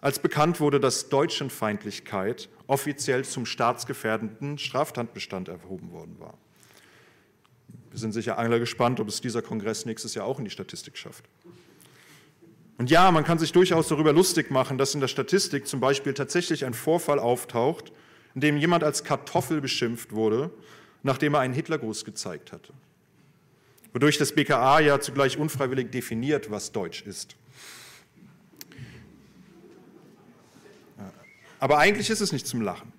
als 0.00 0.18
bekannt 0.18 0.60
wurde, 0.60 0.80
dass 0.80 1.08
Deutschenfeindlichkeit 1.08 2.48
offiziell 2.66 3.24
zum 3.24 3.46
staatsgefährdenden 3.46 4.58
Straftatbestand 4.58 5.48
erhoben 5.48 5.92
worden 5.92 6.16
war. 6.18 6.34
Wir 7.90 7.98
sind 7.98 8.12
sicher 8.12 8.38
alle 8.38 8.60
gespannt, 8.60 9.00
ob 9.00 9.08
es 9.08 9.20
dieser 9.20 9.42
Kongress 9.42 9.86
nächstes 9.86 10.14
Jahr 10.14 10.26
auch 10.26 10.38
in 10.38 10.44
die 10.44 10.50
Statistik 10.50 10.96
schafft. 10.96 11.24
Und 12.76 12.90
ja, 12.90 13.10
man 13.10 13.24
kann 13.24 13.38
sich 13.38 13.50
durchaus 13.50 13.88
darüber 13.88 14.12
lustig 14.12 14.50
machen, 14.50 14.78
dass 14.78 14.94
in 14.94 15.00
der 15.00 15.08
Statistik 15.08 15.66
zum 15.66 15.80
Beispiel 15.80 16.14
tatsächlich 16.14 16.64
ein 16.64 16.74
Vorfall 16.74 17.18
auftaucht, 17.18 17.92
in 18.34 18.40
dem 18.40 18.56
jemand 18.56 18.84
als 18.84 19.02
Kartoffel 19.02 19.60
beschimpft 19.60 20.12
wurde, 20.12 20.50
nachdem 21.02 21.34
er 21.34 21.40
einen 21.40 21.54
Hitlergruß 21.54 22.04
gezeigt 22.04 22.52
hatte. 22.52 22.72
Wodurch 23.92 24.18
das 24.18 24.32
BKA 24.32 24.80
ja 24.80 25.00
zugleich 25.00 25.38
unfreiwillig 25.38 25.90
definiert, 25.90 26.50
was 26.50 26.72
Deutsch 26.72 27.02
ist. 27.02 27.36
Aber 31.60 31.78
eigentlich 31.78 32.10
ist 32.10 32.20
es 32.20 32.32
nicht 32.32 32.46
zum 32.46 32.60
Lachen. 32.60 32.92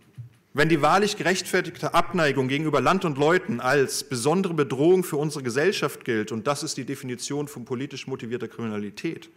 Wenn 0.54 0.68
die 0.68 0.82
wahrlich 0.82 1.16
gerechtfertigte 1.16 1.94
Abneigung 1.94 2.48
gegenüber 2.48 2.82
Land 2.82 3.06
und 3.06 3.18
Leuten 3.18 3.60
als 3.60 4.04
besondere 4.04 4.54
Bedrohung 4.54 5.04
für 5.04 5.18
unsere 5.18 5.44
Gesellschaft 5.44 6.04
gilt, 6.04 6.32
und 6.32 6.48
das 6.48 6.64
ist 6.64 6.76
die 6.76 6.86
Definition 6.86 7.48
von 7.48 7.66
politisch 7.66 8.08
motivierter 8.08 8.48
Kriminalität, 8.48 9.30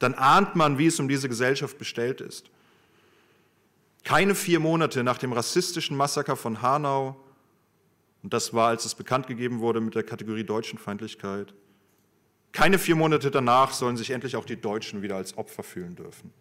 dann 0.00 0.14
ahnt 0.14 0.56
man, 0.56 0.76
wie 0.76 0.86
es 0.86 0.98
um 0.98 1.08
diese 1.08 1.28
Gesellschaft 1.28 1.78
bestellt 1.78 2.20
ist. 2.20 2.50
Keine 4.02 4.34
vier 4.34 4.60
Monate 4.60 5.04
nach 5.04 5.18
dem 5.18 5.32
rassistischen 5.32 5.96
Massaker 5.96 6.36
von 6.36 6.62
Hanau, 6.62 7.16
und 8.22 8.32
das 8.32 8.52
war, 8.52 8.68
als 8.68 8.84
es 8.84 8.94
bekannt 8.94 9.26
gegeben 9.26 9.60
wurde 9.60 9.80
mit 9.80 9.94
der 9.94 10.02
Kategorie 10.02 10.44
Deutschenfeindlichkeit, 10.44 11.54
keine 12.52 12.78
vier 12.78 12.96
Monate 12.96 13.30
danach 13.30 13.72
sollen 13.72 13.96
sich 13.96 14.10
endlich 14.10 14.36
auch 14.36 14.44
die 14.44 14.60
Deutschen 14.60 15.02
wieder 15.02 15.16
als 15.16 15.38
Opfer 15.38 15.62
fühlen 15.62 15.94
dürfen. 15.94 16.32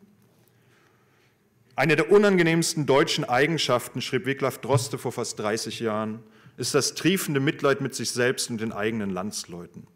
Eine 1.75 1.95
der 1.95 2.11
unangenehmsten 2.11 2.85
deutschen 2.85 3.23
Eigenschaften, 3.23 4.01
schrieb 4.01 4.25
Wiglaf 4.25 4.57
Droste 4.57 4.97
vor 4.97 5.11
fast 5.11 5.39
30 5.39 5.79
Jahren, 5.79 6.21
ist 6.57 6.75
das 6.75 6.93
triefende 6.93 7.39
Mitleid 7.39 7.79
mit 7.79 7.95
sich 7.95 8.11
selbst 8.11 8.49
und 8.49 8.59
den 8.59 8.73
eigenen 8.73 9.11
Landsleuten. 9.11 9.87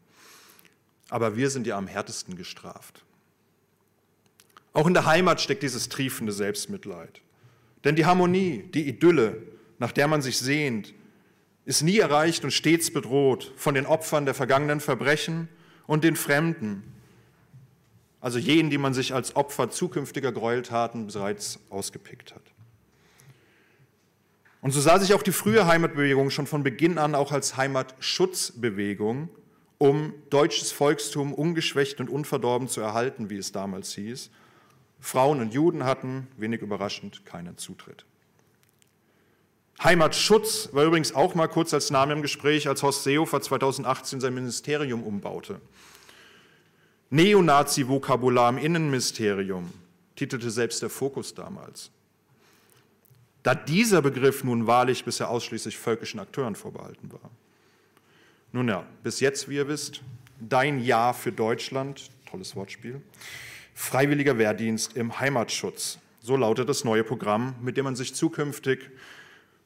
Aber 1.10 1.36
wir 1.36 1.50
sind 1.50 1.68
ja 1.68 1.78
am 1.78 1.88
härtesten 1.88 2.38
gestraft. 2.38 3.04
Auch 4.72 4.88
in 4.88 4.94
der 4.94 5.06
Heimat 5.06 5.42
steckt 5.42 5.62
dieses 5.62 5.90
triefende 5.90 6.32
Selbstmitleid. 6.32 7.22
Denn 7.84 7.96
die 7.96 8.06
Harmonie, 8.06 8.64
die 8.74 8.88
Idylle, 8.88 9.42
nach 9.78 9.92
der 9.92 10.08
man 10.08 10.22
sich 10.22 10.38
sehnt, 10.38 10.94
ist 11.66 11.82
nie 11.82 11.99
erreicht 11.99 12.43
und 12.43 12.51
stets 12.51 12.91
bedroht 12.91 13.51
von 13.55 13.76
den 13.76 13.86
Opfern 13.86 14.26
der 14.26 14.34
vergangenen 14.34 14.80
Verbrechen 14.80 15.47
und 15.88 16.03
den 16.03 16.16
Fremden, 16.16 16.84
also 18.20 18.39
jenen, 18.39 18.70
die 18.70 18.78
man 18.78 18.93
sich 18.93 19.14
als 19.14 19.36
Opfer 19.36 19.70
zukünftiger 19.70 20.32
Gräueltaten 20.32 21.07
bereits 21.07 21.59
ausgepickt 21.70 22.34
hat. 22.34 22.41
Und 24.61 24.72
so 24.72 24.80
sah 24.80 24.97
sich 24.97 25.14
auch 25.14 25.24
die 25.24 25.34
frühe 25.34 25.68
Heimatbewegung 25.68 26.30
schon 26.30 26.47
von 26.47 26.64
Beginn 26.64 26.97
an 26.97 27.16
auch 27.16 27.34
als 27.34 27.57
Heimatschutzbewegung, 27.57 29.30
um 29.78 30.14
deutsches 30.30 30.72
Volkstum 30.72 31.34
ungeschwächt 31.34 31.99
und 31.99 32.09
unverdorben 32.09 32.70
zu 32.70 32.80
erhalten, 32.80 33.30
wie 33.30 33.38
es 33.38 33.51
damals 33.51 33.93
hieß, 33.93 34.32
Frauen 35.01 35.41
und 35.41 35.53
Juden 35.53 35.84
hatten, 35.84 36.28
wenig 36.38 36.61
überraschend, 36.61 37.26
keinen 37.26 37.57
Zutritt. 37.57 38.05
Heimatschutz 39.82 40.69
war 40.71 40.86
übrigens 40.86 41.13
auch 41.13 41.36
mal 41.36 41.47
kurz 41.47 41.74
als 41.74 41.89
Name 41.89 42.13
im 42.13 42.21
Gespräch, 42.21 42.67
als 42.67 42.84
Horst 42.84 43.03
Seehofer 43.03 43.41
2018 43.41 44.21
sein 44.21 44.34
Ministerium 44.34 45.03
umbaute. 45.03 45.59
Neonazi-Vokabular 47.09 48.49
im 48.49 48.57
Innenministerium, 48.57 49.71
titelte 50.15 50.49
selbst 50.51 50.82
der 50.82 50.89
Fokus 50.89 51.34
damals. 51.34 51.91
Da 53.43 53.55
dieser 53.55 54.01
Begriff 54.01 54.43
nun 54.43 54.67
wahrlich 54.67 55.03
bisher 55.03 55.30
ausschließlich 55.30 55.78
völkischen 55.78 56.19
Akteuren 56.19 56.55
vorbehalten 56.55 57.11
war. 57.11 57.30
Nun 58.53 58.69
ja, 58.69 58.86
bis 59.03 59.19
jetzt, 59.19 59.49
wie 59.49 59.55
ihr 59.55 59.67
wisst, 59.67 60.01
dein 60.39 60.80
Ja 60.84 61.13
für 61.13 61.32
Deutschland, 61.32 62.09
tolles 62.30 62.55
Wortspiel, 62.55 63.01
Freiwilliger 63.76 64.38
Wehrdienst 64.38 64.95
im 64.95 65.19
Heimatschutz. 65.19 65.97
So 66.21 66.38
lautet 66.38 66.69
das 66.69 66.84
neue 66.84 67.03
Programm, 67.03 67.55
mit 67.61 67.76
dem 67.76 67.86
man 67.86 67.95
sich 67.95 68.15
zukünftig 68.15 68.89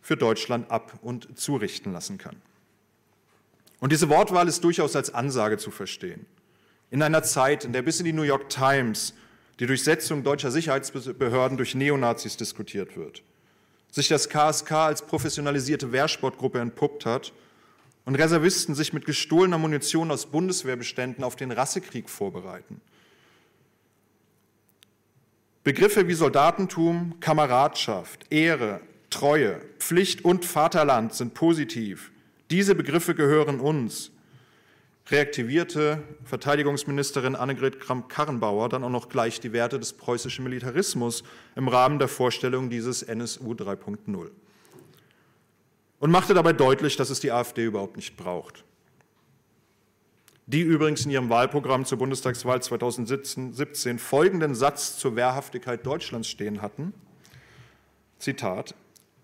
für 0.08 0.16
Deutschland 0.16 0.72
ab- 0.72 1.00
und 1.02 1.38
zurichten 1.38 1.92
lassen 1.92 2.18
kann. 2.18 2.38
Und 3.82 3.92
diese 3.92 4.08
Wortwahl 4.08 4.48
ist 4.48 4.64
durchaus 4.64 4.96
als 4.96 5.14
Ansage 5.14 5.58
zu 5.58 5.70
verstehen. 5.70 6.26
In 6.92 7.04
einer 7.04 7.24
Zeit, 7.24 7.66
in 7.66 7.74
der 7.74 7.82
bis 7.82 8.00
in 8.00 8.06
die 8.06 8.14
New 8.14 8.22
York 8.22 8.48
Times 8.48 9.14
die 9.60 9.66
Durchsetzung 9.66 10.24
deutscher 10.24 10.50
Sicherheitsbehörden 10.50 11.58
durch 11.58 11.76
Neonazis 11.76 12.38
diskutiert 12.38 12.96
wird, 12.96 13.22
sich 13.92 14.08
das 14.08 14.30
KSK 14.30 14.72
als 14.72 15.02
professionalisierte 15.02 15.92
Wehrsportgruppe 15.92 16.62
entpuppt 16.62 17.06
hat 17.06 17.34
und 18.06 18.16
Reservisten 18.16 18.76
sich 18.76 18.94
mit 18.94 19.04
gestohlener 19.04 19.58
Munition 19.58 20.10
aus 20.10 20.28
Bundeswehrbeständen 20.28 21.26
auf 21.26 21.36
den 21.36 21.52
Rassekrieg 21.52 22.10
vorbereiten. 22.10 22.80
Begriffe 25.66 26.08
wie 26.08 26.14
Soldatentum, 26.14 27.20
Kameradschaft, 27.20 28.32
Ehre, 28.32 28.80
Treue, 29.18 29.60
Pflicht 29.80 30.24
und 30.26 30.46
Vaterland 30.46 31.12
sind 31.12 31.34
positiv. 31.34 32.12
Diese 32.52 32.76
Begriffe 32.76 33.16
gehören 33.16 33.60
uns. 33.60 34.12
Reaktivierte 35.10 36.04
Verteidigungsministerin 36.24 37.36
Annegret 37.36 37.80
Kramp-Karrenbauer 37.80 38.70
dann 38.70 38.84
auch 38.84 38.92
noch 38.92 39.10
gleich 39.10 39.40
die 39.40 39.54
Werte 39.54 39.80
des 39.80 39.94
preußischen 39.94 40.44
Militarismus 40.44 41.24
im 41.56 41.68
Rahmen 41.68 41.98
der 41.98 42.10
Vorstellung 42.10 42.70
dieses 42.70 43.02
NSU 43.02 43.54
3.0 43.54 44.30
und 46.00 46.12
machte 46.12 46.36
dabei 46.36 46.54
deutlich, 46.54 46.96
dass 46.96 47.10
es 47.10 47.20
die 47.20 47.32
AfD 47.32 47.66
überhaupt 47.66 47.96
nicht 47.96 48.18
braucht. 48.18 48.66
Die 50.46 50.62
übrigens 50.62 51.06
in 51.06 51.12
ihrem 51.12 51.32
Wahlprogramm 51.32 51.86
zur 51.86 51.98
Bundestagswahl 51.98 52.62
2017 52.62 53.98
folgenden 53.98 54.54
Satz 54.54 55.00
zur 55.00 55.16
Wehrhaftigkeit 55.16 55.84
Deutschlands 55.84 56.28
stehen 56.28 56.62
hatten. 56.62 56.94
Zitat. 58.20 58.76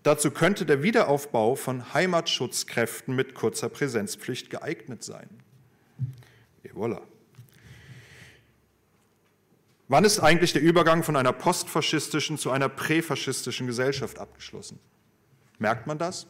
Dazu 0.04 0.30
könnte 0.30 0.66
der 0.66 0.82
Wiederaufbau 0.82 1.54
von 1.54 1.94
Heimatschutzkräften 1.94 3.16
mit 3.16 3.34
kurzer 3.34 3.70
Präsenzpflicht 3.70 4.50
geeignet 4.50 5.02
sein. 5.02 5.30
Et 6.62 6.72
voilà. 6.74 7.00
Wann 9.88 10.04
ist 10.04 10.20
eigentlich 10.20 10.52
der 10.52 10.60
Übergang 10.60 11.02
von 11.02 11.16
einer 11.16 11.32
postfaschistischen 11.32 12.36
zu 12.36 12.50
einer 12.50 12.68
präfaschistischen 12.68 13.66
Gesellschaft 13.66 14.18
abgeschlossen? 14.18 14.78
Merkt 15.58 15.86
man 15.86 15.96
das? 15.96 16.26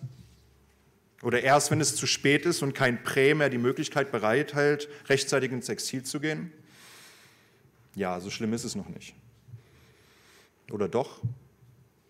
Oder 1.22 1.43
erst, 1.43 1.72
wenn 1.72 1.81
es 1.81 1.97
zu 1.97 2.07
spät 2.07 2.47
ist 2.47 2.62
und 2.62 2.75
kein 2.75 3.03
Prä 3.03 3.35
mehr 3.35 3.51
die 3.51 3.59
Möglichkeit 3.59 4.12
bereithält, 4.12 4.89
rechtzeitig 5.09 5.51
ins 5.51 5.68
Exil 5.68 6.05
zu 6.05 6.20
gehen? 6.20 6.53
Ja, 7.97 8.20
so 8.20 8.31
schlimm 8.31 8.53
ist 8.53 8.62
es 8.62 8.77
noch 8.77 8.89
nicht. 8.89 9.16
Oder 10.70 10.89
doch? 10.89 11.20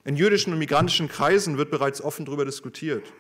In 0.05 0.17
jüdischen 0.17 0.53
und 0.53 0.59
migrantischen 0.59 1.09
Kreisen 1.09 1.57
wird 1.57 1.71
bereits 1.71 2.03
offen 2.03 2.27
darüber 2.27 2.45
diskutiert. 2.45 3.13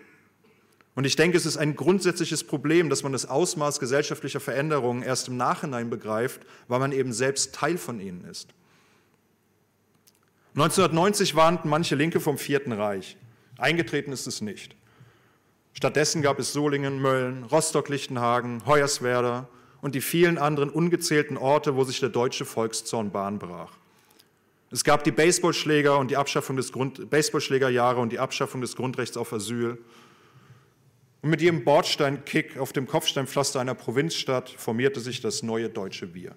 Und 0.95 1.05
ich 1.05 1.17
denke, 1.17 1.37
es 1.37 1.47
ist 1.47 1.57
ein 1.57 1.75
grundsätzliches 1.75 2.45
Problem, 2.45 2.89
dass 2.89 3.03
man 3.03 3.13
das 3.13 3.27
Ausmaß 3.27 3.81
gesellschaftlicher 3.81 4.39
Veränderungen 4.39 5.03
erst 5.03 5.29
im 5.29 5.37
Nachhinein 5.37 5.91
begreift, 5.91 6.43
weil 6.69 6.79
man 6.79 6.93
eben 6.93 7.13
selbst 7.13 7.55
Teil 7.55 7.79
von 7.79 7.99
ihnen 7.99 8.25
ist. 8.25 8.51
1990 10.55 11.35
warnten 11.35 11.69
manche 11.69 11.97
Linke 11.97 12.21
vom 12.21 12.39
Vierten 12.39 12.71
Reich. 12.71 13.17
Eingetreten 13.59 14.13
ist 14.13 14.29
es 14.29 14.41
nicht. 14.41 14.77
Stattdessen 15.73 16.23
gab 16.23 16.39
es 16.39 16.53
Solingen, 16.53 17.03
Mölln, 17.03 17.43
Rostock-Lichtenhagen, 17.43 18.65
Hoyerswerda 18.65 19.49
und 19.81 19.97
die 19.97 20.01
vielen 20.01 20.39
anderen 20.39 20.71
ungezählten 20.71 21.37
Orte, 21.37 21.75
wo 21.75 21.83
sich 21.83 21.99
der 21.99 22.11
deutsche 22.11 22.45
Volkszorn 22.45 23.11
Bahn 23.11 23.41
brach. 23.41 23.73
Es 24.75 24.83
gab 24.83 25.05
die 25.05 25.13
Baseballschläger 25.13 25.97
und 25.99 26.11
die 26.11 26.17
Abschaffung 26.17 26.57
des 26.57 26.73
Grund 26.73 27.09
Baseballschlägerjahre 27.09 28.01
und 28.01 28.11
die 28.11 28.19
Abschaffung 28.19 28.61
des 28.61 28.75
Grundrechts 28.75 29.17
auf 29.17 29.33
Asyl. 29.33 29.79
Und 31.23 31.31
mit 31.31 31.41
jedem 31.41 31.63
Bordsteinkick 31.63 32.59
auf 32.59 32.73
dem 32.73 32.89
Kopfsteinpflaster 32.89 33.61
einer 33.61 33.77
Provinzstadt 33.77 34.51
formierte 34.51 34.99
sich 34.99 35.21
das 35.21 35.45
neue 35.45 35.69
deutsche 35.69 36.13
Wir. 36.13 36.35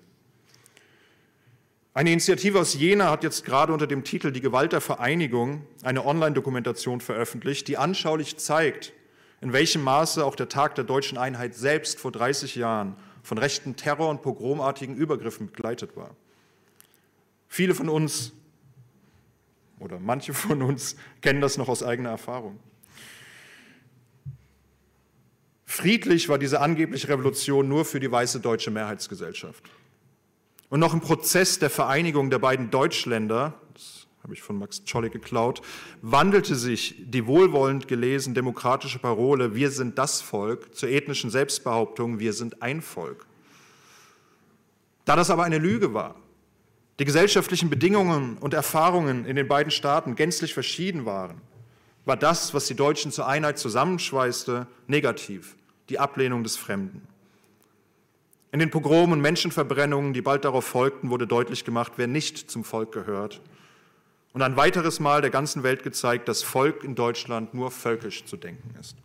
Eine 1.95 2.11
Initiative 2.11 2.59
aus 2.59 2.75
Jena 2.75 3.09
hat 3.09 3.23
jetzt 3.23 3.43
gerade 3.43 3.73
unter 3.73 3.87
dem 3.87 4.03
Titel 4.03 4.31
Die 4.31 4.41
Gewalt 4.41 4.71
der 4.71 4.81
Vereinigung 4.81 5.65
eine 5.81 6.05
Online-Dokumentation 6.05 7.01
veröffentlicht, 7.01 7.67
die 7.67 7.77
anschaulich 7.77 8.37
zeigt, 8.37 8.93
in 9.41 9.51
welchem 9.51 9.81
Maße 9.81 10.23
auch 10.23 10.35
der 10.35 10.47
Tag 10.47 10.75
der 10.75 10.83
deutschen 10.83 11.17
Einheit 11.17 11.55
selbst 11.55 11.99
vor 11.99 12.11
30 12.11 12.53
Jahren 12.53 12.97
von 13.23 13.39
rechten 13.39 13.77
Terror- 13.77 14.11
und 14.11 14.21
pogromartigen 14.21 14.95
Übergriffen 14.95 15.47
begleitet 15.47 15.97
war. 15.97 16.15
Viele 17.47 17.73
von 17.75 17.89
uns 17.89 18.33
oder 19.79 19.99
manche 19.99 20.33
von 20.33 20.61
uns 20.61 20.95
kennen 21.21 21.41
das 21.41 21.57
noch 21.57 21.69
aus 21.69 21.83
eigener 21.83 22.09
Erfahrung. 22.09 22.59
Friedlich 25.65 26.27
war 26.29 26.39
diese 26.39 26.61
angebliche 26.61 27.09
Revolution 27.09 27.67
nur 27.67 27.85
für 27.85 27.99
die 27.99 28.11
weiße 28.11 28.39
deutsche 28.39 28.71
Mehrheitsgesellschaft. 28.71 29.69
Und 30.69 30.79
noch 30.79 30.93
im 30.93 31.01
Prozess 31.01 31.59
der 31.59 31.69
Vereinigung 31.69 32.29
der 32.29 32.39
beiden 32.39 32.71
Deutschländer, 32.71 33.53
das 33.73 34.07
habe 34.23 34.33
ich 34.33 34.41
von 34.41 34.57
Max 34.57 34.83
Czollik 34.85 35.13
geklaut, 35.13 35.61
wandelte 36.01 36.55
sich 36.55 36.95
die 36.99 37.27
wohlwollend 37.27 37.87
gelesen 37.87 38.33
demokratische 38.33 38.99
Parole 38.99 39.55
Wir 39.55 39.69
sind 39.69 39.97
das 39.97 40.21
Volk 40.21 40.75
zur 40.75 40.89
ethnischen 40.89 41.29
Selbstbehauptung 41.29 42.19
Wir 42.19 42.33
sind 42.33 42.61
ein 42.61 42.81
Volk. 42.81 43.25
Da 45.05 45.15
das 45.15 45.29
aber 45.29 45.43
eine 45.43 45.59
Lüge 45.59 45.93
war, 45.93 46.15
die 46.99 47.05
gesellschaftlichen 47.05 47.69
Bedingungen 47.69 48.37
und 48.37 48.53
Erfahrungen 48.53 49.25
in 49.25 49.35
den 49.35 49.47
beiden 49.47 49.71
Staaten 49.71 50.15
gänzlich 50.15 50.53
verschieden 50.53 51.05
waren, 51.05 51.41
war 52.05 52.17
das, 52.17 52.53
was 52.53 52.67
die 52.67 52.75
Deutschen 52.75 53.11
zur 53.11 53.27
Einheit 53.27 53.59
zusammenschweißte, 53.59 54.65
negativ, 54.87 55.55
die 55.89 55.99
Ablehnung 55.99 56.43
des 56.43 56.57
Fremden. 56.57 57.07
In 58.51 58.59
den 58.59 58.71
Pogromen 58.71 59.13
und 59.13 59.21
Menschenverbrennungen, 59.21 60.13
die 60.13 60.21
bald 60.21 60.45
darauf 60.45 60.65
folgten, 60.65 61.09
wurde 61.09 61.27
deutlich 61.27 61.65
gemacht, 61.65 61.93
wer 61.97 62.07
nicht 62.07 62.49
zum 62.49 62.63
Volk 62.63 62.91
gehört 62.91 63.41
und 64.33 64.41
ein 64.41 64.55
weiteres 64.55 64.99
Mal 64.99 65.21
der 65.21 65.31
ganzen 65.31 65.63
Welt 65.63 65.83
gezeigt, 65.83 66.27
dass 66.27 66.43
Volk 66.43 66.83
in 66.83 66.95
Deutschland 66.95 67.53
nur 67.53 67.71
völkisch 67.71 68.25
zu 68.25 68.37
denken 68.37 68.73
ist. 68.79 68.95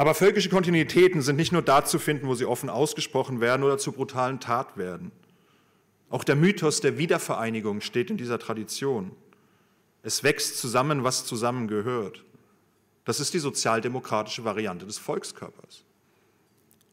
Aber 0.00 0.14
völkische 0.14 0.48
Kontinuitäten 0.48 1.20
sind 1.20 1.36
nicht 1.36 1.52
nur 1.52 1.60
da 1.60 1.84
zu 1.84 1.98
finden, 1.98 2.26
wo 2.26 2.34
sie 2.34 2.46
offen 2.46 2.70
ausgesprochen 2.70 3.42
werden 3.42 3.62
oder 3.64 3.76
zur 3.76 3.92
brutalen 3.92 4.40
Tat 4.40 4.78
werden. 4.78 5.12
Auch 6.08 6.24
der 6.24 6.36
Mythos 6.36 6.80
der 6.80 6.96
Wiedervereinigung 6.96 7.82
steht 7.82 8.08
in 8.08 8.16
dieser 8.16 8.38
Tradition. 8.38 9.10
Es 10.02 10.22
wächst 10.22 10.56
zusammen, 10.56 11.04
was 11.04 11.26
zusammengehört. 11.26 12.24
Das 13.04 13.20
ist 13.20 13.34
die 13.34 13.40
sozialdemokratische 13.40 14.42
Variante 14.42 14.86
des 14.86 14.96
Volkskörpers. 14.96 15.84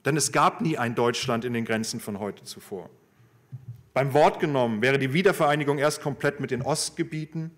Denn 0.04 0.18
es 0.18 0.34
gab 0.34 0.60
nie 0.60 0.78
ein 0.78 0.94
Deutschland 0.94 1.46
in 1.46 1.54
den 1.54 1.64
Grenzen 1.64 2.02
von 2.02 2.20
heute 2.20 2.44
zuvor. 2.44 2.90
Beim 3.94 4.14
Wort 4.14 4.42
genommen 4.42 4.82
wäre 4.82 5.00
die 5.00 5.14
Wiedervereinigung 5.14 5.78
erst 5.78 6.02
komplett 6.02 6.42
mit 6.42 6.52
den 6.52 6.62
Ostgebieten, 6.62 7.52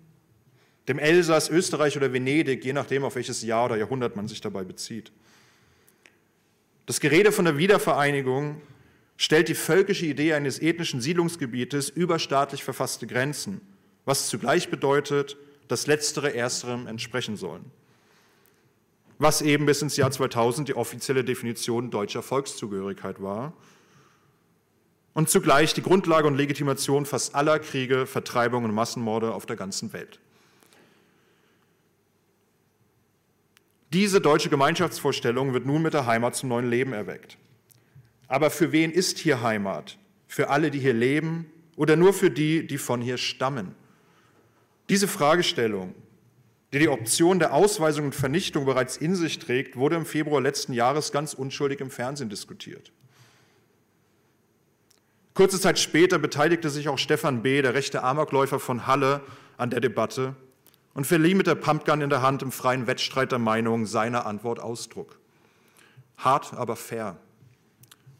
dem 0.86 1.00
Elsass, 1.00 1.50
Österreich 1.50 1.96
oder 1.96 2.12
Venedig, 2.12 2.64
je 2.64 2.72
nachdem, 2.72 3.02
auf 3.02 3.16
welches 3.16 3.42
Jahr 3.42 3.64
oder 3.64 3.78
Jahrhundert 3.78 4.14
man 4.14 4.28
sich 4.28 4.40
dabei 4.40 4.62
bezieht. 4.62 5.10
Das 6.90 6.98
Gerede 6.98 7.30
von 7.30 7.44
der 7.44 7.56
Wiedervereinigung 7.56 8.60
stellt 9.16 9.46
die 9.46 9.54
völkische 9.54 10.06
Idee 10.06 10.32
eines 10.32 10.58
ethnischen 10.58 11.00
Siedlungsgebietes 11.00 11.88
über 11.88 12.18
staatlich 12.18 12.64
verfasste 12.64 13.06
Grenzen, 13.06 13.60
was 14.06 14.28
zugleich 14.28 14.70
bedeutet, 14.70 15.36
dass 15.68 15.86
letztere 15.86 16.34
ersterem 16.34 16.88
entsprechen 16.88 17.36
sollen. 17.36 17.70
Was 19.20 19.40
eben 19.40 19.66
bis 19.66 19.82
ins 19.82 19.96
Jahr 19.96 20.10
2000 20.10 20.66
die 20.66 20.74
offizielle 20.74 21.22
Definition 21.22 21.92
deutscher 21.92 22.24
Volkszugehörigkeit 22.24 23.22
war 23.22 23.52
und 25.14 25.30
zugleich 25.30 25.72
die 25.74 25.82
Grundlage 25.82 26.26
und 26.26 26.34
Legitimation 26.34 27.06
fast 27.06 27.36
aller 27.36 27.60
Kriege, 27.60 28.04
Vertreibungen 28.04 28.68
und 28.68 28.74
Massenmorde 28.74 29.32
auf 29.32 29.46
der 29.46 29.54
ganzen 29.54 29.92
Welt. 29.92 30.18
Diese 33.92 34.20
deutsche 34.20 34.50
Gemeinschaftsvorstellung 34.50 35.52
wird 35.52 35.66
nun 35.66 35.82
mit 35.82 35.94
der 35.94 36.06
Heimat 36.06 36.36
zum 36.36 36.48
neuen 36.48 36.70
Leben 36.70 36.92
erweckt. 36.92 37.38
Aber 38.28 38.50
für 38.50 38.70
wen 38.70 38.92
ist 38.92 39.18
hier 39.18 39.42
Heimat? 39.42 39.98
Für 40.28 40.48
alle, 40.48 40.70
die 40.70 40.78
hier 40.78 40.94
leben 40.94 41.46
oder 41.74 41.96
nur 41.96 42.12
für 42.12 42.30
die, 42.30 42.64
die 42.64 42.78
von 42.78 43.00
hier 43.00 43.18
stammen? 43.18 43.74
Diese 44.88 45.08
Fragestellung, 45.08 45.94
die 46.72 46.78
die 46.78 46.88
Option 46.88 47.40
der 47.40 47.52
Ausweisung 47.52 48.06
und 48.06 48.14
Vernichtung 48.14 48.64
bereits 48.64 48.96
in 48.96 49.16
sich 49.16 49.40
trägt, 49.40 49.74
wurde 49.74 49.96
im 49.96 50.06
Februar 50.06 50.40
letzten 50.40 50.72
Jahres 50.72 51.10
ganz 51.10 51.34
unschuldig 51.34 51.80
im 51.80 51.90
Fernsehen 51.90 52.28
diskutiert. 52.28 52.92
Kurze 55.34 55.60
Zeit 55.60 55.80
später 55.80 56.20
beteiligte 56.20 56.70
sich 56.70 56.88
auch 56.88 56.98
Stefan 56.98 57.42
B., 57.42 57.60
der 57.60 57.74
rechte 57.74 58.04
Amokläufer 58.04 58.60
von 58.60 58.86
Halle, 58.86 59.22
an 59.56 59.70
der 59.70 59.80
Debatte 59.80 60.36
und 60.94 61.06
verlieh 61.06 61.34
mit 61.34 61.46
der 61.46 61.54
Pumpgun 61.54 62.00
in 62.00 62.10
der 62.10 62.22
Hand 62.22 62.42
im 62.42 62.52
freien 62.52 62.86
Wettstreit 62.86 63.32
der 63.32 63.38
Meinung 63.38 63.86
seiner 63.86 64.26
Antwort 64.26 64.60
Ausdruck. 64.60 65.18
Hart, 66.16 66.52
aber 66.54 66.76
fair. 66.76 67.16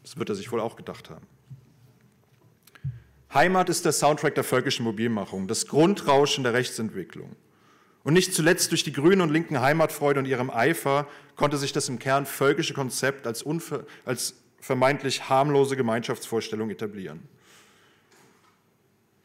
Das 0.03 0.17
wird 0.17 0.29
er 0.29 0.35
sich 0.35 0.51
wohl 0.51 0.59
auch 0.59 0.75
gedacht 0.75 1.09
haben. 1.09 1.25
Heimat 3.33 3.69
ist 3.69 3.85
der 3.85 3.91
Soundtrack 3.91 4.35
der 4.35 4.43
völkischen 4.43 4.83
Mobilmachung, 4.83 5.47
das 5.47 5.67
Grundrauschen 5.67 6.43
der 6.43 6.53
Rechtsentwicklung. 6.53 7.35
Und 8.03 8.13
nicht 8.13 8.33
zuletzt 8.33 8.71
durch 8.71 8.83
die 8.83 8.91
grünen 8.91 9.21
und 9.21 9.29
linken 9.29 9.61
Heimatfreude 9.61 10.19
und 10.19 10.25
ihrem 10.25 10.49
Eifer 10.49 11.07
konnte 11.35 11.57
sich 11.57 11.71
das 11.71 11.87
im 11.87 11.99
Kern 11.99 12.25
völkische 12.25 12.73
Konzept 12.73 13.27
als, 13.27 13.45
als 14.05 14.33
vermeintlich 14.59 15.29
harmlose 15.29 15.75
Gemeinschaftsvorstellung 15.77 16.71
etablieren. 16.71 17.21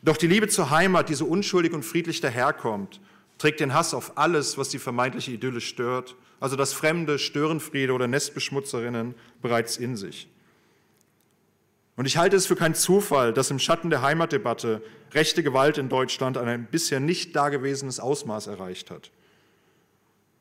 Doch 0.02 0.16
die 0.16 0.26
Liebe 0.26 0.46
zur 0.48 0.70
Heimat, 0.70 1.08
die 1.08 1.14
so 1.14 1.26
unschuldig 1.26 1.72
und 1.72 1.84
friedlich 1.84 2.20
daherkommt, 2.20 3.00
trägt 3.38 3.60
den 3.60 3.74
Hass 3.74 3.94
auf 3.94 4.16
alles, 4.16 4.58
was 4.58 4.68
die 4.68 4.78
vermeintliche 4.78 5.32
Idylle 5.32 5.60
stört, 5.60 6.16
also 6.40 6.56
das 6.56 6.72
Fremde, 6.72 7.18
Störenfriede 7.18 7.92
oder 7.92 8.06
Nestbeschmutzerinnen 8.06 9.14
bereits 9.42 9.76
in 9.76 9.96
sich. 9.96 10.28
Und 11.96 12.04
ich 12.04 12.18
halte 12.18 12.36
es 12.36 12.46
für 12.46 12.56
keinen 12.56 12.74
Zufall, 12.74 13.32
dass 13.32 13.50
im 13.50 13.58
Schatten 13.58 13.88
der 13.88 14.02
Heimatdebatte 14.02 14.82
rechte 15.12 15.42
Gewalt 15.42 15.78
in 15.78 15.88
Deutschland 15.88 16.36
ein 16.36 16.66
bisher 16.70 17.00
nicht 17.00 17.34
dagewesenes 17.34 18.00
Ausmaß 18.00 18.48
erreicht 18.48 18.90
hat. 18.90 19.10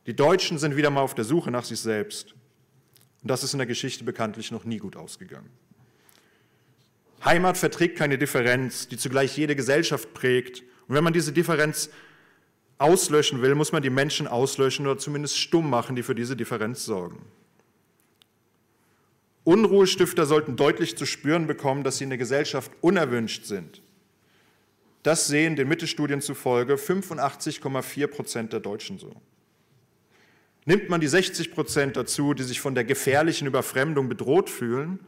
Die 0.05 0.15
Deutschen 0.15 0.59
sind 0.59 0.75
wieder 0.75 0.89
mal 0.89 1.01
auf 1.01 1.15
der 1.15 1.23
Suche 1.23 1.51
nach 1.51 1.63
sich 1.63 1.79
selbst. 1.79 2.33
Und 3.21 3.31
das 3.31 3.43
ist 3.43 3.53
in 3.53 3.59
der 3.59 3.67
Geschichte 3.67 4.03
bekanntlich 4.03 4.51
noch 4.51 4.65
nie 4.65 4.77
gut 4.77 4.97
ausgegangen. 4.97 5.49
Heimat 7.23 7.57
verträgt 7.57 7.97
keine 7.97 8.17
Differenz, 8.17 8.87
die 8.87 8.97
zugleich 8.97 9.35
jede 9.35 9.55
Gesellschaft 9.55 10.13
prägt. 10.13 10.61
Und 10.87 10.95
wenn 10.95 11.03
man 11.03 11.13
diese 11.13 11.31
Differenz 11.31 11.89
auslöschen 12.77 13.41
will, 13.41 13.55
muss 13.55 13.71
man 13.71 13.81
die 13.81 13.89
Menschen 13.89 14.27
auslöschen 14.27 14.85
oder 14.85 14.97
zumindest 14.97 15.37
stumm 15.37 15.69
machen, 15.69 15.95
die 15.95 16.03
für 16.03 16.15
diese 16.15 16.35
Differenz 16.35 16.85
sorgen. 16.85 17.21
Unruhestifter 19.43 20.25
sollten 20.25 20.55
deutlich 20.55 20.97
zu 20.97 21.05
spüren 21.05 21.47
bekommen, 21.47 21.83
dass 21.83 21.99
sie 21.99 22.03
in 22.03 22.09
der 22.09 22.17
Gesellschaft 22.17 22.71
unerwünscht 22.81 23.45
sind. 23.45 23.81
Das 25.03 25.27
sehen 25.27 25.55
den 25.55 25.67
Mittelstudien 25.67 26.19
zufolge 26.19 26.75
85,4 26.75 28.07
Prozent 28.07 28.53
der 28.53 28.59
Deutschen 28.59 28.97
so. 28.97 29.15
Nimmt 30.65 30.89
man 30.89 30.99
die 30.99 31.07
60 31.07 31.51
Prozent 31.51 31.95
dazu, 31.95 32.33
die 32.33 32.41
sich 32.41 32.59
von 32.59 32.73
der 32.73 32.83
gefährlichen 32.83 33.47
Überfremdung 33.47 34.09
bedroht 34.09 34.49
fühlen, 34.49 34.99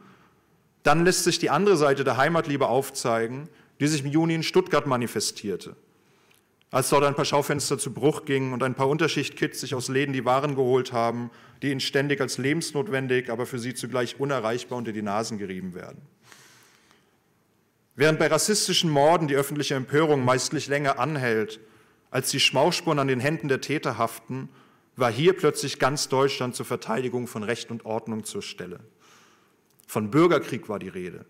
dann 0.84 1.04
lässt 1.04 1.24
sich 1.24 1.40
die 1.40 1.50
andere 1.50 1.76
Seite 1.76 2.04
der 2.04 2.16
Heimatliebe 2.16 2.68
aufzeigen, 2.68 3.48
die 3.80 3.88
sich 3.88 4.04
im 4.04 4.10
Juni 4.10 4.36
in 4.36 4.44
Stuttgart 4.44 4.86
manifestierte 4.86 5.74
als 6.70 6.90
dort 6.90 7.04
ein 7.04 7.14
paar 7.14 7.24
Schaufenster 7.24 7.78
zu 7.78 7.92
Bruch 7.92 8.24
gingen 8.24 8.52
und 8.52 8.62
ein 8.62 8.74
paar 8.74 8.88
Unterschichtkids 8.88 9.60
sich 9.60 9.74
aus 9.74 9.88
Läden 9.88 10.12
die 10.12 10.24
Waren 10.24 10.54
geholt 10.54 10.92
haben, 10.92 11.30
die 11.62 11.70
ihnen 11.70 11.80
ständig 11.80 12.20
als 12.20 12.38
lebensnotwendig, 12.38 13.30
aber 13.30 13.46
für 13.46 13.58
sie 13.58 13.74
zugleich 13.74 14.20
unerreichbar 14.20 14.78
unter 14.78 14.92
die 14.92 15.02
Nasen 15.02 15.38
gerieben 15.38 15.74
werden. 15.74 16.02
Während 17.96 18.18
bei 18.18 18.28
rassistischen 18.28 18.90
Morden 18.90 19.28
die 19.28 19.34
öffentliche 19.34 19.74
Empörung 19.74 20.24
meistlich 20.24 20.68
länger 20.68 20.98
anhält, 20.98 21.58
als 22.10 22.30
die 22.30 22.40
Schmauchspuren 22.40 22.98
an 22.98 23.08
den 23.08 23.20
Händen 23.20 23.48
der 23.48 23.60
Täter 23.60 23.98
haften, 23.98 24.48
war 24.94 25.10
hier 25.10 25.36
plötzlich 25.36 25.78
ganz 25.78 26.08
Deutschland 26.08 26.54
zur 26.54 26.66
Verteidigung 26.66 27.26
von 27.26 27.42
Recht 27.42 27.70
und 27.70 27.84
Ordnung 27.84 28.24
zur 28.24 28.42
Stelle. 28.42 28.80
Von 29.86 30.10
Bürgerkrieg 30.10 30.68
war 30.68 30.78
die 30.78 30.88
Rede. 30.88 31.24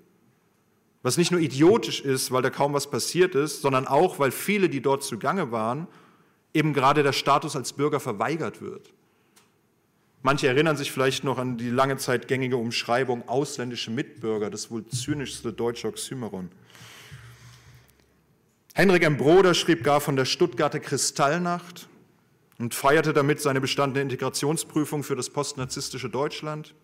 Was 1.03 1.17
nicht 1.17 1.31
nur 1.31 1.41
idiotisch 1.41 2.01
ist, 2.01 2.33
weil 2.33 2.43
da 2.43 2.51
kaum 2.51 2.73
was 2.73 2.91
passiert 2.91 3.35
ist, 3.35 3.63
sondern 3.63 3.87
auch, 3.87 4.19
weil 4.19 4.31
viele, 4.31 4.69
die 4.69 4.81
dort 4.81 5.05
zugange 5.05 5.53
waren, 5.53 5.87
eben 6.53 6.73
gerade 6.73 7.03
der 7.03 7.13
Status 7.13 7.55
als 7.55 7.73
Bürger 7.73 8.01
verweigert 8.01 8.61
wird. 8.61 8.91
Manche 10.23 10.49
erinnern 10.49 10.77
sich 10.77 10.91
vielleicht 10.91 11.23
noch 11.23 11.39
an 11.39 11.57
die 11.57 11.71
lange 11.71 11.97
Zeit 11.97 12.27
gängige 12.27 12.57
Umschreibung 12.57 13.29
ausländische 13.29 13.93
Mitbürger, 13.93 14.51
das 14.51 14.71
wohl 14.71 14.85
zynischste 14.87 15.53
deutsche 15.53 15.87
Oxymeron. 15.87 16.51
Henrik 18.75 19.05
M. 19.05 19.17
Broder 19.17 19.55
schrieb 19.55 19.85
gar 19.85 20.01
von 20.01 20.17
der 20.17 20.25
Stuttgarter 20.25 20.81
Kristallnacht 20.81 21.89
und 22.59 22.75
feierte 22.75 23.13
damit 23.13 23.41
seine 23.41 23.61
bestandene 23.61 24.03
Integrationsprüfung 24.03 25.05
für 25.05 25.15
das 25.15 25.31
postnarzistische 25.31 26.11
Deutschland. 26.11 26.75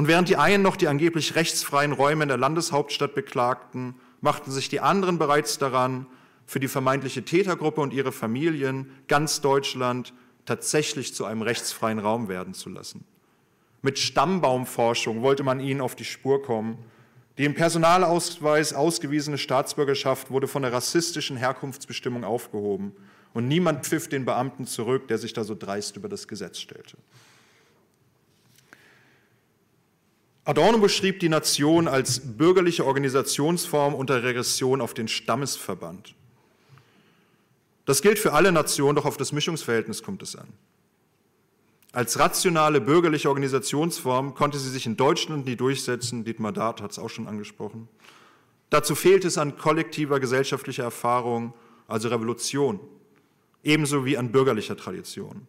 Und 0.00 0.08
während 0.08 0.30
die 0.30 0.38
einen 0.38 0.62
noch 0.62 0.76
die 0.76 0.88
angeblich 0.88 1.34
rechtsfreien 1.34 1.92
Räume 1.92 2.22
in 2.22 2.30
der 2.30 2.38
Landeshauptstadt 2.38 3.14
beklagten, 3.14 3.96
machten 4.22 4.50
sich 4.50 4.70
die 4.70 4.80
anderen 4.80 5.18
bereits 5.18 5.58
daran, 5.58 6.06
für 6.46 6.58
die 6.58 6.68
vermeintliche 6.68 7.22
Tätergruppe 7.22 7.82
und 7.82 7.92
ihre 7.92 8.10
Familien 8.10 8.90
ganz 9.08 9.42
Deutschland 9.42 10.14
tatsächlich 10.46 11.14
zu 11.14 11.26
einem 11.26 11.42
rechtsfreien 11.42 11.98
Raum 11.98 12.28
werden 12.28 12.54
zu 12.54 12.70
lassen. 12.70 13.04
Mit 13.82 13.98
Stammbaumforschung 13.98 15.20
wollte 15.20 15.42
man 15.42 15.60
ihnen 15.60 15.82
auf 15.82 15.96
die 15.96 16.06
Spur 16.06 16.40
kommen. 16.40 16.78
Die 17.36 17.44
im 17.44 17.54
Personalausweis 17.54 18.72
ausgewiesene 18.72 19.36
Staatsbürgerschaft 19.36 20.30
wurde 20.30 20.48
von 20.48 20.62
der 20.62 20.72
rassistischen 20.72 21.36
Herkunftsbestimmung 21.36 22.24
aufgehoben 22.24 22.94
und 23.34 23.48
niemand 23.48 23.84
pfiff 23.84 24.08
den 24.08 24.24
Beamten 24.24 24.66
zurück, 24.66 25.08
der 25.08 25.18
sich 25.18 25.34
da 25.34 25.44
so 25.44 25.54
dreist 25.54 25.98
über 25.98 26.08
das 26.08 26.26
Gesetz 26.26 26.58
stellte. 26.58 26.96
Adorno 30.44 30.78
beschrieb 30.78 31.20
die 31.20 31.28
Nation 31.28 31.86
als 31.86 32.20
bürgerliche 32.20 32.86
Organisationsform 32.86 33.94
unter 33.94 34.22
Regression 34.22 34.80
auf 34.80 34.94
den 34.94 35.06
Stammesverband. 35.06 36.14
Das 37.84 38.02
gilt 38.02 38.18
für 38.18 38.32
alle 38.32 38.52
Nationen, 38.52 38.96
doch 38.96 39.04
auf 39.04 39.16
das 39.16 39.32
Mischungsverhältnis 39.32 40.02
kommt 40.02 40.22
es 40.22 40.36
an. 40.36 40.48
Als 41.92 42.18
rationale 42.18 42.80
bürgerliche 42.80 43.28
Organisationsform 43.28 44.34
konnte 44.34 44.58
sie 44.58 44.70
sich 44.70 44.86
in 44.86 44.96
Deutschland 44.96 45.46
nie 45.46 45.56
durchsetzen, 45.56 46.24
Dietmar 46.24 46.52
Dart 46.52 46.80
hat 46.80 46.92
es 46.92 46.98
auch 47.00 47.10
schon 47.10 47.26
angesprochen. 47.26 47.88
Dazu 48.70 48.94
fehlt 48.94 49.24
es 49.24 49.36
an 49.36 49.58
kollektiver 49.58 50.20
gesellschaftlicher 50.20 50.84
Erfahrung, 50.84 51.52
also 51.88 52.08
Revolution, 52.08 52.78
ebenso 53.64 54.04
wie 54.04 54.16
an 54.16 54.30
bürgerlicher 54.30 54.76
Tradition. 54.76 55.48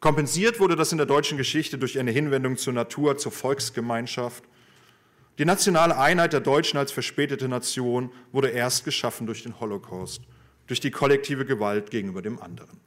Kompensiert 0.00 0.60
wurde 0.60 0.76
das 0.76 0.92
in 0.92 0.98
der 0.98 1.06
deutschen 1.06 1.38
Geschichte 1.38 1.76
durch 1.76 1.98
eine 1.98 2.12
Hinwendung 2.12 2.56
zur 2.56 2.72
Natur, 2.72 3.18
zur 3.18 3.32
Volksgemeinschaft. 3.32 4.44
Die 5.38 5.44
nationale 5.44 5.98
Einheit 5.98 6.32
der 6.32 6.40
Deutschen 6.40 6.78
als 6.78 6.92
verspätete 6.92 7.48
Nation 7.48 8.12
wurde 8.30 8.48
erst 8.48 8.84
geschaffen 8.84 9.26
durch 9.26 9.42
den 9.42 9.58
Holocaust, 9.58 10.22
durch 10.68 10.78
die 10.78 10.92
kollektive 10.92 11.44
Gewalt 11.44 11.90
gegenüber 11.90 12.22
dem 12.22 12.40
anderen. 12.40 12.78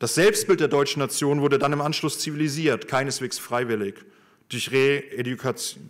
Das 0.00 0.16
Selbstbild 0.16 0.58
der 0.58 0.66
deutschen 0.66 0.98
Nation 0.98 1.40
wurde 1.40 1.60
dann 1.60 1.72
im 1.72 1.80
Anschluss 1.80 2.18
zivilisiert, 2.18 2.88
keineswegs 2.88 3.38
freiwillig, 3.38 4.04
durch 4.48 4.72
Re-Education 4.72 5.86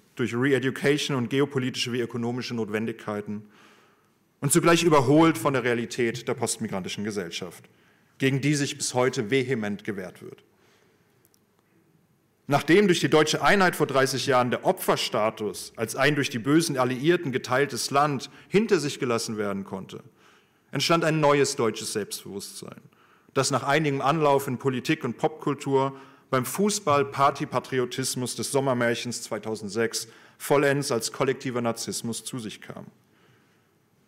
und 1.17 1.31
geopolitische 1.31 1.93
wie 1.93 2.01
ökonomische 2.01 2.55
Notwendigkeiten 2.55 3.49
und 4.41 4.53
zugleich 4.53 4.85
überholt 4.85 5.39
von 5.39 5.55
der 5.55 5.65
Realität 5.65 6.29
der 6.29 6.35
postmigrantischen 6.35 7.05
Gesellschaft 7.05 7.65
gegen 8.23 8.41
die 8.41 8.55
sich 8.55 8.79
bis 8.79 8.95
heute 8.95 9.33
vehement 9.33 9.83
gewehrt 9.83 10.23
wird. 10.23 10.45
Nachdem 12.47 12.87
durch 12.87 13.01
die 13.01 13.09
deutsche 13.09 13.43
Einheit 13.43 13.75
vor 13.75 13.89
30 13.89 14.29
Jahren 14.29 14.53
der 14.53 14.65
Opferstatus 14.65 15.73
als 15.75 15.97
ein 15.97 16.15
durch 16.15 16.31
die 16.31 16.39
bösen 16.39 16.79
Alliierten 16.79 17.33
geteiltes 17.33 17.91
Land 17.91 18.31
hinter 18.47 18.79
sich 18.79 19.01
gelassen 19.01 19.39
werden 19.39 19.65
konnte, 19.65 20.05
entstand 20.71 21.03
ein 21.03 21.19
neues 21.19 21.57
deutsches 21.57 21.95
Selbstbewusstsein, 21.95 22.81
das 23.35 23.51
nach 23.51 23.65
einigem 23.65 24.01
Anlauf 24.01 24.47
in 24.47 24.57
Politik 24.57 25.03
und 25.03 25.19
Popkultur 25.19 25.97
beim 26.31 26.45
Fußball-Party-Patriotismus 26.45 28.37
des 28.37 28.53
Sommermärchens 28.53 29.23
2006 29.23 30.07
vollends 30.39 30.93
als 30.93 31.11
kollektiver 31.11 31.61
Narzissmus 31.61 32.23
zu 32.23 32.39
sich 32.39 32.61
kam. 32.61 32.87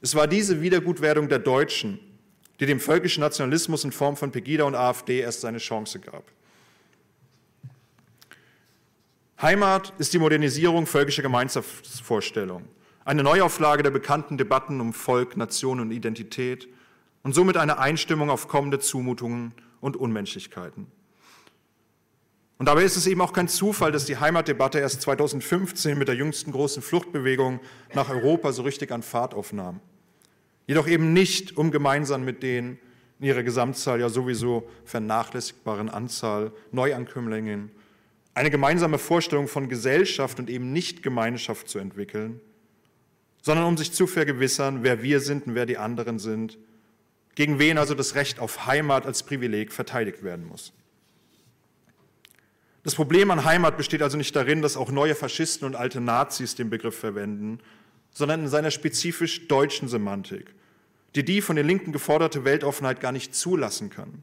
Es 0.03 0.15
war 0.15 0.29
diese 0.29 0.61
Wiedergutwerdung 0.61 1.29
der 1.29 1.41
Deutschen, 1.41 1.99
die 2.61 2.67
dem 2.67 2.81
völkischen 2.81 3.21
Nationalismus 3.21 3.85
in 3.85 3.93
Form 3.93 4.17
von 4.17 4.31
Pegida 4.31 4.65
und 4.65 4.75
AfD 4.75 5.21
erst 5.21 5.41
seine 5.41 5.59
Chance 5.59 6.01
gab. 6.01 6.25
Heimat 9.43 9.93
ist 9.99 10.15
die 10.15 10.19
Modernisierung 10.19 10.87
völkischer 10.87 11.23
Gemeinschaftsvorstellungen, 11.23 12.69
eine 13.05 13.23
Neuauflage 13.23 13.83
der 13.83 13.91
bekannten 13.91 14.39
Debatten 14.39 14.81
um 14.81 14.93
Volk, 14.93 15.37
Nation 15.37 15.81
und 15.81 15.91
Identität 15.91 16.69
und 17.23 17.35
somit 17.35 17.57
eine 17.57 17.79
Einstimmung 17.79 18.31
auf 18.31 18.49
kommende 18.49 18.79
Zumutungen 18.79 19.53
und 19.81 19.97
Unmenschlichkeiten. 19.97 20.87
Und 22.59 22.67
dabei 22.67 22.85
ist 22.85 22.97
es 22.97 23.07
eben 23.07 23.21
auch 23.21 23.33
kein 23.33 23.49
Zufall, 23.49 23.91
dass 23.91 24.05
die 24.05 24.17
Heimatdebatte 24.17 24.79
erst 24.79 25.03
2015 25.03 25.99
mit 25.99 26.09
der 26.09 26.15
jüngsten 26.15 26.53
großen 26.53 26.83
Fluchtbewegung 26.83 27.61
nach 27.95 28.09
Europa 28.09 28.53
so 28.53 28.63
richtig 28.63 28.93
an 28.93 29.03
Fahrt 29.03 29.35
aufnahm. 29.35 29.81
Jedoch 30.67 30.87
eben 30.87 31.13
nicht, 31.13 31.57
um 31.57 31.71
gemeinsam 31.71 32.25
mit 32.25 32.43
den 32.43 32.79
in 33.21 33.27
ihrer 33.27 33.43
Gesamtzahl 33.43 34.01
ja 34.01 34.09
sowieso 34.09 34.69
vernachlässigbaren 34.85 35.89
Anzahl 35.89 36.53
Neuankömmlingen 36.73 37.71
eine 38.35 38.51
gemeinsame 38.51 38.99
Vorstellung 38.99 39.47
von 39.47 39.69
Gesellschaft 39.69 40.39
und 40.39 40.51
eben 40.51 40.73
nicht 40.73 41.03
Gemeinschaft 41.03 41.69
zu 41.69 41.79
entwickeln, 41.79 42.41
sondern 43.43 43.67
um 43.67 43.77
sich 43.77 43.93
zu 43.93 44.07
vergewissern, 44.07 44.81
wer 44.83 45.03
wir 45.03 45.21
sind 45.21 45.47
und 45.47 45.55
wer 45.55 45.67
die 45.67 45.79
anderen 45.79 46.19
sind, 46.19 46.59
gegen 47.37 47.59
wen 47.59 47.79
also 47.79 47.95
das 47.95 48.17
Recht 48.17 48.41
auf 48.41 48.67
Heimat 48.67 49.07
als 49.07 49.23
Privileg 49.23 49.73
verteidigt 49.73 50.23
werden 50.23 50.47
muss. 50.47 50.73
Das 52.83 52.95
Problem 52.95 53.31
an 53.31 53.45
Heimat 53.45 53.77
besteht 53.77 54.03
also 54.03 54.19
nicht 54.19 54.37
darin, 54.37 54.61
dass 54.61 54.77
auch 54.77 54.91
neue 54.91 55.15
Faschisten 55.15 55.67
und 55.67 55.75
alte 55.75 56.01
Nazis 56.01 56.55
den 56.55 56.71
Begriff 56.71 56.99
verwenden, 56.99 57.61
sondern 58.15 58.41
in 58.41 58.49
seiner 58.49 58.71
spezifisch 58.71 59.47
deutschen 59.49 59.89
Semantik, 59.89 60.55
die 61.15 61.25
die 61.25 61.43
von 61.43 61.57
den 61.57 61.67
Linken 61.67 61.93
geforderte 61.93 62.45
Weltoffenheit 62.45 63.01
gar 63.01 63.13
nicht 63.13 63.35
zulassen 63.35 63.91
kann. 63.91 64.23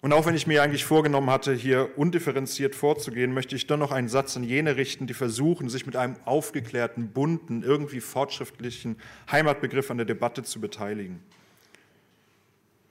Und 0.00 0.12
auch 0.12 0.26
wenn 0.26 0.36
ich 0.36 0.46
mir 0.46 0.62
eigentlich 0.62 0.84
vorgenommen 0.84 1.28
hatte, 1.28 1.52
hier 1.52 1.90
undifferenziert 1.98 2.76
vorzugehen, 2.76 3.34
möchte 3.34 3.56
ich 3.56 3.66
doch 3.66 3.76
noch 3.76 3.90
einen 3.90 4.08
Satz 4.08 4.36
an 4.36 4.44
jene 4.44 4.76
richten, 4.76 5.08
die 5.08 5.14
versuchen, 5.14 5.68
sich 5.68 5.86
mit 5.86 5.96
einem 5.96 6.14
aufgeklärten, 6.24 7.08
bunten, 7.08 7.64
irgendwie 7.64 8.00
fortschrittlichen 8.00 8.96
Heimatbegriff 9.30 9.90
an 9.90 9.96
der 9.96 10.06
Debatte 10.06 10.44
zu 10.44 10.60
beteiligen. 10.60 11.20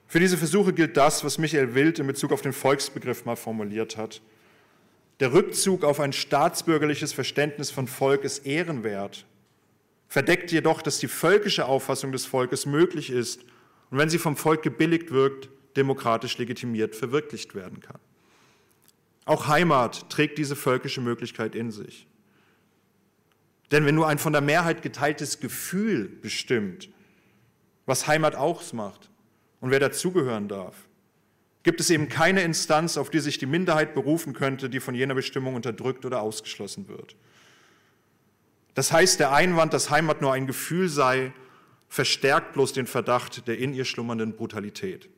Für 0.06 0.20
diese 0.20 0.38
Versuche 0.38 0.74
gilt 0.74 0.98
das, 0.98 1.24
was 1.24 1.38
Michael 1.38 1.76
Wild 1.76 2.00
in 2.00 2.08
Bezug 2.08 2.34
auf 2.34 2.42
den 2.42 2.54
Volksbegriff 2.54 3.24
mal 3.24 3.38
formuliert 3.38 3.96
hat. 3.96 4.22
Der 5.20 5.34
Rückzug 5.34 5.84
auf 5.84 6.00
ein 6.00 6.14
staatsbürgerliches 6.14 7.12
Verständnis 7.12 7.72
von 7.72 7.88
Volk 7.88 8.24
ist 8.24 8.46
ehrenwert, 8.46 9.26
verdeckt 10.08 10.52
jedoch, 10.52 10.82
dass 10.82 11.00
die 11.00 11.08
völkische 11.08 11.66
Auffassung 11.66 12.12
des 12.12 12.26
Volkes 12.26 12.66
möglich 12.66 13.10
ist 13.10 13.44
und 13.90 13.98
wenn 13.98 14.10
sie 14.10 14.20
vom 14.20 14.38
Volk 14.38 14.62
gebilligt 14.62 15.12
wirkt, 15.12 15.50
demokratisch 15.76 16.38
legitimiert 16.38 16.96
verwirklicht 16.96 17.56
werden 17.56 17.80
kann. 17.80 18.00
Auch 19.26 19.48
Heimat 19.48 20.10
trägt 20.10 20.38
diese 20.38 20.56
völkische 20.56 21.02
Möglichkeit 21.02 21.56
in 21.56 21.72
sich. 21.72 22.08
Denn 23.72 23.86
wenn 23.86 23.96
nur 23.96 24.08
ein 24.08 24.20
von 24.20 24.32
der 24.32 24.42
Mehrheit 24.42 24.82
geteiltes 24.82 25.40
Gefühl 25.40 26.08
bestimmt, 26.08 26.90
was 27.86 28.08
Heimat 28.08 28.36
ausmacht 28.36 29.10
und 29.60 29.72
wer 29.72 29.80
dazugehören 29.80 30.48
darf, 30.48 30.87
gibt 31.68 31.82
es 31.82 31.90
eben 31.90 32.08
keine 32.08 32.44
Instanz, 32.44 32.96
auf 32.96 33.10
die 33.10 33.20
sich 33.20 33.40
die 33.40 33.46
Minderheit 33.46 33.94
berufen 33.94 34.32
könnte, 34.32 34.70
die 34.70 34.80
von 34.80 34.96
jener 34.96 35.16
Bestimmung 35.16 35.54
unterdrückt 35.54 36.06
oder 36.06 36.22
ausgeschlossen 36.22 36.88
wird. 36.88 37.18
Das 38.74 38.94
heißt, 38.94 39.20
der 39.20 39.34
Einwand, 39.34 39.74
dass 39.74 39.90
Heimat 39.90 40.22
nur 40.22 40.32
ein 40.32 40.48
Gefühl 40.48 40.88
sei, 40.88 41.34
verstärkt 41.90 42.54
bloß 42.54 42.72
den 42.72 42.88
Verdacht 42.88 43.50
der 43.50 43.58
in 43.58 43.74
ihr 43.74 43.84
schlummernden 43.84 44.38
Brutalität. 44.38 45.10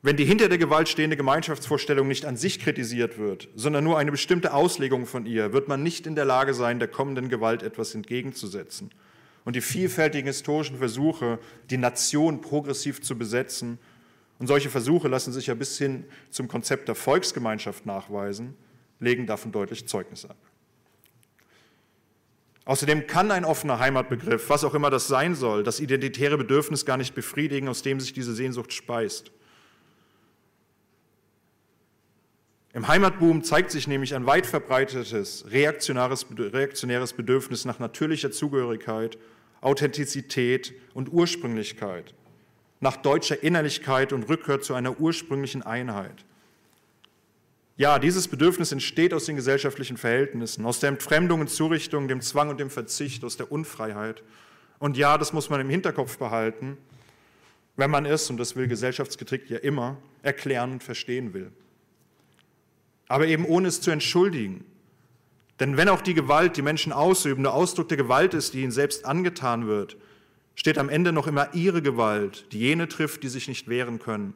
Wenn 0.00 0.16
die 0.16 0.24
hinter 0.24 0.48
der 0.48 0.58
Gewalt 0.58 0.88
stehende 0.88 1.16
Gemeinschaftsvorstellung 1.16 2.06
nicht 2.06 2.26
an 2.26 2.36
sich 2.36 2.60
kritisiert 2.60 3.18
wird, 3.18 3.48
sondern 3.56 3.82
nur 3.82 3.98
eine 3.98 4.12
bestimmte 4.12 4.54
Auslegung 4.54 5.06
von 5.06 5.26
ihr, 5.26 5.52
wird 5.52 5.66
man 5.66 5.82
nicht 5.82 6.06
in 6.06 6.14
der 6.14 6.26
Lage 6.26 6.54
sein, 6.54 6.78
der 6.78 6.86
kommenden 6.86 7.28
Gewalt 7.28 7.64
etwas 7.64 7.92
entgegenzusetzen. 7.92 8.92
Und 9.44 9.56
die 9.56 9.60
vielfältigen 9.60 10.26
historischen 10.26 10.78
Versuche, 10.78 11.38
die 11.70 11.76
Nation 11.76 12.40
progressiv 12.40 13.02
zu 13.02 13.16
besetzen, 13.16 13.78
und 14.38 14.48
solche 14.48 14.68
Versuche 14.68 15.08
lassen 15.08 15.32
sich 15.32 15.46
ja 15.46 15.54
bis 15.54 15.78
hin 15.78 16.04
zum 16.30 16.48
Konzept 16.48 16.88
der 16.88 16.94
Volksgemeinschaft 16.94 17.86
nachweisen, 17.86 18.56
legen 18.98 19.26
davon 19.26 19.52
deutlich 19.52 19.86
Zeugnis 19.86 20.24
ab. 20.24 20.36
Außerdem 22.64 23.06
kann 23.06 23.30
ein 23.30 23.44
offener 23.44 23.78
Heimatbegriff, 23.78 24.48
was 24.48 24.64
auch 24.64 24.74
immer 24.74 24.90
das 24.90 25.06
sein 25.06 25.34
soll, 25.34 25.62
das 25.62 25.80
identitäre 25.80 26.38
Bedürfnis 26.38 26.86
gar 26.86 26.96
nicht 26.96 27.14
befriedigen, 27.14 27.68
aus 27.68 27.82
dem 27.82 28.00
sich 28.00 28.12
diese 28.12 28.34
Sehnsucht 28.34 28.72
speist. 28.72 29.30
Im 32.72 32.88
Heimatboom 32.88 33.44
zeigt 33.44 33.70
sich 33.70 33.86
nämlich 33.86 34.14
ein 34.14 34.26
weit 34.26 34.46
verbreitetes 34.46 35.44
reaktionäres, 35.50 36.24
Bedürfnis 36.24 37.64
nach 37.66 37.78
natürlicher 37.78 38.32
Zugehörigkeit, 38.32 39.16
Authentizität 39.64 40.74
und 40.94 41.12
Ursprünglichkeit, 41.12 42.14
nach 42.80 42.96
deutscher 42.96 43.42
Innerlichkeit 43.42 44.12
und 44.12 44.28
Rückkehr 44.28 44.60
zu 44.60 44.74
einer 44.74 45.00
ursprünglichen 45.00 45.62
Einheit. 45.62 46.24
Ja, 47.76 47.98
dieses 47.98 48.28
Bedürfnis 48.28 48.70
entsteht 48.70 49.12
aus 49.12 49.24
den 49.24 49.36
gesellschaftlichen 49.36 49.96
Verhältnissen, 49.96 50.64
aus 50.64 50.78
der 50.78 50.90
Entfremdung 50.90 51.40
und 51.40 51.50
Zurichtung, 51.50 52.06
dem 52.06 52.20
Zwang 52.20 52.50
und 52.50 52.60
dem 52.60 52.70
Verzicht, 52.70 53.24
aus 53.24 53.36
der 53.36 53.50
Unfreiheit. 53.50 54.22
Und 54.78 54.96
ja, 54.96 55.18
das 55.18 55.32
muss 55.32 55.50
man 55.50 55.60
im 55.60 55.70
Hinterkopf 55.70 56.18
behalten, 56.18 56.78
wenn 57.76 57.90
man 57.90 58.06
es, 58.06 58.30
und 58.30 58.36
das 58.36 58.54
will 58.54 58.68
gesellschaftsgetrickt 58.68 59.50
ja 59.50 59.58
immer, 59.58 59.96
erklären 60.22 60.72
und 60.72 60.84
verstehen 60.84 61.34
will 61.34 61.50
aber 63.08 63.26
eben 63.26 63.44
ohne 63.44 63.68
es 63.68 63.80
zu 63.80 63.90
entschuldigen. 63.90 64.64
Denn 65.60 65.76
wenn 65.76 65.88
auch 65.88 66.00
die 66.00 66.14
Gewalt, 66.14 66.56
die 66.56 66.62
Menschen 66.62 66.92
ausüben, 66.92 67.44
der 67.44 67.54
Ausdruck 67.54 67.88
der 67.88 67.96
Gewalt 67.96 68.34
ist, 68.34 68.54
die 68.54 68.62
ihnen 68.62 68.72
selbst 68.72 69.04
angetan 69.04 69.66
wird, 69.66 69.96
steht 70.54 70.78
am 70.78 70.88
Ende 70.88 71.12
noch 71.12 71.26
immer 71.26 71.54
ihre 71.54 71.82
Gewalt, 71.82 72.46
die 72.52 72.58
jene 72.58 72.88
trifft, 72.88 73.22
die 73.22 73.28
sich 73.28 73.48
nicht 73.48 73.68
wehren 73.68 73.98
können, 73.98 74.34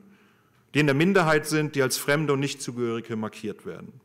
die 0.74 0.80
in 0.80 0.86
der 0.86 0.94
Minderheit 0.94 1.46
sind, 1.46 1.74
die 1.74 1.82
als 1.82 1.96
Fremde 1.96 2.32
und 2.32 2.40
Nichtzugehörige 2.40 3.16
markiert 3.16 3.66
werden. 3.66 4.00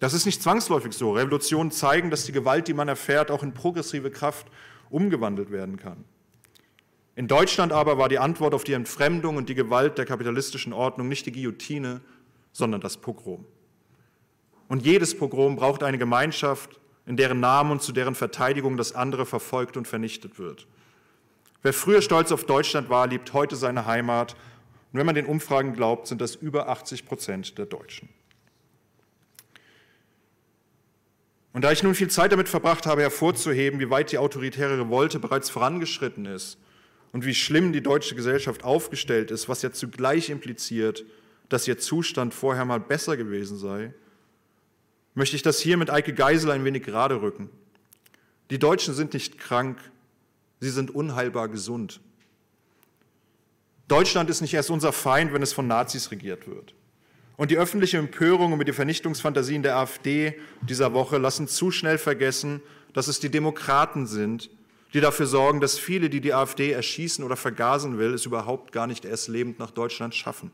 Das 0.00 0.14
ist 0.14 0.26
nicht 0.26 0.42
zwangsläufig 0.42 0.92
so. 0.92 1.12
Revolutionen 1.12 1.72
zeigen, 1.72 2.10
dass 2.10 2.24
die 2.24 2.32
Gewalt, 2.32 2.68
die 2.68 2.74
man 2.74 2.88
erfährt, 2.88 3.30
auch 3.30 3.42
in 3.42 3.52
progressive 3.52 4.10
Kraft 4.10 4.46
umgewandelt 4.90 5.50
werden 5.50 5.76
kann. 5.76 6.04
In 7.16 7.26
Deutschland 7.26 7.72
aber 7.72 7.98
war 7.98 8.08
die 8.08 8.20
Antwort 8.20 8.54
auf 8.54 8.62
die 8.62 8.74
Entfremdung 8.74 9.36
und 9.36 9.48
die 9.48 9.56
Gewalt 9.56 9.98
der 9.98 10.04
kapitalistischen 10.04 10.72
Ordnung 10.72 11.08
nicht 11.08 11.26
die 11.26 11.32
Guillotine, 11.32 12.00
sondern 12.52 12.80
das 12.80 12.96
Pogrom. 12.96 13.44
Und 14.68 14.84
jedes 14.84 15.16
Pogrom 15.16 15.56
braucht 15.56 15.82
eine 15.82 15.98
Gemeinschaft, 15.98 16.78
in 17.06 17.16
deren 17.16 17.40
Namen 17.40 17.72
und 17.72 17.82
zu 17.82 17.92
deren 17.92 18.14
Verteidigung 18.14 18.76
das 18.76 18.94
andere 18.94 19.24
verfolgt 19.24 19.76
und 19.76 19.88
vernichtet 19.88 20.38
wird. 20.38 20.66
Wer 21.62 21.72
früher 21.72 22.02
stolz 22.02 22.30
auf 22.30 22.44
Deutschland 22.44 22.90
war, 22.90 23.06
liebt 23.06 23.32
heute 23.32 23.56
seine 23.56 23.86
Heimat. 23.86 24.36
Und 24.92 24.98
wenn 24.98 25.06
man 25.06 25.14
den 25.14 25.26
Umfragen 25.26 25.72
glaubt, 25.72 26.06
sind 26.06 26.20
das 26.20 26.36
über 26.36 26.68
80 26.68 27.06
Prozent 27.06 27.58
der 27.58 27.66
Deutschen. 27.66 28.08
Und 31.52 31.62
da 31.62 31.72
ich 31.72 31.82
nun 31.82 31.94
viel 31.94 32.10
Zeit 32.10 32.30
damit 32.30 32.48
verbracht 32.48 32.86
habe, 32.86 33.02
hervorzuheben, 33.02 33.80
wie 33.80 33.90
weit 33.90 34.12
die 34.12 34.18
autoritäre 34.18 34.78
Revolte 34.78 35.18
bereits 35.18 35.50
vorangeschritten 35.50 36.26
ist 36.26 36.58
und 37.12 37.24
wie 37.24 37.34
schlimm 37.34 37.72
die 37.72 37.82
deutsche 37.82 38.14
Gesellschaft 38.14 38.64
aufgestellt 38.64 39.30
ist, 39.30 39.48
was 39.48 39.62
ja 39.62 39.72
zugleich 39.72 40.30
impliziert, 40.30 41.04
dass 41.48 41.66
ihr 41.66 41.78
Zustand 41.78 42.34
vorher 42.34 42.66
mal 42.66 42.78
besser 42.78 43.16
gewesen 43.16 43.56
sei, 43.56 43.92
möchte 45.18 45.36
ich 45.36 45.42
das 45.42 45.60
hier 45.60 45.76
mit 45.76 45.90
Eike 45.90 46.14
Geisel 46.14 46.50
ein 46.50 46.64
wenig 46.64 46.84
gerade 46.84 47.20
rücken. 47.20 47.50
Die 48.50 48.58
Deutschen 48.58 48.94
sind 48.94 49.12
nicht 49.12 49.36
krank, 49.36 49.78
sie 50.60 50.70
sind 50.70 50.94
unheilbar 50.94 51.48
gesund. 51.48 52.00
Deutschland 53.88 54.30
ist 54.30 54.40
nicht 54.40 54.54
erst 54.54 54.70
unser 54.70 54.92
Feind, 54.92 55.32
wenn 55.32 55.42
es 55.42 55.52
von 55.52 55.66
Nazis 55.66 56.10
regiert 56.10 56.46
wird. 56.46 56.74
Und 57.36 57.50
die 57.50 57.58
öffentliche 57.58 57.98
Empörung 57.98 58.52
über 58.52 58.64
die 58.64 58.72
Vernichtungsfantasien 58.72 59.62
der 59.62 59.76
AfD 59.76 60.38
dieser 60.62 60.92
Woche 60.94 61.18
lassen 61.18 61.48
zu 61.48 61.70
schnell 61.70 61.98
vergessen, 61.98 62.62
dass 62.92 63.08
es 63.08 63.20
die 63.20 63.30
Demokraten 63.30 64.06
sind, 64.06 64.50
die 64.94 65.00
dafür 65.00 65.26
sorgen, 65.26 65.60
dass 65.60 65.78
viele, 65.78 66.10
die 66.10 66.20
die 66.20 66.32
AfD 66.32 66.72
erschießen 66.72 67.24
oder 67.24 67.36
vergasen 67.36 67.98
will, 67.98 68.14
es 68.14 68.24
überhaupt 68.24 68.72
gar 68.72 68.86
nicht 68.86 69.04
erst 69.04 69.28
lebend 69.28 69.58
nach 69.58 69.70
Deutschland 69.70 70.14
schaffen. 70.14 70.50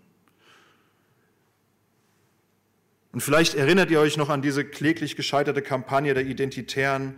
Und 3.14 3.20
vielleicht 3.20 3.54
erinnert 3.54 3.92
ihr 3.92 4.00
euch 4.00 4.16
noch 4.16 4.28
an 4.28 4.42
diese 4.42 4.64
kläglich 4.64 5.14
gescheiterte 5.14 5.62
Kampagne 5.62 6.14
der 6.14 6.26
Identitären 6.26 7.14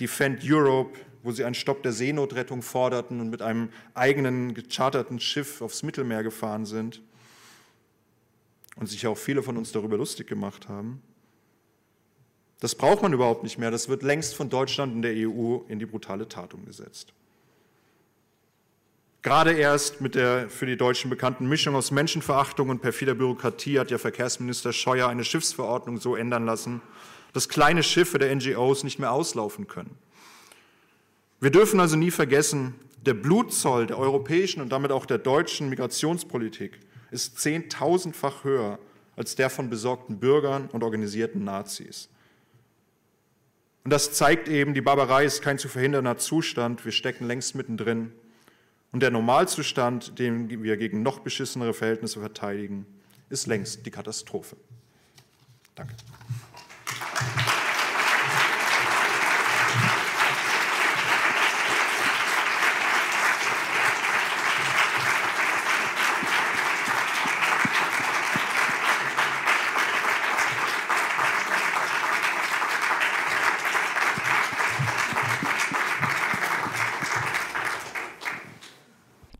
Defend 0.00 0.40
Europe, 0.42 0.98
wo 1.22 1.32
sie 1.32 1.44
einen 1.44 1.54
Stopp 1.54 1.82
der 1.82 1.92
Seenotrettung 1.92 2.62
forderten 2.62 3.20
und 3.20 3.28
mit 3.28 3.42
einem 3.42 3.68
eigenen 3.92 4.54
gecharterten 4.54 5.20
Schiff 5.20 5.60
aufs 5.60 5.82
Mittelmeer 5.82 6.22
gefahren 6.22 6.64
sind 6.64 7.02
und 8.76 8.86
sich 8.86 9.06
auch 9.06 9.18
viele 9.18 9.42
von 9.42 9.58
uns 9.58 9.70
darüber 9.70 9.98
lustig 9.98 10.28
gemacht 10.28 10.70
haben. 10.70 11.02
Das 12.60 12.74
braucht 12.74 13.02
man 13.02 13.12
überhaupt 13.12 13.42
nicht 13.42 13.58
mehr. 13.58 13.70
Das 13.70 13.90
wird 13.90 14.02
längst 14.02 14.34
von 14.34 14.48
Deutschland 14.48 14.94
und 14.94 15.02
der 15.02 15.12
EU 15.12 15.58
in 15.68 15.78
die 15.78 15.84
brutale 15.84 16.26
Tat 16.26 16.54
umgesetzt. 16.54 17.12
Gerade 19.24 19.54
erst 19.54 20.02
mit 20.02 20.16
der 20.16 20.50
für 20.50 20.66
die 20.66 20.76
Deutschen 20.76 21.08
bekannten 21.08 21.48
Mischung 21.48 21.74
aus 21.74 21.90
Menschenverachtung 21.90 22.68
und 22.68 22.82
perfider 22.82 23.14
Bürokratie 23.14 23.78
hat 23.78 23.90
ja 23.90 23.96
Verkehrsminister 23.96 24.74
Scheuer 24.74 25.08
eine 25.08 25.24
Schiffsverordnung 25.24 25.98
so 25.98 26.14
ändern 26.14 26.44
lassen, 26.44 26.82
dass 27.32 27.48
kleine 27.48 27.82
Schiffe 27.82 28.18
der 28.18 28.36
NGOs 28.36 28.84
nicht 28.84 28.98
mehr 28.98 29.12
auslaufen 29.12 29.66
können. 29.66 29.96
Wir 31.40 31.50
dürfen 31.50 31.80
also 31.80 31.96
nie 31.96 32.10
vergessen, 32.10 32.74
der 33.00 33.14
Blutzoll 33.14 33.86
der 33.86 33.98
europäischen 33.98 34.60
und 34.60 34.70
damit 34.70 34.92
auch 34.92 35.06
der 35.06 35.16
deutschen 35.16 35.70
Migrationspolitik 35.70 36.78
ist 37.10 37.38
zehntausendfach 37.38 38.44
höher 38.44 38.78
als 39.16 39.36
der 39.36 39.48
von 39.48 39.70
besorgten 39.70 40.20
Bürgern 40.20 40.68
und 40.70 40.82
organisierten 40.82 41.44
Nazis. 41.44 42.10
Und 43.84 43.90
das 43.90 44.12
zeigt 44.12 44.48
eben, 44.48 44.74
die 44.74 44.82
Barbarei 44.82 45.24
ist 45.24 45.40
kein 45.40 45.58
zu 45.58 45.70
verhindernder 45.70 46.18
Zustand. 46.18 46.84
Wir 46.84 46.92
stecken 46.92 47.26
längst 47.26 47.54
mittendrin. 47.54 48.12
Und 48.94 49.00
der 49.00 49.10
Normalzustand, 49.10 50.20
den 50.20 50.62
wir 50.62 50.76
gegen 50.76 51.02
noch 51.02 51.18
beschissenere 51.18 51.74
Verhältnisse 51.74 52.20
verteidigen, 52.20 52.86
ist 53.28 53.48
längst 53.48 53.84
die 53.84 53.90
Katastrophe. 53.90 54.56
Danke. 55.74 55.96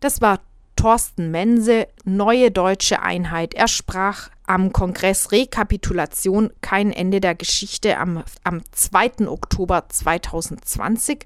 Das 0.04 0.20
war 0.20 0.40
Thorsten 0.76 1.30
Mense, 1.30 1.88
Neue 2.04 2.50
Deutsche 2.50 3.00
Einheit. 3.00 3.54
Er 3.54 3.68
sprach 3.68 4.28
am 4.46 4.70
Kongress 4.70 5.32
Rekapitulation 5.32 6.50
Kein 6.60 6.92
Ende 6.92 7.22
der 7.22 7.34
Geschichte 7.34 7.96
am, 7.96 8.22
am 8.42 8.60
2. 8.70 9.26
Oktober 9.26 9.88
2020. 9.88 11.24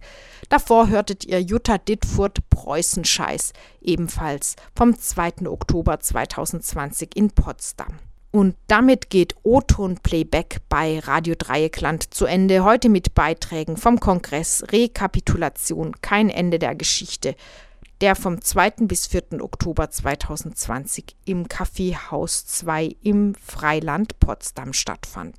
Davor 0.48 0.86
hörtet 0.90 1.24
ihr 1.24 1.42
Jutta 1.42 1.78
Dittfurt 1.78 2.48
Preußenscheiß, 2.50 3.52
ebenfalls 3.80 4.54
vom 4.76 4.96
2. 4.96 5.48
Oktober 5.48 5.98
2020 5.98 7.16
in 7.16 7.32
Potsdam. 7.32 7.98
Und 8.30 8.54
damit 8.68 9.10
geht 9.10 9.34
O-Ton 9.42 9.96
Playback 10.04 10.58
bei 10.68 11.00
Radio 11.00 11.34
Dreieckland 11.36 12.14
zu 12.14 12.26
Ende. 12.26 12.62
Heute 12.62 12.90
mit 12.90 13.14
Beiträgen 13.14 13.76
vom 13.76 13.98
Kongress 13.98 14.66
Rekapitulation 14.70 16.00
Kein 16.00 16.30
Ende 16.30 16.60
der 16.60 16.76
Geschichte 16.76 17.34
der 18.00 18.14
vom 18.14 18.40
2. 18.40 18.70
bis 18.86 19.08
4. 19.08 19.42
Oktober 19.42 19.90
2020 19.90 21.16
im 21.24 21.46
Café 21.46 22.10
Haus 22.10 22.46
2 22.46 22.96
im 23.02 23.34
Freiland 23.34 24.20
Potsdam 24.20 24.72
stattfand. 24.72 25.26